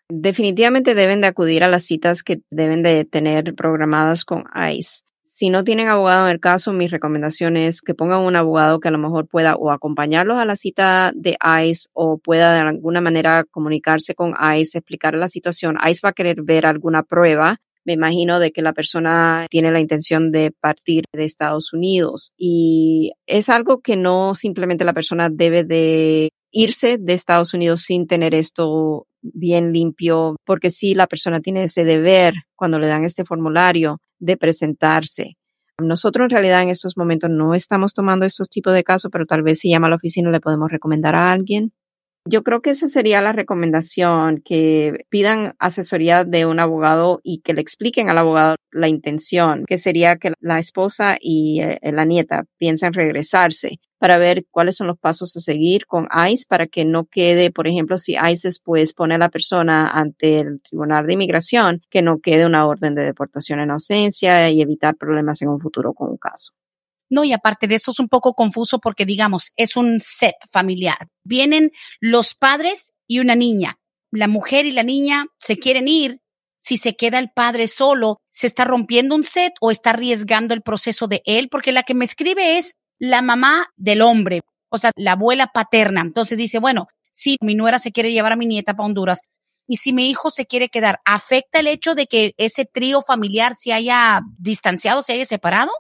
Definitivamente 0.10 0.96
deben 0.96 1.22
de 1.22 1.28
acudir 1.28 1.64
a 1.64 1.68
las 1.68 1.84
citas 1.86 2.24
que 2.24 2.42
deben 2.50 2.82
de 2.82 3.06
tener 3.06 3.54
programadas 3.54 4.26
con 4.26 4.46
ICE. 4.56 5.02
Si 5.24 5.52
no 5.52 5.64
tienen 5.64 5.88
abogado 5.88 6.26
en 6.26 6.32
el 6.32 6.40
caso, 6.40 6.74
mi 6.74 6.88
recomendación 6.88 7.58
es 7.58 7.82
que 7.82 7.94
pongan 7.94 8.22
un 8.22 8.36
abogado 8.36 8.80
que 8.80 8.88
a 8.88 8.92
lo 8.92 8.98
mejor 8.98 9.28
pueda 9.28 9.56
o 9.56 9.72
acompañarlos 9.72 10.40
a 10.40 10.46
la 10.46 10.56
cita 10.56 11.12
de 11.16 11.38
ICE 11.64 11.90
o 11.94 12.18
pueda 12.18 12.54
de 12.54 12.62
alguna 12.62 13.02
manera 13.02 13.44
comunicarse 13.44 14.16
con 14.16 14.34
ICE, 14.34 14.80
explicar 14.80 15.14
la 15.14 15.28
situación. 15.28 15.78
ICE 15.88 16.02
va 16.04 16.10
a 16.10 16.14
querer 16.14 16.42
ver 16.42 16.66
alguna 16.66 17.04
prueba 17.04 17.60
me 17.86 17.94
imagino 17.94 18.40
de 18.40 18.52
que 18.52 18.62
la 18.62 18.74
persona 18.74 19.48
tiene 19.50 19.72
la 19.72 19.80
intención 19.80 20.32
de 20.32 20.52
partir 20.52 21.06
de 21.14 21.24
Estados 21.24 21.72
Unidos 21.72 22.32
y 22.38 23.14
es 23.28 23.50
algo 23.50 23.82
que 23.82 23.96
no 23.96 24.36
simplemente 24.36 24.86
la 24.86 24.94
persona 24.94 25.30
debe 25.30 25.64
de 25.64 26.32
irse 26.52 26.98
de 26.98 27.14
Estados 27.14 27.54
Unidos 27.54 27.82
sin 27.82 28.08
tener 28.08 28.34
esto 28.34 29.08
bien 29.22 29.74
limpio, 29.74 30.38
porque 30.46 30.70
sí, 30.70 30.94
la 30.94 31.08
persona 31.08 31.42
tiene 31.42 31.64
ese 31.64 31.84
deber 31.84 32.34
cuando 32.56 32.80
le 32.80 32.88
dan 32.88 33.04
este 33.04 33.26
formulario 33.26 34.00
de 34.20 34.38
presentarse. 34.38 35.38
Nosotros 35.82 36.26
en 36.26 36.30
realidad 36.30 36.64
en 36.64 36.70
estos 36.70 36.96
momentos 36.96 37.30
no 37.30 37.54
estamos 37.54 37.94
tomando 37.94 38.26
estos 38.26 38.50
tipos 38.50 38.74
de 38.74 38.84
casos, 38.84 39.12
pero 39.12 39.26
tal 39.26 39.44
vez 39.44 39.60
si 39.60 39.70
llama 39.70 39.88
a 39.88 39.90
la 39.90 39.98
oficina 39.98 40.32
le 40.32 40.40
podemos 40.40 40.72
recomendar 40.72 41.16
a 41.16 41.32
alguien. 41.32 41.74
Yo 42.28 42.42
creo 42.42 42.62
que 42.62 42.72
esa 42.72 42.88
sería 42.88 43.22
la 43.22 43.34
recomendación, 43.34 44.42
que 44.44 45.06
pidan 45.10 45.54
asesoría 45.60 46.24
de 46.24 46.48
un 46.48 46.60
abogado 46.60 47.20
y 47.22 47.42
que 47.42 47.54
le 47.54 47.62
expliquen 47.62 48.10
al 48.10 48.18
abogado 48.18 48.56
la 48.72 48.88
intención, 48.88 49.64
que 49.68 49.78
sería 49.78 50.18
que 50.18 50.34
la 50.40 50.58
esposa 50.58 51.18
y 51.22 51.62
eh, 51.62 51.80
la 51.84 52.04
nieta 52.04 52.46
piensen 52.58 52.94
regresarse 52.94 53.80
para 54.00 54.18
ver 54.18 54.44
cuáles 54.50 54.76
son 54.76 54.88
los 54.88 54.98
pasos 54.98 55.38
a 55.38 55.40
seguir 55.40 55.86
con 55.86 56.08
ICE 56.12 56.46
para 56.50 56.66
que 56.66 56.84
no 56.84 57.06
quede, 57.06 57.52
por 57.52 57.68
ejemplo, 57.68 58.00
si 58.00 58.14
ICE 58.14 58.48
después 58.48 58.94
pone 58.94 59.16
a 59.16 59.20
la 59.20 59.30
persona 59.30 59.88
ante 59.92 60.40
el 60.40 60.62
Tribunal 60.62 61.06
de 61.06 61.14
Inmigración, 61.14 61.84
que 61.92 62.02
no 62.02 62.20
quede 62.22 62.48
una 62.48 62.66
orden 62.66 62.96
de 62.96 63.04
deportación 63.04 63.60
en 63.60 63.70
ausencia 63.70 64.50
y 64.50 64.62
evitar 64.62 64.96
problemas 64.96 65.44
en 65.44 65.50
un 65.50 65.60
futuro 65.60 65.94
con 65.94 66.10
un 66.10 66.18
caso. 66.18 66.54
No, 67.10 67.24
y 67.24 67.34
aparte 67.34 67.68
de 67.68 67.76
eso 67.76 67.92
es 67.92 68.00
un 68.00 68.08
poco 68.08 68.34
confuso 68.34 68.80
porque, 68.80 69.06
digamos, 69.06 69.52
es 69.56 69.76
un 69.76 70.00
set 70.00 70.36
familiar. 70.52 71.08
Vienen 71.24 71.72
los 72.00 72.34
padres 72.34 72.94
y 73.08 73.20
una 73.20 73.36
niña. 73.36 73.80
La 74.12 74.28
mujer 74.28 74.66
y 74.66 74.72
la 74.72 74.84
niña 74.84 75.26
se 75.40 75.58
quieren 75.58 75.88
ir. 75.88 76.20
Si 76.58 76.78
se 76.78 76.96
queda 76.96 77.20
el 77.20 77.30
padre 77.30 77.68
solo, 77.68 78.22
¿se 78.32 78.48
está 78.48 78.66
rompiendo 78.66 79.14
un 79.14 79.24
set 79.24 79.54
o 79.62 79.70
está 79.70 79.92
arriesgando 79.92 80.54
el 80.54 80.64
proceso 80.64 81.08
de 81.08 81.22
él? 81.26 81.48
Porque 81.50 81.72
la 81.72 81.84
que 81.84 81.94
me 81.94 82.06
escribe 82.06 82.58
es 82.58 82.76
la 82.98 83.22
mamá 83.22 83.68
del 83.76 84.02
hombre, 84.02 84.42
o 84.70 84.78
sea, 84.78 84.92
la 84.96 85.12
abuela 85.12 85.52
paterna. 85.54 86.02
Entonces 86.02 86.38
dice, 86.38 86.60
bueno, 86.60 86.88
si 87.12 87.38
mi 87.42 87.56
nuera 87.56 87.78
se 87.78 87.92
quiere 87.92 88.12
llevar 88.12 88.34
a 88.34 88.36
mi 88.36 88.48
nieta 88.48 88.74
para 88.74 88.88
Honduras 88.88 89.22
y 89.68 89.78
si 89.78 89.94
mi 89.94 90.10
hijo 90.10 90.30
se 90.30 90.46
quiere 90.46 90.70
quedar, 90.70 91.00
¿afecta 91.06 91.60
el 91.60 91.68
hecho 91.68 91.96
de 91.96 92.08
que 92.08 92.34
ese 92.38 92.66
trío 92.66 93.02
familiar 93.02 93.56
se 93.56 93.74
haya 93.74 94.22
distanciado, 94.38 95.02
se 95.02 95.14
haya 95.14 95.26
separado? 95.26 95.72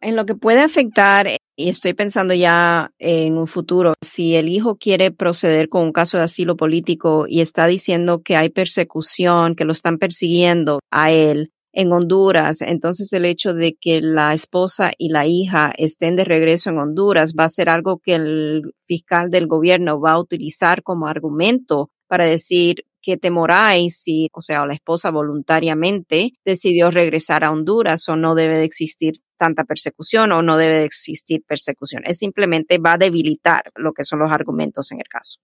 En 0.00 0.14
lo 0.14 0.26
que 0.26 0.36
puede 0.36 0.60
afectar, 0.60 1.26
y 1.56 1.68
estoy 1.68 1.92
pensando 1.92 2.32
ya 2.32 2.92
en 2.98 3.36
un 3.36 3.48
futuro, 3.48 3.94
si 4.00 4.36
el 4.36 4.48
hijo 4.48 4.76
quiere 4.76 5.10
proceder 5.10 5.68
con 5.68 5.82
un 5.82 5.92
caso 5.92 6.18
de 6.18 6.24
asilo 6.24 6.56
político 6.56 7.26
y 7.28 7.40
está 7.40 7.66
diciendo 7.66 8.22
que 8.22 8.36
hay 8.36 8.48
persecución, 8.48 9.56
que 9.56 9.64
lo 9.64 9.72
están 9.72 9.98
persiguiendo 9.98 10.78
a 10.92 11.10
él, 11.10 11.50
en 11.72 11.92
Honduras. 11.92 12.60
Entonces 12.60 13.12
el 13.12 13.24
hecho 13.24 13.54
de 13.54 13.76
que 13.80 14.00
la 14.00 14.34
esposa 14.34 14.92
y 14.98 15.10
la 15.10 15.26
hija 15.26 15.72
estén 15.76 16.16
de 16.16 16.24
regreso 16.24 16.70
en 16.70 16.78
Honduras 16.78 17.34
va 17.38 17.44
a 17.44 17.48
ser 17.48 17.68
algo 17.68 17.98
que 17.98 18.14
el 18.14 18.62
fiscal 18.86 19.30
del 19.30 19.46
gobierno 19.46 20.00
va 20.00 20.12
a 20.12 20.20
utilizar 20.20 20.82
como 20.82 21.06
argumento 21.06 21.90
para 22.08 22.26
decir 22.26 22.84
que 23.00 23.16
temoráis 23.16 23.96
si, 23.96 24.28
o 24.32 24.40
sea, 24.40 24.66
la 24.66 24.74
esposa 24.74 25.10
voluntariamente 25.10 26.32
decidió 26.44 26.90
regresar 26.90 27.44
a 27.44 27.52
Honduras 27.52 28.08
o 28.08 28.16
no 28.16 28.34
debe 28.34 28.58
de 28.58 28.64
existir 28.64 29.20
tanta 29.38 29.64
persecución 29.64 30.32
o 30.32 30.42
no 30.42 30.56
debe 30.56 30.80
de 30.80 30.84
existir 30.84 31.42
persecución. 31.46 32.02
Es 32.04 32.18
simplemente 32.18 32.78
va 32.78 32.94
a 32.94 32.98
debilitar 32.98 33.70
lo 33.74 33.92
que 33.92 34.04
son 34.04 34.18
los 34.18 34.32
argumentos 34.32 34.92
en 34.92 34.98
el 34.98 35.08
caso. 35.08 35.38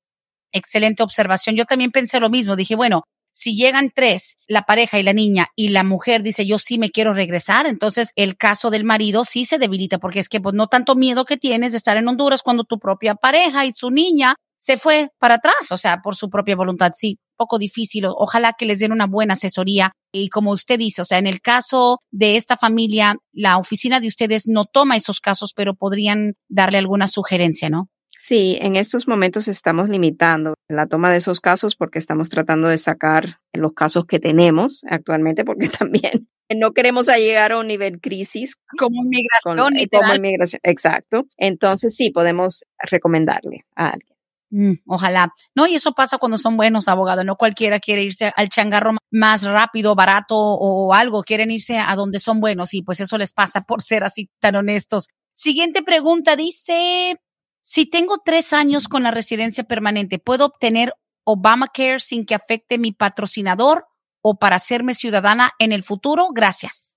Excelente 0.52 1.02
observación. 1.02 1.56
Yo 1.56 1.64
también 1.64 1.90
pensé 1.90 2.20
lo 2.20 2.30
mismo. 2.30 2.56
Dije, 2.56 2.76
bueno, 2.76 3.04
si 3.32 3.56
llegan 3.56 3.90
tres, 3.92 4.38
la 4.46 4.62
pareja 4.62 5.00
y 5.00 5.02
la 5.02 5.12
niña, 5.12 5.48
y 5.56 5.70
la 5.70 5.82
mujer 5.82 6.22
dice 6.22 6.46
yo 6.46 6.60
sí 6.60 6.78
me 6.78 6.90
quiero 6.90 7.12
regresar, 7.12 7.66
entonces 7.66 8.12
el 8.14 8.36
caso 8.36 8.70
del 8.70 8.84
marido 8.84 9.24
sí 9.24 9.44
se 9.44 9.58
debilita 9.58 9.98
porque 9.98 10.20
es 10.20 10.28
que 10.28 10.40
pues 10.40 10.54
no 10.54 10.68
tanto 10.68 10.94
miedo 10.94 11.24
que 11.24 11.36
tienes 11.36 11.72
de 11.72 11.78
estar 11.78 11.96
en 11.96 12.06
Honduras 12.06 12.42
cuando 12.42 12.62
tu 12.62 12.78
propia 12.78 13.16
pareja 13.16 13.66
y 13.66 13.72
su 13.72 13.90
niña 13.90 14.36
se 14.58 14.78
fue 14.78 15.08
para 15.18 15.34
atrás, 15.34 15.70
o 15.70 15.78
sea, 15.78 16.00
por 16.02 16.16
su 16.16 16.30
propia 16.30 16.56
voluntad. 16.56 16.92
Sí, 16.94 17.18
poco 17.36 17.58
difícil. 17.58 18.04
Ojalá 18.06 18.54
que 18.56 18.66
les 18.66 18.78
den 18.78 18.92
una 18.92 19.06
buena 19.06 19.34
asesoría. 19.34 19.92
Y 20.12 20.28
como 20.28 20.52
usted 20.52 20.78
dice, 20.78 21.02
o 21.02 21.04
sea, 21.04 21.18
en 21.18 21.26
el 21.26 21.40
caso 21.40 21.98
de 22.10 22.36
esta 22.36 22.56
familia, 22.56 23.16
la 23.32 23.58
oficina 23.58 24.00
de 24.00 24.08
ustedes 24.08 24.44
no 24.46 24.64
toma 24.64 24.96
esos 24.96 25.20
casos, 25.20 25.52
pero 25.54 25.74
podrían 25.74 26.34
darle 26.48 26.78
alguna 26.78 27.08
sugerencia, 27.08 27.68
¿no? 27.68 27.88
Sí, 28.16 28.56
en 28.60 28.76
estos 28.76 29.06
momentos 29.06 29.48
estamos 29.48 29.88
limitando 29.88 30.54
la 30.68 30.86
toma 30.86 31.10
de 31.10 31.18
esos 31.18 31.40
casos 31.40 31.76
porque 31.76 31.98
estamos 31.98 32.30
tratando 32.30 32.68
de 32.68 32.78
sacar 32.78 33.40
los 33.52 33.74
casos 33.74 34.06
que 34.06 34.18
tenemos 34.18 34.82
actualmente 34.88 35.44
porque 35.44 35.68
también 35.78 36.28
no 36.54 36.72
queremos 36.72 37.06
llegar 37.06 37.52
a 37.52 37.58
un 37.58 37.66
nivel 37.66 38.00
crisis. 38.00 38.56
Como 38.78 39.04
inmigración. 39.04 39.56
como 39.56 40.14
inmigración, 40.14 40.60
exacto. 40.62 41.26
Entonces 41.36 41.94
sí, 41.94 42.10
podemos 42.10 42.64
recomendarle 42.78 43.64
a 43.76 43.90
alguien. 43.90 44.13
Mm, 44.56 44.74
ojalá. 44.86 45.34
No, 45.56 45.66
y 45.66 45.74
eso 45.74 45.94
pasa 45.94 46.18
cuando 46.18 46.38
son 46.38 46.56
buenos 46.56 46.86
abogados. 46.86 47.24
No 47.24 47.34
cualquiera 47.34 47.80
quiere 47.80 48.04
irse 48.04 48.32
al 48.36 48.48
changarro 48.48 48.92
más 49.10 49.42
rápido, 49.42 49.96
barato 49.96 50.36
o 50.36 50.94
algo. 50.94 51.24
Quieren 51.24 51.50
irse 51.50 51.76
a 51.76 51.92
donde 51.96 52.20
son 52.20 52.38
buenos 52.40 52.72
y 52.72 52.82
pues 52.82 53.00
eso 53.00 53.18
les 53.18 53.32
pasa 53.32 53.62
por 53.62 53.82
ser 53.82 54.04
así 54.04 54.30
tan 54.38 54.54
honestos. 54.54 55.08
Siguiente 55.32 55.82
pregunta 55.82 56.36
dice, 56.36 57.16
si 57.64 57.86
tengo 57.86 58.18
tres 58.24 58.52
años 58.52 58.86
con 58.86 59.02
la 59.02 59.10
residencia 59.10 59.64
permanente, 59.64 60.20
¿puedo 60.20 60.46
obtener 60.46 60.92
Obamacare 61.24 61.98
sin 61.98 62.24
que 62.24 62.36
afecte 62.36 62.78
mi 62.78 62.92
patrocinador 62.92 63.86
o 64.22 64.38
para 64.38 64.56
hacerme 64.56 64.94
ciudadana 64.94 65.50
en 65.58 65.72
el 65.72 65.82
futuro? 65.82 66.28
Gracias. 66.32 66.93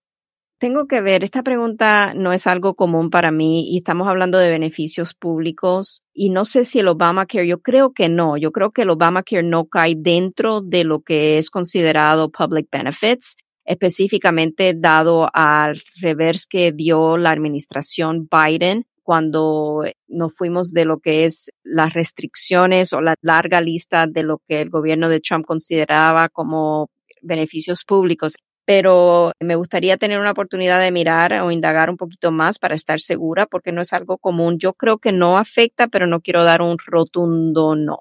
Tengo 0.59 0.87
que 0.87 1.01
ver, 1.01 1.23
esta 1.23 1.43
pregunta 1.43 2.15
no 2.15 2.33
es 2.33 2.47
algo 2.47 2.73
común 2.73 3.11
para 3.11 3.29
mí 3.29 3.71
y 3.71 3.77
estamos 3.77 4.07
hablando 4.07 4.39
de 4.39 4.49
beneficios 4.49 5.13
públicos 5.13 6.01
y 6.15 6.31
no 6.31 6.45
sé 6.45 6.65
si 6.65 6.79
el 6.79 6.87
Obamacare, 6.87 7.47
yo 7.47 7.61
creo 7.61 7.93
que 7.93 8.09
no, 8.09 8.37
yo 8.37 8.51
creo 8.51 8.71
que 8.71 8.81
el 8.81 8.89
Obamacare 8.89 9.43
no 9.43 9.65
cae 9.65 9.93
dentro 9.95 10.61
de 10.61 10.83
lo 10.83 11.01
que 11.01 11.37
es 11.37 11.51
considerado 11.51 12.31
public 12.31 12.69
benefits, 12.71 13.37
específicamente 13.65 14.73
dado 14.75 15.29
al 15.31 15.79
revés 16.01 16.47
que 16.47 16.71
dio 16.71 17.17
la 17.17 17.29
administración 17.29 18.27
Biden 18.27 18.87
cuando 19.03 19.83
nos 20.07 20.35
fuimos 20.35 20.71
de 20.71 20.85
lo 20.85 20.97
que 20.97 21.25
es 21.25 21.51
las 21.63 21.93
restricciones 21.93 22.93
o 22.93 23.01
la 23.01 23.13
larga 23.21 23.61
lista 23.61 24.07
de 24.07 24.23
lo 24.23 24.41
que 24.47 24.61
el 24.61 24.71
gobierno 24.71 25.07
de 25.07 25.19
Trump 25.19 25.45
consideraba 25.45 26.29
como 26.29 26.89
beneficios 27.21 27.83
públicos 27.83 28.35
pero 28.67 29.31
me 29.39 29.55
gustaría 29.55 29.95
tener 29.95 30.19
una 30.19 30.31
oportunidad 30.31 30.81
de 30.81 30.91
mirar 30.91 31.31
o 31.41 31.51
indagar 31.51 31.89
un 31.89 31.95
poquito 31.95 32.33
más 32.33 32.59
para 32.59 32.75
estar 32.75 32.99
segura 32.99 33.45
porque 33.45 33.71
no 33.71 33.81
es 33.81 33.93
algo 33.93 34.17
común. 34.17 34.59
Yo 34.59 34.73
creo 34.73 34.97
que 34.97 35.13
no 35.13 35.37
afecta, 35.37 35.87
pero 35.87 36.05
no 36.05 36.19
quiero 36.19 36.43
dar 36.43 36.61
un 36.61 36.75
rotundo 36.85 37.77
no. 37.77 37.99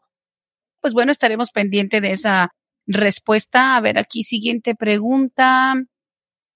Pues 0.81 0.93
bueno, 0.93 1.13
estaremos 1.13 1.53
pendientes 1.53 2.03
de 2.03 2.11
esa 2.11 2.51
respuesta. 2.85 3.77
A 3.77 3.81
ver, 3.81 3.97
aquí 3.97 4.25
siguiente 4.25 4.75
pregunta. 4.75 5.75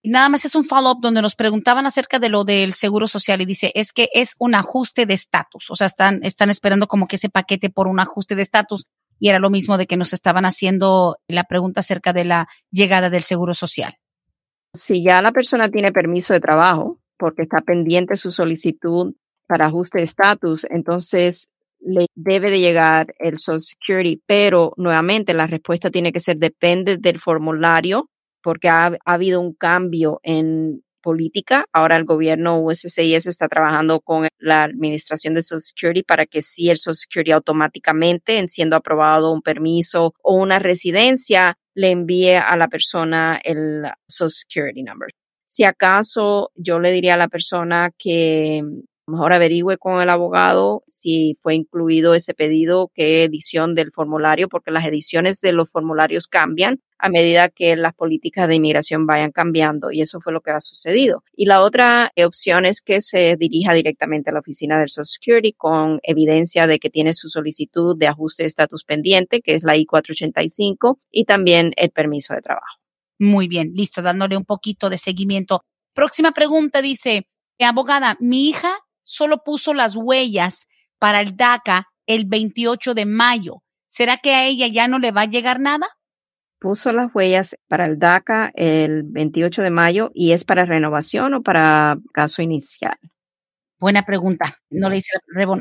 Nada 0.03 0.29
más 0.29 0.45
es 0.45 0.57
un 0.57 0.65
follow-up 0.65 1.01
donde 1.01 1.23
nos 1.23 1.37
preguntaban 1.37 1.87
acerca 1.87 2.19
de 2.19 2.31
lo 2.31 2.43
del 2.43 2.73
seguro 2.73 3.07
social 3.07 3.41
y 3.41 3.47
dice, 3.47 3.71
es 3.77 3.93
que 3.93 4.09
es 4.13 4.35
un 4.41 4.57
ajuste 4.57 5.07
de 5.07 5.15
estatus. 5.15 5.71
O 5.71 5.77
sea, 5.77 5.87
están, 5.87 6.25
están 6.25 6.51
esperando 6.51 6.89
como 6.89 7.07
que 7.07 7.15
ese 7.15 7.29
paquete 7.29 7.71
por 7.71 7.87
un 7.87 8.01
ajuste 8.01 8.35
de 8.35 8.43
estatus. 8.43 8.87
Y 9.21 9.29
era 9.29 9.39
lo 9.39 9.51
mismo 9.51 9.79
de 9.79 9.87
que 9.87 9.97
nos 9.97 10.13
estaban 10.15 10.47
haciendo 10.47 11.19
la 11.29 11.45
pregunta 11.45 11.79
acerca 11.79 12.13
de 12.13 12.25
la 12.25 12.49
llegada 12.73 13.09
del 13.09 13.23
seguro 13.23 13.55
social. 13.55 14.00
Si 14.75 15.03
ya 15.03 15.21
la 15.21 15.33
persona 15.33 15.69
tiene 15.69 15.93
permiso 15.93 16.33
de 16.33 16.41
trabajo 16.41 17.01
porque 17.19 17.43
está 17.43 17.61
pendiente 17.61 18.17
su 18.17 18.31
solicitud 18.31 19.15
para 19.47 19.67
ajuste 19.67 19.99
de 19.99 20.05
estatus, 20.05 20.65
entonces 20.71 21.49
le 21.81 22.07
debe 22.15 22.51
de 22.51 22.61
llegar 22.61 23.15
el 23.19 23.39
Social 23.39 23.63
Security, 23.63 24.23
pero 24.27 24.75
nuevamente 24.77 25.35
la 25.35 25.47
respuesta 25.47 25.91
tiene 25.91 26.13
que 26.13 26.21
ser 26.21 26.37
depende 26.37 26.99
del 26.99 27.19
formulario 27.19 28.11
porque 28.43 28.69
ha, 28.69 28.87
ha 28.87 29.13
habido 29.13 29.41
un 29.41 29.55
cambio 29.55 30.21
en 30.23 30.83
política. 31.01 31.65
Ahora 31.73 31.97
el 31.97 32.05
gobierno 32.05 32.61
USCIS 32.61 33.27
está 33.27 33.49
trabajando 33.49 34.01
con 34.01 34.29
la 34.39 34.63
administración 34.65 35.35
de 35.35 35.43
Social 35.43 35.61
Security 35.61 36.03
para 36.03 36.27
que 36.27 36.43
si 36.43 36.71
el 36.71 36.79
Social 36.79 36.97
Security 36.97 37.33
automáticamente, 37.33 38.39
en 38.39 38.49
siendo 38.49 38.77
aprobado 38.77 39.33
un 39.33 39.43
permiso 39.43 40.15
o 40.23 40.35
una 40.35 40.59
residencia, 40.59 41.57
le 41.75 41.91
envíe 41.91 42.35
a 42.35 42.57
la 42.57 42.69
persona 42.69 43.41
el 43.43 43.85
Social 44.07 44.31
Security 44.31 44.83
number. 44.83 45.11
Si 45.47 45.65
acaso 45.65 46.53
yo 46.55 46.79
le 46.79 46.93
diría 46.93 47.15
a 47.15 47.19
la 47.19 47.29
persona 47.29 47.91
que 47.99 48.63
mejor 49.11 49.33
averigüe 49.33 49.77
con 49.77 50.01
el 50.01 50.09
abogado 50.09 50.83
si 50.87 51.37
fue 51.43 51.55
incluido 51.55 52.15
ese 52.15 52.35
pedido, 52.35 52.91
qué 52.95 53.25
edición 53.25 53.75
del 53.75 53.93
formulario, 53.93 54.49
porque 54.49 54.71
las 54.71 54.87
ediciones 54.87 55.41
de 55.41 55.53
los 55.53 55.71
formularios 55.71 56.27
cambian 56.27 56.81
a 56.99 57.09
medida 57.09 57.49
que 57.49 57.77
las 57.77 57.95
políticas 57.95 58.49
de 58.49 58.57
inmigración 58.57 59.07
vayan 59.07 59.33
cambiando 59.33 59.91
y 59.91 60.03
eso 60.03 60.21
fue 60.21 60.33
lo 60.33 60.41
que 60.41 60.51
ha 60.51 60.61
sucedido. 60.61 61.23
Y 61.35 61.47
la 61.47 61.63
otra 61.63 62.11
opción 62.25 62.67
es 62.67 62.81
que 62.83 63.01
se 63.01 63.37
dirija 63.37 63.73
directamente 63.75 64.31
a 64.31 64.33
la 64.33 64.41
oficina 64.41 64.79
del 64.79 64.89
Social 64.89 65.07
Security 65.07 65.53
con 65.53 66.01
evidencia 66.03 66.67
de 66.67 66.79
que 66.79 66.91
tiene 66.91 67.15
su 67.15 67.29
solicitud 67.29 67.97
de 67.99 68.07
ajuste 68.07 68.43
de 68.43 68.49
estatus 68.49 68.85
pendiente, 68.85 69.41
que 69.41 69.55
es 69.55 69.63
la 69.63 69.77
I-485, 69.77 70.99
y 71.11 71.25
también 71.25 71.73
el 71.77 71.91
permiso 71.91 72.35
de 72.35 72.43
trabajo. 72.43 72.79
Muy 73.19 73.49
bien, 73.49 73.73
listo, 73.75 74.03
dándole 74.03 74.37
un 74.37 74.45
poquito 74.45 74.91
de 74.91 74.99
seguimiento. 74.99 75.63
Próxima 75.95 76.33
pregunta 76.33 76.81
dice, 76.81 77.27
abogada, 77.59 78.17
mi 78.21 78.49
hija 78.49 78.73
solo 79.03 79.43
puso 79.45 79.75
las 79.75 79.97
huellas 79.97 80.67
para 80.99 81.21
el 81.21 81.37
DACA 81.37 81.89
el 82.07 82.27
28 82.27 82.95
de 82.95 83.07
mayo. 83.07 83.63
¿Será 83.87 84.19
que 84.19 84.35
a 84.35 84.45
ella 84.45 84.69
ya 84.69 84.89
no 84.89 84.99
le 84.99 85.13
va 85.13 85.23
a 85.23 85.27
llegar 85.27 85.61
nada? 85.61 85.87
Puso 86.61 86.93
las 86.93 87.15
huellas 87.15 87.57
para 87.69 87.87
el 87.87 87.99
DACA 87.99 88.51
el 88.55 89.03
28 89.05 89.63
de 89.63 89.71
mayo 89.71 90.11
y 90.15 90.33
es 90.33 90.45
para 90.45 90.65
renovación 90.65 91.35
o 91.35 91.43
para 91.43 91.97
caso 92.13 92.43
inicial. 92.43 92.99
Buena 93.81 94.05
pregunta. 94.05 94.59
No 94.69 94.91
le 94.91 94.97
dice 94.97 95.13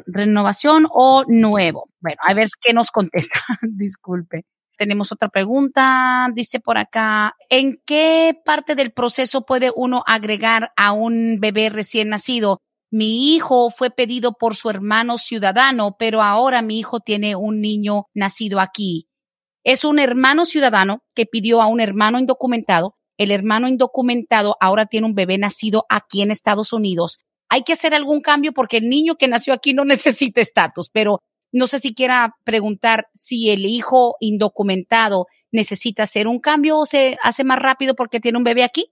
renovación 0.05 0.87
o 0.91 1.23
nuevo. 1.27 1.89
Bueno, 2.01 2.17
a 2.27 2.33
ver 2.33 2.49
qué 2.61 2.73
nos 2.73 2.91
contesta. 2.91 3.39
Disculpe. 3.61 4.43
Tenemos 4.77 5.11
otra 5.13 5.29
pregunta. 5.29 6.27
Dice 6.33 6.59
por 6.59 6.77
acá, 6.77 7.35
¿en 7.49 7.81
qué 7.85 8.37
parte 8.43 8.75
del 8.75 8.91
proceso 8.91 9.45
puede 9.45 9.71
uno 9.73 10.03
agregar 10.05 10.71
a 10.75 10.91
un 10.91 11.39
bebé 11.39 11.69
recién 11.69 12.09
nacido 12.09 12.61
mi 12.91 13.35
hijo 13.35 13.69
fue 13.69 13.91
pedido 13.91 14.33
por 14.33 14.55
su 14.55 14.69
hermano 14.69 15.17
ciudadano, 15.17 15.95
pero 15.99 16.21
ahora 16.21 16.61
mi 16.61 16.79
hijo 16.79 16.99
tiene 16.99 17.35
un 17.35 17.61
niño 17.61 18.07
nacido 18.13 18.59
aquí. 18.59 19.07
Es 19.63 19.83
un 19.83 19.99
hermano 19.99 20.45
ciudadano 20.45 21.03
que 21.13 21.25
pidió 21.25 21.61
a 21.61 21.67
un 21.67 21.81
hermano 21.81 22.19
indocumentado. 22.19 22.95
El 23.17 23.31
hermano 23.31 23.67
indocumentado 23.67 24.55
ahora 24.59 24.85
tiene 24.87 25.05
un 25.05 25.13
bebé 25.13 25.37
nacido 25.37 25.85
aquí 25.89 26.21
en 26.21 26.31
Estados 26.31 26.73
Unidos. 26.73 27.19
Hay 27.49 27.63
que 27.63 27.73
hacer 27.73 27.93
algún 27.93 28.21
cambio 28.21 28.53
porque 28.53 28.77
el 28.77 28.89
niño 28.89 29.15
que 29.15 29.27
nació 29.27 29.53
aquí 29.53 29.73
no 29.73 29.85
necesita 29.85 30.41
estatus, 30.41 30.89
pero 30.89 31.19
no 31.51 31.67
sé 31.67 31.79
si 31.79 31.93
quiera 31.93 32.35
preguntar 32.43 33.07
si 33.13 33.49
el 33.49 33.65
hijo 33.65 34.15
indocumentado 34.19 35.27
necesita 35.51 36.03
hacer 36.03 36.27
un 36.27 36.39
cambio 36.39 36.79
o 36.79 36.85
se 36.85 37.17
hace 37.23 37.43
más 37.43 37.59
rápido 37.59 37.95
porque 37.95 38.19
tiene 38.19 38.37
un 38.37 38.43
bebé 38.43 38.63
aquí. 38.63 38.91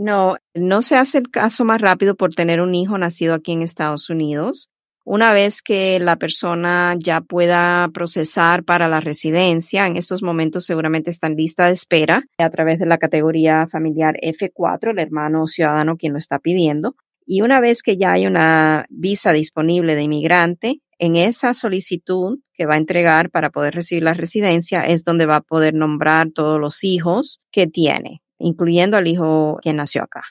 No, 0.00 0.36
no 0.54 0.82
se 0.82 0.96
hace 0.96 1.18
el 1.18 1.28
caso 1.28 1.64
más 1.64 1.80
rápido 1.80 2.14
por 2.14 2.32
tener 2.32 2.60
un 2.60 2.72
hijo 2.72 2.96
nacido 2.98 3.34
aquí 3.34 3.50
en 3.50 3.62
Estados 3.62 4.08
Unidos. 4.10 4.70
Una 5.04 5.32
vez 5.32 5.60
que 5.60 5.98
la 5.98 6.14
persona 6.14 6.94
ya 6.96 7.20
pueda 7.20 7.88
procesar 7.92 8.62
para 8.62 8.86
la 8.86 9.00
residencia, 9.00 9.88
en 9.88 9.96
estos 9.96 10.22
momentos 10.22 10.66
seguramente 10.66 11.10
está 11.10 11.26
en 11.26 11.34
lista 11.34 11.66
de 11.66 11.72
espera 11.72 12.22
a 12.38 12.50
través 12.50 12.78
de 12.78 12.86
la 12.86 12.98
categoría 12.98 13.66
familiar 13.66 14.14
F4, 14.22 14.92
el 14.92 15.00
hermano 15.00 15.48
ciudadano 15.48 15.96
quien 15.96 16.12
lo 16.12 16.20
está 16.20 16.38
pidiendo. 16.38 16.94
Y 17.26 17.40
una 17.40 17.58
vez 17.58 17.82
que 17.82 17.96
ya 17.96 18.12
hay 18.12 18.28
una 18.28 18.86
visa 18.90 19.32
disponible 19.32 19.96
de 19.96 20.02
inmigrante, 20.02 20.80
en 21.00 21.16
esa 21.16 21.54
solicitud 21.54 22.38
que 22.54 22.66
va 22.66 22.74
a 22.74 22.78
entregar 22.78 23.30
para 23.30 23.50
poder 23.50 23.74
recibir 23.74 24.04
la 24.04 24.14
residencia 24.14 24.86
es 24.86 25.02
donde 25.02 25.26
va 25.26 25.36
a 25.36 25.40
poder 25.40 25.74
nombrar 25.74 26.30
todos 26.30 26.60
los 26.60 26.84
hijos 26.84 27.40
que 27.50 27.66
tiene 27.66 28.22
incluyendo 28.38 28.96
al 28.96 29.06
hijo 29.06 29.58
que 29.62 29.72
nació 29.72 30.02
acá. 30.02 30.24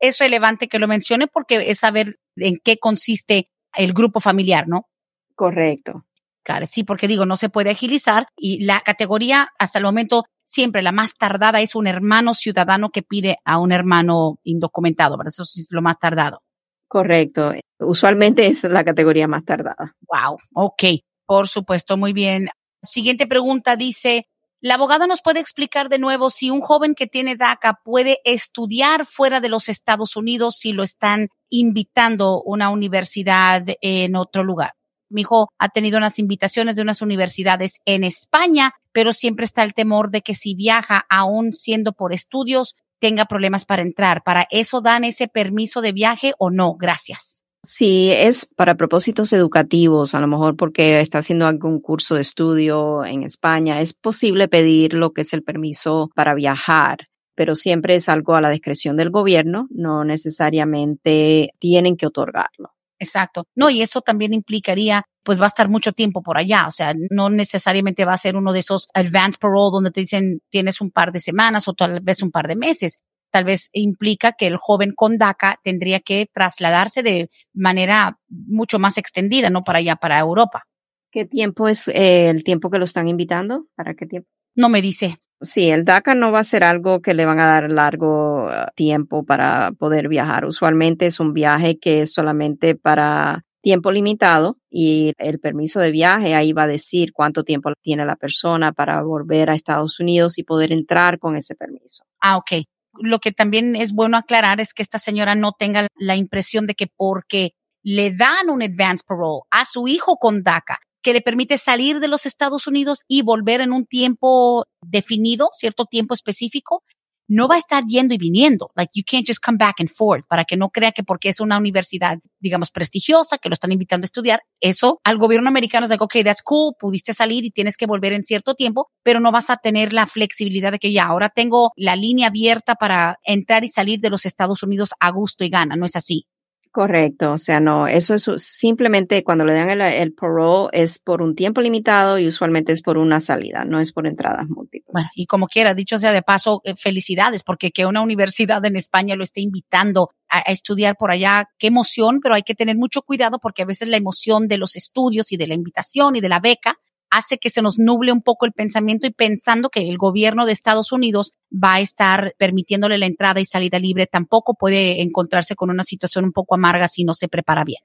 Es 0.00 0.18
relevante 0.18 0.68
que 0.68 0.78
lo 0.78 0.88
mencione 0.88 1.26
porque 1.26 1.70
es 1.70 1.78
saber 1.78 2.18
en 2.36 2.58
qué 2.62 2.78
consiste 2.78 3.48
el 3.74 3.92
grupo 3.92 4.20
familiar, 4.20 4.68
¿no? 4.68 4.88
Correcto. 5.34 6.04
Claro, 6.44 6.66
sí, 6.66 6.84
porque 6.84 7.08
digo, 7.08 7.24
no 7.24 7.36
se 7.36 7.48
puede 7.48 7.70
agilizar 7.70 8.28
y 8.36 8.64
la 8.64 8.82
categoría 8.82 9.48
hasta 9.58 9.78
el 9.78 9.84
momento 9.84 10.24
siempre 10.44 10.82
la 10.82 10.92
más 10.92 11.14
tardada 11.16 11.60
es 11.60 11.74
un 11.74 11.86
hermano 11.86 12.34
ciudadano 12.34 12.90
que 12.90 13.02
pide 13.02 13.38
a 13.44 13.58
un 13.58 13.72
hermano 13.72 14.38
indocumentado, 14.42 15.16
¿verdad? 15.16 15.32
Eso 15.32 15.44
sí 15.46 15.60
es 15.60 15.68
lo 15.70 15.80
más 15.80 15.98
tardado. 15.98 16.42
Correcto. 16.86 17.52
Usualmente 17.80 18.46
es 18.46 18.62
la 18.64 18.84
categoría 18.84 19.26
más 19.26 19.44
tardada. 19.44 19.96
Wow. 20.02 20.38
Ok. 20.54 20.82
Por 21.26 21.48
supuesto. 21.48 21.96
Muy 21.96 22.12
bien. 22.12 22.50
Siguiente 22.82 23.26
pregunta 23.26 23.76
dice, 23.76 24.28
la 24.64 24.76
abogada 24.76 25.06
nos 25.06 25.20
puede 25.20 25.40
explicar 25.40 25.90
de 25.90 25.98
nuevo 25.98 26.30
si 26.30 26.48
un 26.48 26.62
joven 26.62 26.94
que 26.94 27.06
tiene 27.06 27.36
DACA 27.36 27.80
puede 27.84 28.20
estudiar 28.24 29.04
fuera 29.04 29.42
de 29.42 29.50
los 29.50 29.68
Estados 29.68 30.16
Unidos 30.16 30.56
si 30.56 30.72
lo 30.72 30.82
están 30.82 31.28
invitando 31.50 32.40
una 32.40 32.70
universidad 32.70 33.62
en 33.82 34.16
otro 34.16 34.42
lugar. 34.42 34.72
Mi 35.10 35.20
hijo 35.20 35.52
ha 35.58 35.68
tenido 35.68 35.98
unas 35.98 36.18
invitaciones 36.18 36.76
de 36.76 36.82
unas 36.82 37.02
universidades 37.02 37.82
en 37.84 38.04
España, 38.04 38.72
pero 38.90 39.12
siempre 39.12 39.44
está 39.44 39.64
el 39.64 39.74
temor 39.74 40.10
de 40.10 40.22
que 40.22 40.34
si 40.34 40.54
viaja, 40.54 41.04
aún 41.10 41.52
siendo 41.52 41.92
por 41.92 42.14
estudios, 42.14 42.74
tenga 42.98 43.26
problemas 43.26 43.66
para 43.66 43.82
entrar. 43.82 44.22
¿Para 44.22 44.46
eso 44.50 44.80
dan 44.80 45.04
ese 45.04 45.28
permiso 45.28 45.82
de 45.82 45.92
viaje 45.92 46.32
o 46.38 46.48
no? 46.48 46.72
Gracias. 46.72 47.43
Si 47.64 48.10
es 48.10 48.46
para 48.56 48.74
propósitos 48.74 49.32
educativos, 49.32 50.14
a 50.14 50.20
lo 50.20 50.26
mejor 50.26 50.56
porque 50.56 51.00
está 51.00 51.18
haciendo 51.18 51.46
algún 51.46 51.80
curso 51.80 52.14
de 52.14 52.20
estudio 52.20 53.04
en 53.04 53.22
España, 53.22 53.80
es 53.80 53.94
posible 53.94 54.48
pedir 54.48 54.92
lo 54.92 55.12
que 55.12 55.22
es 55.22 55.32
el 55.32 55.42
permiso 55.42 56.10
para 56.14 56.34
viajar, 56.34 57.08
pero 57.34 57.56
siempre 57.56 57.94
es 57.94 58.08
algo 58.10 58.34
a 58.34 58.42
la 58.42 58.50
discreción 58.50 58.98
del 58.98 59.10
gobierno, 59.10 59.66
no 59.70 60.04
necesariamente 60.04 61.54
tienen 61.58 61.96
que 61.96 62.06
otorgarlo. 62.06 62.74
Exacto. 62.98 63.46
No, 63.54 63.70
y 63.70 63.82
eso 63.82 64.02
también 64.02 64.32
implicaría, 64.32 65.04
pues 65.22 65.40
va 65.40 65.44
a 65.44 65.48
estar 65.48 65.68
mucho 65.68 65.92
tiempo 65.92 66.22
por 66.22 66.38
allá. 66.38 66.66
O 66.66 66.70
sea, 66.70 66.94
no 67.10 67.28
necesariamente 67.28 68.04
va 68.04 68.12
a 68.12 68.18
ser 68.18 68.36
uno 68.36 68.52
de 68.52 68.60
esos 68.60 68.88
advanced 68.94 69.40
parole 69.40 69.70
donde 69.72 69.90
te 69.90 70.00
dicen 70.00 70.40
tienes 70.50 70.80
un 70.80 70.90
par 70.90 71.12
de 71.12 71.20
semanas 71.20 71.66
o 71.66 71.74
tal 71.74 72.00
vez 72.00 72.22
un 72.22 72.30
par 72.30 72.46
de 72.46 72.56
meses. 72.56 72.98
Tal 73.34 73.42
vez 73.42 73.68
implica 73.72 74.30
que 74.30 74.46
el 74.46 74.56
joven 74.56 74.92
con 74.94 75.18
DACA 75.18 75.58
tendría 75.64 75.98
que 75.98 76.30
trasladarse 76.32 77.02
de 77.02 77.30
manera 77.52 78.20
mucho 78.28 78.78
más 78.78 78.96
extendida, 78.96 79.50
¿no? 79.50 79.64
Para 79.64 79.80
allá, 79.80 79.96
para 79.96 80.20
Europa. 80.20 80.68
¿Qué 81.10 81.24
tiempo 81.24 81.66
es 81.66 81.82
eh, 81.88 82.28
el 82.28 82.44
tiempo 82.44 82.70
que 82.70 82.78
lo 82.78 82.84
están 82.84 83.08
invitando? 83.08 83.66
¿Para 83.74 83.94
qué 83.94 84.06
tiempo? 84.06 84.28
No 84.54 84.68
me 84.68 84.80
dice. 84.80 85.16
Sí, 85.40 85.68
el 85.68 85.84
DACA 85.84 86.14
no 86.14 86.30
va 86.30 86.38
a 86.38 86.44
ser 86.44 86.62
algo 86.62 87.02
que 87.02 87.12
le 87.12 87.24
van 87.24 87.40
a 87.40 87.48
dar 87.48 87.72
largo 87.72 88.44
uh, 88.44 88.70
tiempo 88.76 89.24
para 89.24 89.72
poder 89.72 90.06
viajar. 90.06 90.44
Usualmente 90.44 91.06
es 91.06 91.18
un 91.18 91.32
viaje 91.32 91.80
que 91.80 92.02
es 92.02 92.12
solamente 92.12 92.76
para 92.76 93.42
tiempo 93.62 93.90
limitado 93.90 94.58
y 94.70 95.12
el 95.18 95.40
permiso 95.40 95.80
de 95.80 95.90
viaje 95.90 96.36
ahí 96.36 96.52
va 96.52 96.62
a 96.62 96.68
decir 96.68 97.12
cuánto 97.12 97.42
tiempo 97.42 97.72
tiene 97.82 98.06
la 98.06 98.14
persona 98.14 98.70
para 98.72 99.02
volver 99.02 99.50
a 99.50 99.56
Estados 99.56 99.98
Unidos 99.98 100.38
y 100.38 100.44
poder 100.44 100.70
entrar 100.70 101.18
con 101.18 101.34
ese 101.34 101.56
permiso. 101.56 102.04
Ah, 102.20 102.36
ok. 102.36 102.64
Lo 103.00 103.18
que 103.18 103.32
también 103.32 103.76
es 103.76 103.92
bueno 103.92 104.16
aclarar 104.16 104.60
es 104.60 104.74
que 104.74 104.82
esta 104.82 104.98
señora 104.98 105.34
no 105.34 105.52
tenga 105.52 105.88
la 105.96 106.16
impresión 106.16 106.66
de 106.66 106.74
que 106.74 106.86
porque 106.86 107.52
le 107.82 108.12
dan 108.12 108.50
un 108.50 108.62
advance 108.62 109.04
parole 109.06 109.42
a 109.50 109.64
su 109.64 109.88
hijo 109.88 110.16
con 110.16 110.42
DACA, 110.42 110.78
que 111.02 111.12
le 111.12 111.20
permite 111.20 111.58
salir 111.58 112.00
de 112.00 112.08
los 112.08 112.24
Estados 112.24 112.66
Unidos 112.66 113.02
y 113.06 113.22
volver 113.22 113.60
en 113.60 113.72
un 113.72 113.84
tiempo 113.86 114.64
definido, 114.80 115.50
cierto 115.52 115.84
tiempo 115.84 116.14
específico, 116.14 116.82
no 117.28 117.48
va 117.48 117.56
a 117.56 117.58
estar 117.58 117.84
yendo 117.86 118.14
y 118.14 118.18
viniendo. 118.18 118.70
Like 118.76 118.92
you 118.94 119.02
can't 119.04 119.26
just 119.26 119.44
come 119.44 119.58
back 119.58 119.76
and 119.80 119.88
forth 119.88 120.24
para 120.28 120.44
que 120.44 120.56
no 120.56 120.70
crea 120.70 120.92
que 120.92 121.02
porque 121.02 121.28
es 121.28 121.40
una 121.40 121.58
universidad, 121.58 122.18
digamos, 122.40 122.70
prestigiosa, 122.70 123.38
que 123.38 123.48
lo 123.48 123.54
están 123.54 123.72
invitando 123.72 124.04
a 124.04 124.06
estudiar, 124.06 124.42
eso 124.60 125.00
al 125.04 125.18
gobierno 125.18 125.48
americano 125.48 125.84
es 125.84 125.90
like, 125.90 126.04
okay, 126.04 126.24
that's 126.24 126.42
cool, 126.42 126.74
pudiste 126.78 127.12
salir 127.12 127.44
y 127.44 127.50
tienes 127.50 127.76
que 127.76 127.86
volver 127.86 128.12
en 128.12 128.24
cierto 128.24 128.54
tiempo, 128.54 128.90
pero 129.02 129.20
no 129.20 129.32
vas 129.32 129.50
a 129.50 129.56
tener 129.56 129.92
la 129.92 130.06
flexibilidad 130.06 130.72
de 130.72 130.78
que 130.78 130.92
ya 130.92 131.04
ahora 131.04 131.28
tengo 131.28 131.72
la 131.76 131.96
línea 131.96 132.28
abierta 132.28 132.74
para 132.74 133.18
entrar 133.24 133.64
y 133.64 133.68
salir 133.68 134.00
de 134.00 134.10
los 134.10 134.26
Estados 134.26 134.62
Unidos 134.62 134.90
a 135.00 135.10
gusto 135.10 135.44
y 135.44 135.48
gana. 135.48 135.76
No 135.76 135.86
es 135.86 135.96
así. 135.96 136.26
Correcto, 136.74 137.30
o 137.30 137.38
sea, 137.38 137.60
no, 137.60 137.86
eso 137.86 138.16
es 138.16 138.28
simplemente 138.38 139.22
cuando 139.22 139.44
le 139.44 139.54
dan 139.54 139.70
el, 139.70 139.80
el 139.80 140.12
parole 140.12 140.70
es 140.72 140.98
por 140.98 141.22
un 141.22 141.36
tiempo 141.36 141.60
limitado 141.60 142.18
y 142.18 142.26
usualmente 142.26 142.72
es 142.72 142.82
por 142.82 142.98
una 142.98 143.20
salida, 143.20 143.64
no 143.64 143.78
es 143.78 143.92
por 143.92 144.08
entradas 144.08 144.48
múltiples. 144.48 144.92
Bueno, 144.92 145.08
y 145.14 145.26
como 145.26 145.46
quiera, 145.46 145.72
dicho 145.74 146.00
sea 146.00 146.10
de 146.10 146.22
paso, 146.22 146.62
eh, 146.64 146.74
felicidades, 146.74 147.44
porque 147.44 147.70
que 147.70 147.86
una 147.86 148.02
universidad 148.02 148.64
en 148.64 148.74
España 148.74 149.14
lo 149.14 149.22
esté 149.22 149.40
invitando 149.40 150.10
a, 150.28 150.38
a, 150.38 150.50
estudiar 150.50 150.96
por 150.96 151.12
allá, 151.12 151.48
qué 151.60 151.68
emoción, 151.68 152.18
pero 152.20 152.34
hay 152.34 152.42
que 152.42 152.56
tener 152.56 152.74
mucho 152.74 153.02
cuidado 153.02 153.38
porque 153.38 153.62
a 153.62 153.66
veces 153.66 153.86
la 153.86 153.96
emoción 153.96 154.48
de 154.48 154.58
los 154.58 154.74
estudios 154.74 155.30
y 155.30 155.36
de 155.36 155.46
la 155.46 155.54
invitación 155.54 156.16
y 156.16 156.20
de 156.20 156.28
la 156.28 156.40
beca 156.40 156.80
hace 157.16 157.38
que 157.38 157.50
se 157.50 157.62
nos 157.62 157.78
nuble 157.78 158.12
un 158.12 158.22
poco 158.22 158.46
el 158.46 158.52
pensamiento 158.52 159.06
y 159.06 159.12
pensando 159.12 159.68
que 159.68 159.88
el 159.88 159.98
gobierno 159.98 160.46
de 160.46 160.52
Estados 160.52 160.92
Unidos 160.92 161.32
va 161.52 161.74
a 161.74 161.80
estar 161.80 162.34
permitiéndole 162.38 162.98
la 162.98 163.06
entrada 163.06 163.40
y 163.40 163.44
salida 163.44 163.78
libre, 163.78 164.06
tampoco 164.06 164.54
puede 164.54 165.02
encontrarse 165.02 165.54
con 165.54 165.70
una 165.70 165.84
situación 165.84 166.24
un 166.24 166.32
poco 166.32 166.54
amarga 166.54 166.88
si 166.88 167.04
no 167.04 167.14
se 167.14 167.28
prepara 167.28 167.64
bien. 167.64 167.80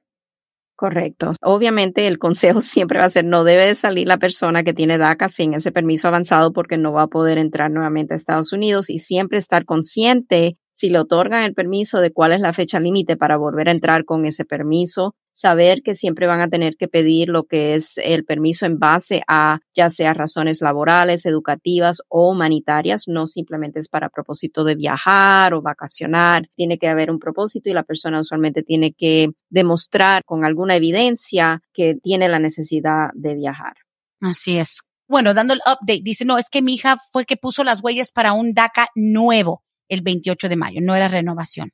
Correcto. 0.76 1.34
Obviamente 1.42 2.08
el 2.08 2.20
consejo 2.20 2.62
siempre 2.62 3.00
va 3.00 3.06
a 3.06 3.10
ser 3.10 3.26
no 3.26 3.44
debe 3.44 3.68
de 3.68 3.76
salir 3.76 4.08
la 4.08 4.18
persona 4.18 4.64
que 4.64 4.74
tiene 4.74 4.98
DACA 4.98 5.30
sin 5.30 5.54
ese 5.54 5.72
permiso 5.72 6.08
avanzado 6.08 6.54
porque 6.54 6.78
no 6.78 6.94
va 6.94 7.04
a 7.04 7.08
poder 7.08 7.38
entrar 7.38 7.70
nuevamente 7.70 8.14
a 8.14 8.18
Estados 8.18 8.54
Unidos 8.54 8.90
y 8.90 9.00
siempre 9.00 9.38
estar 9.38 9.66
consciente 9.66 10.58
si 10.80 10.90
le 10.90 10.98
otorgan 10.98 11.44
el 11.44 11.54
permiso 11.54 12.00
de 12.00 12.14
cuál 12.14 12.32
es 12.32 12.40
la 12.40 12.54
fecha 12.54 12.80
límite 12.80 13.18
para 13.18 13.36
volver 13.36 13.68
a 13.68 13.74
entrar 13.74 14.06
con 14.06 14.26
ese 14.26 14.46
permiso, 14.46 15.14
saber 15.34 15.82
que 15.84 15.94
siempre 15.94 16.26
van 16.26 16.40
a 16.40 16.48
tener 16.48 16.78
que 16.78 16.88
pedir 16.88 17.28
lo 17.28 17.44
que 17.44 17.74
es 17.74 17.98
el 17.98 18.24
permiso 18.24 18.66
en 18.66 18.80
base 18.80 19.22
a 19.28 19.60
ya 19.76 19.90
sea 19.90 20.14
razones 20.14 20.62
laborales, 20.62 21.26
educativas 21.26 22.02
o 22.08 22.30
humanitarias, 22.30 23.10
no 23.10 23.28
simplemente 23.28 23.82
es 23.82 23.90
para 23.90 24.08
propósito 24.08 24.64
de 24.64 24.76
viajar 24.76 25.54
o 25.54 25.62
vacacionar, 25.62 26.48
tiene 26.56 26.78
que 26.78 26.88
haber 26.88 27.12
un 27.12 27.20
propósito 27.20 27.70
y 27.70 27.74
la 27.74 27.84
persona 27.84 28.22
usualmente 28.22 28.64
tiene 28.64 28.94
que 28.94 29.32
demostrar 29.50 30.24
con 30.24 30.46
alguna 30.46 30.78
evidencia 30.78 31.62
que 31.74 31.96
tiene 32.02 32.30
la 32.30 32.40
necesidad 32.40 33.10
de 33.16 33.36
viajar. 33.36 33.74
Así 34.22 34.58
es. 34.58 34.80
Bueno, 35.10 35.34
dando 35.34 35.54
el 35.54 35.62
update, 35.66 36.04
dice, 36.04 36.24
no, 36.24 36.38
es 36.38 36.50
que 36.50 36.62
mi 36.62 36.76
hija 36.76 36.96
fue 37.12 37.26
que 37.26 37.36
puso 37.36 37.66
las 37.66 37.84
huellas 37.84 38.14
para 38.14 38.32
un 38.32 38.54
DACA 38.54 38.88
nuevo 38.96 39.64
el 39.90 40.02
28 40.02 40.50
de 40.50 40.56
mayo, 40.56 40.80
no 40.82 40.96
era 40.96 41.08
renovación. 41.08 41.72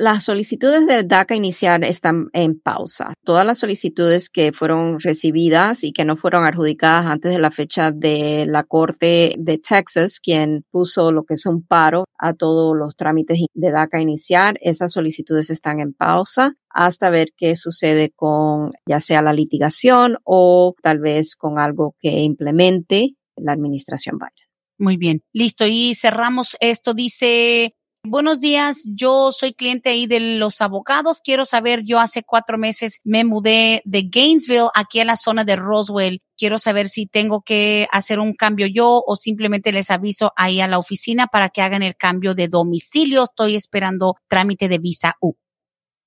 Las 0.00 0.26
solicitudes 0.26 0.86
del 0.86 1.08
DACA 1.08 1.34
inicial 1.34 1.82
están 1.82 2.28
en 2.32 2.60
pausa. 2.60 3.14
Todas 3.24 3.44
las 3.44 3.58
solicitudes 3.58 4.30
que 4.30 4.52
fueron 4.52 5.00
recibidas 5.00 5.82
y 5.82 5.90
que 5.90 6.04
no 6.04 6.16
fueron 6.16 6.44
adjudicadas 6.44 7.06
antes 7.06 7.32
de 7.32 7.40
la 7.40 7.50
fecha 7.50 7.90
de 7.90 8.46
la 8.46 8.62
Corte 8.62 9.34
de 9.36 9.58
Texas, 9.58 10.20
quien 10.20 10.64
puso 10.70 11.10
lo 11.10 11.24
que 11.24 11.34
es 11.34 11.46
un 11.46 11.66
paro 11.66 12.04
a 12.16 12.32
todos 12.32 12.76
los 12.76 12.94
trámites 12.94 13.40
de 13.52 13.70
DACA 13.72 14.00
inicial, 14.00 14.56
esas 14.60 14.92
solicitudes 14.92 15.50
están 15.50 15.80
en 15.80 15.92
pausa 15.92 16.54
hasta 16.70 17.10
ver 17.10 17.30
qué 17.36 17.56
sucede 17.56 18.12
con 18.14 18.70
ya 18.86 19.00
sea 19.00 19.20
la 19.20 19.32
litigación 19.32 20.18
o 20.22 20.76
tal 20.80 21.00
vez 21.00 21.34
con 21.34 21.58
algo 21.58 21.96
que 21.98 22.20
implemente 22.20 23.16
la 23.34 23.50
administración 23.50 24.16
Biden. 24.16 24.47
Muy 24.78 24.96
bien, 24.96 25.22
listo. 25.32 25.66
Y 25.66 25.94
cerramos 25.96 26.56
esto. 26.60 26.94
Dice, 26.94 27.74
buenos 28.04 28.40
días, 28.40 28.84
yo 28.94 29.32
soy 29.32 29.52
cliente 29.52 29.90
ahí 29.90 30.06
de 30.06 30.20
los 30.38 30.60
abogados. 30.60 31.20
Quiero 31.22 31.44
saber, 31.44 31.82
yo 31.84 31.98
hace 31.98 32.22
cuatro 32.22 32.58
meses 32.58 33.00
me 33.02 33.24
mudé 33.24 33.82
de 33.84 34.08
Gainesville 34.08 34.70
aquí 34.74 35.00
a 35.00 35.04
la 35.04 35.16
zona 35.16 35.44
de 35.44 35.56
Roswell. 35.56 36.22
Quiero 36.36 36.58
saber 36.58 36.86
si 36.86 37.06
tengo 37.06 37.42
que 37.42 37.88
hacer 37.90 38.20
un 38.20 38.34
cambio 38.34 38.68
yo 38.68 39.02
o 39.04 39.16
simplemente 39.16 39.72
les 39.72 39.90
aviso 39.90 40.32
ahí 40.36 40.60
a 40.60 40.68
la 40.68 40.78
oficina 40.78 41.26
para 41.26 41.48
que 41.48 41.60
hagan 41.60 41.82
el 41.82 41.96
cambio 41.96 42.34
de 42.34 42.46
domicilio. 42.46 43.24
Estoy 43.24 43.56
esperando 43.56 44.14
trámite 44.28 44.68
de 44.68 44.78
visa 44.78 45.16
U. 45.20 45.34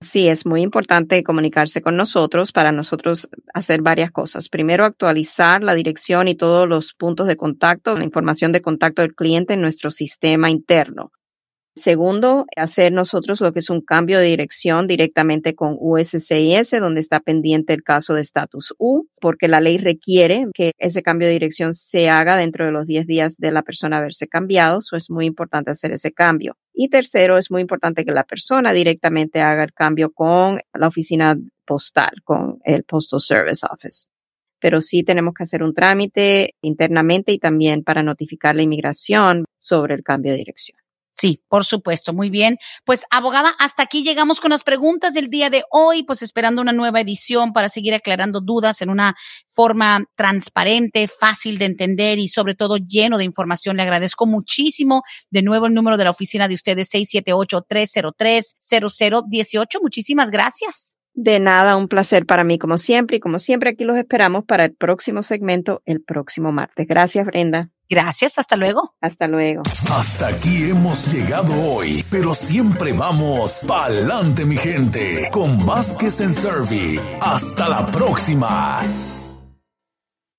Sí, 0.02 0.28
es 0.28 0.48
muy 0.48 0.64
importante 0.64 1.22
comunicarse 1.24 1.82
con 1.82 1.96
nosotros 1.96 2.52
para 2.52 2.72
nosotros 2.72 3.30
hacer 3.54 3.84
varias 3.84 4.10
cosas. 4.10 4.50
Primero, 4.50 4.84
actualizar 4.84 5.62
la 5.62 5.76
dirección 5.76 6.28
y 6.28 6.34
todos 6.34 6.68
los 6.68 6.96
puntos 6.96 7.28
de 7.28 7.38
contacto, 7.38 7.96
la 7.96 8.04
información 8.04 8.52
de 8.52 8.62
contacto 8.62 9.04
del 9.04 9.14
cliente 9.14 9.54
en 9.54 9.62
nuestro 9.62 9.92
sistema 9.92 10.50
interno. 10.50 11.12
Segundo, 11.74 12.48
hacer 12.58 12.92
nosotros 12.92 13.40
lo 13.40 13.54
que 13.54 13.60
es 13.60 13.70
un 13.70 13.80
cambio 13.80 14.20
de 14.20 14.26
dirección 14.26 14.88
directamente 14.88 15.56
con 15.56 15.78
USCIS, 15.80 16.72
donde 16.82 17.00
está 17.00 17.22
pendiente 17.22 17.72
el 17.74 17.82
caso 17.82 18.14
de 18.14 18.22
estatus 18.22 18.74
U, 18.78 19.06
porque 19.22 19.48
la 19.48 19.62
ley 19.62 19.78
requiere 19.78 20.48
que 20.54 20.74
ese 20.80 21.02
cambio 21.02 21.30
de 21.30 21.34
dirección 21.36 21.74
se 21.74 22.10
haga 22.10 22.36
dentro 22.36 22.66
de 22.66 22.72
los 22.72 22.88
10 22.88 23.08
días 23.08 23.38
de 23.38 23.52
la 23.52 23.62
persona 23.62 24.00
haberse 24.00 24.28
cambiado. 24.28 24.80
Eso 24.80 24.98
es 24.98 25.10
muy 25.10 25.26
importante 25.26 25.72
hacer 25.72 25.94
ese 25.94 26.12
cambio. 26.12 26.58
Y 26.84 26.90
tercero, 26.90 27.38
es 27.38 27.52
muy 27.52 27.62
importante 27.62 28.04
que 28.04 28.12
la 28.12 28.24
persona 28.24 28.74
directamente 28.74 29.40
haga 29.40 29.64
el 29.64 29.72
cambio 29.72 30.12
con 30.12 30.60
la 30.74 30.88
oficina 30.88 31.38
postal, 31.64 32.10
con 32.24 32.60
el 32.64 32.84
Postal 32.86 33.22
Service 33.22 33.64
Office 33.70 34.08
pero 34.60 34.80
sí 34.84 35.02
tenemos 35.02 35.34
que 35.34 35.42
hacer 35.42 35.64
un 35.64 35.74
trámite 35.74 36.54
internamente 36.62 37.32
y 37.32 37.40
también 37.40 37.84
para 37.84 38.04
notificar 38.04 38.56
la 38.56 38.62
inmigración 38.62 39.46
sobre 39.58 39.96
el 39.96 40.04
cambio 40.04 40.34
de 40.34 40.38
dirección. 40.38 40.81
Sí, 41.22 41.44
por 41.50 41.66
supuesto. 41.66 42.14
Muy 42.14 42.32
bien. 42.32 42.58
Pues, 42.84 43.06
abogada, 43.12 43.54
hasta 43.60 43.84
aquí 43.84 44.04
llegamos 44.04 44.40
con 44.40 44.50
las 44.50 44.64
preguntas 44.64 45.14
del 45.14 45.30
día 45.30 45.52
de 45.52 45.62
hoy, 45.70 46.02
pues 46.02 46.24
esperando 46.24 46.64
una 46.64 46.72
nueva 46.72 47.00
edición 47.00 47.54
para 47.54 47.70
seguir 47.70 47.94
aclarando 47.94 48.42
dudas 48.42 48.82
en 48.82 48.90
una 48.90 49.14
forma 49.52 50.04
transparente, 50.16 51.08
fácil 51.08 51.60
de 51.60 51.66
entender 51.66 52.18
y 52.18 52.28
sobre 52.28 52.56
todo 52.56 52.78
lleno 52.78 53.20
de 53.20 53.26
información. 53.26 53.78
Le 53.78 53.84
agradezco 53.84 54.26
muchísimo. 54.26 55.04
De 55.30 55.44
nuevo 55.44 55.68
el 55.68 55.76
número 55.76 55.96
de 55.96 56.06
la 56.06 56.10
oficina 56.10 56.48
de 56.48 56.56
ustedes, 56.56 56.92
678-303-0018. 56.92 59.80
Muchísimas 59.80 60.32
gracias. 60.32 60.98
De 61.14 61.40
nada, 61.40 61.76
un 61.76 61.88
placer 61.88 62.26
para 62.26 62.44
mí 62.44 62.58
como 62.58 62.80
siempre 62.80 63.18
y 63.18 63.20
como 63.20 63.38
siempre 63.38 63.70
aquí 63.70 63.84
los 63.84 63.98
esperamos 63.98 64.44
para 64.46 64.66
el 64.66 64.74
próximo 64.74 65.22
segmento 65.22 65.84
el 65.86 66.02
próximo 66.02 66.52
martes. 66.52 66.88
Gracias, 66.88 67.28
Brenda. 67.28 67.70
Gracias, 67.92 68.38
hasta 68.40 68.56
luego. 68.56 68.94
Hasta 69.02 69.28
luego. 69.28 69.64
Hasta 69.92 70.28
aquí 70.28 70.70
hemos 70.70 71.12
llegado 71.12 71.54
hoy, 71.62 72.06
pero 72.10 72.34
siempre 72.34 72.94
vamos 72.94 73.66
pa'lante, 73.68 74.46
mi 74.46 74.56
gente, 74.56 75.28
con 75.30 75.66
Vázquez 75.66 76.22
en 76.22 76.34
Servi. 76.34 76.98
Hasta 77.20 77.68
la 77.68 77.86
próxima. 77.88 78.80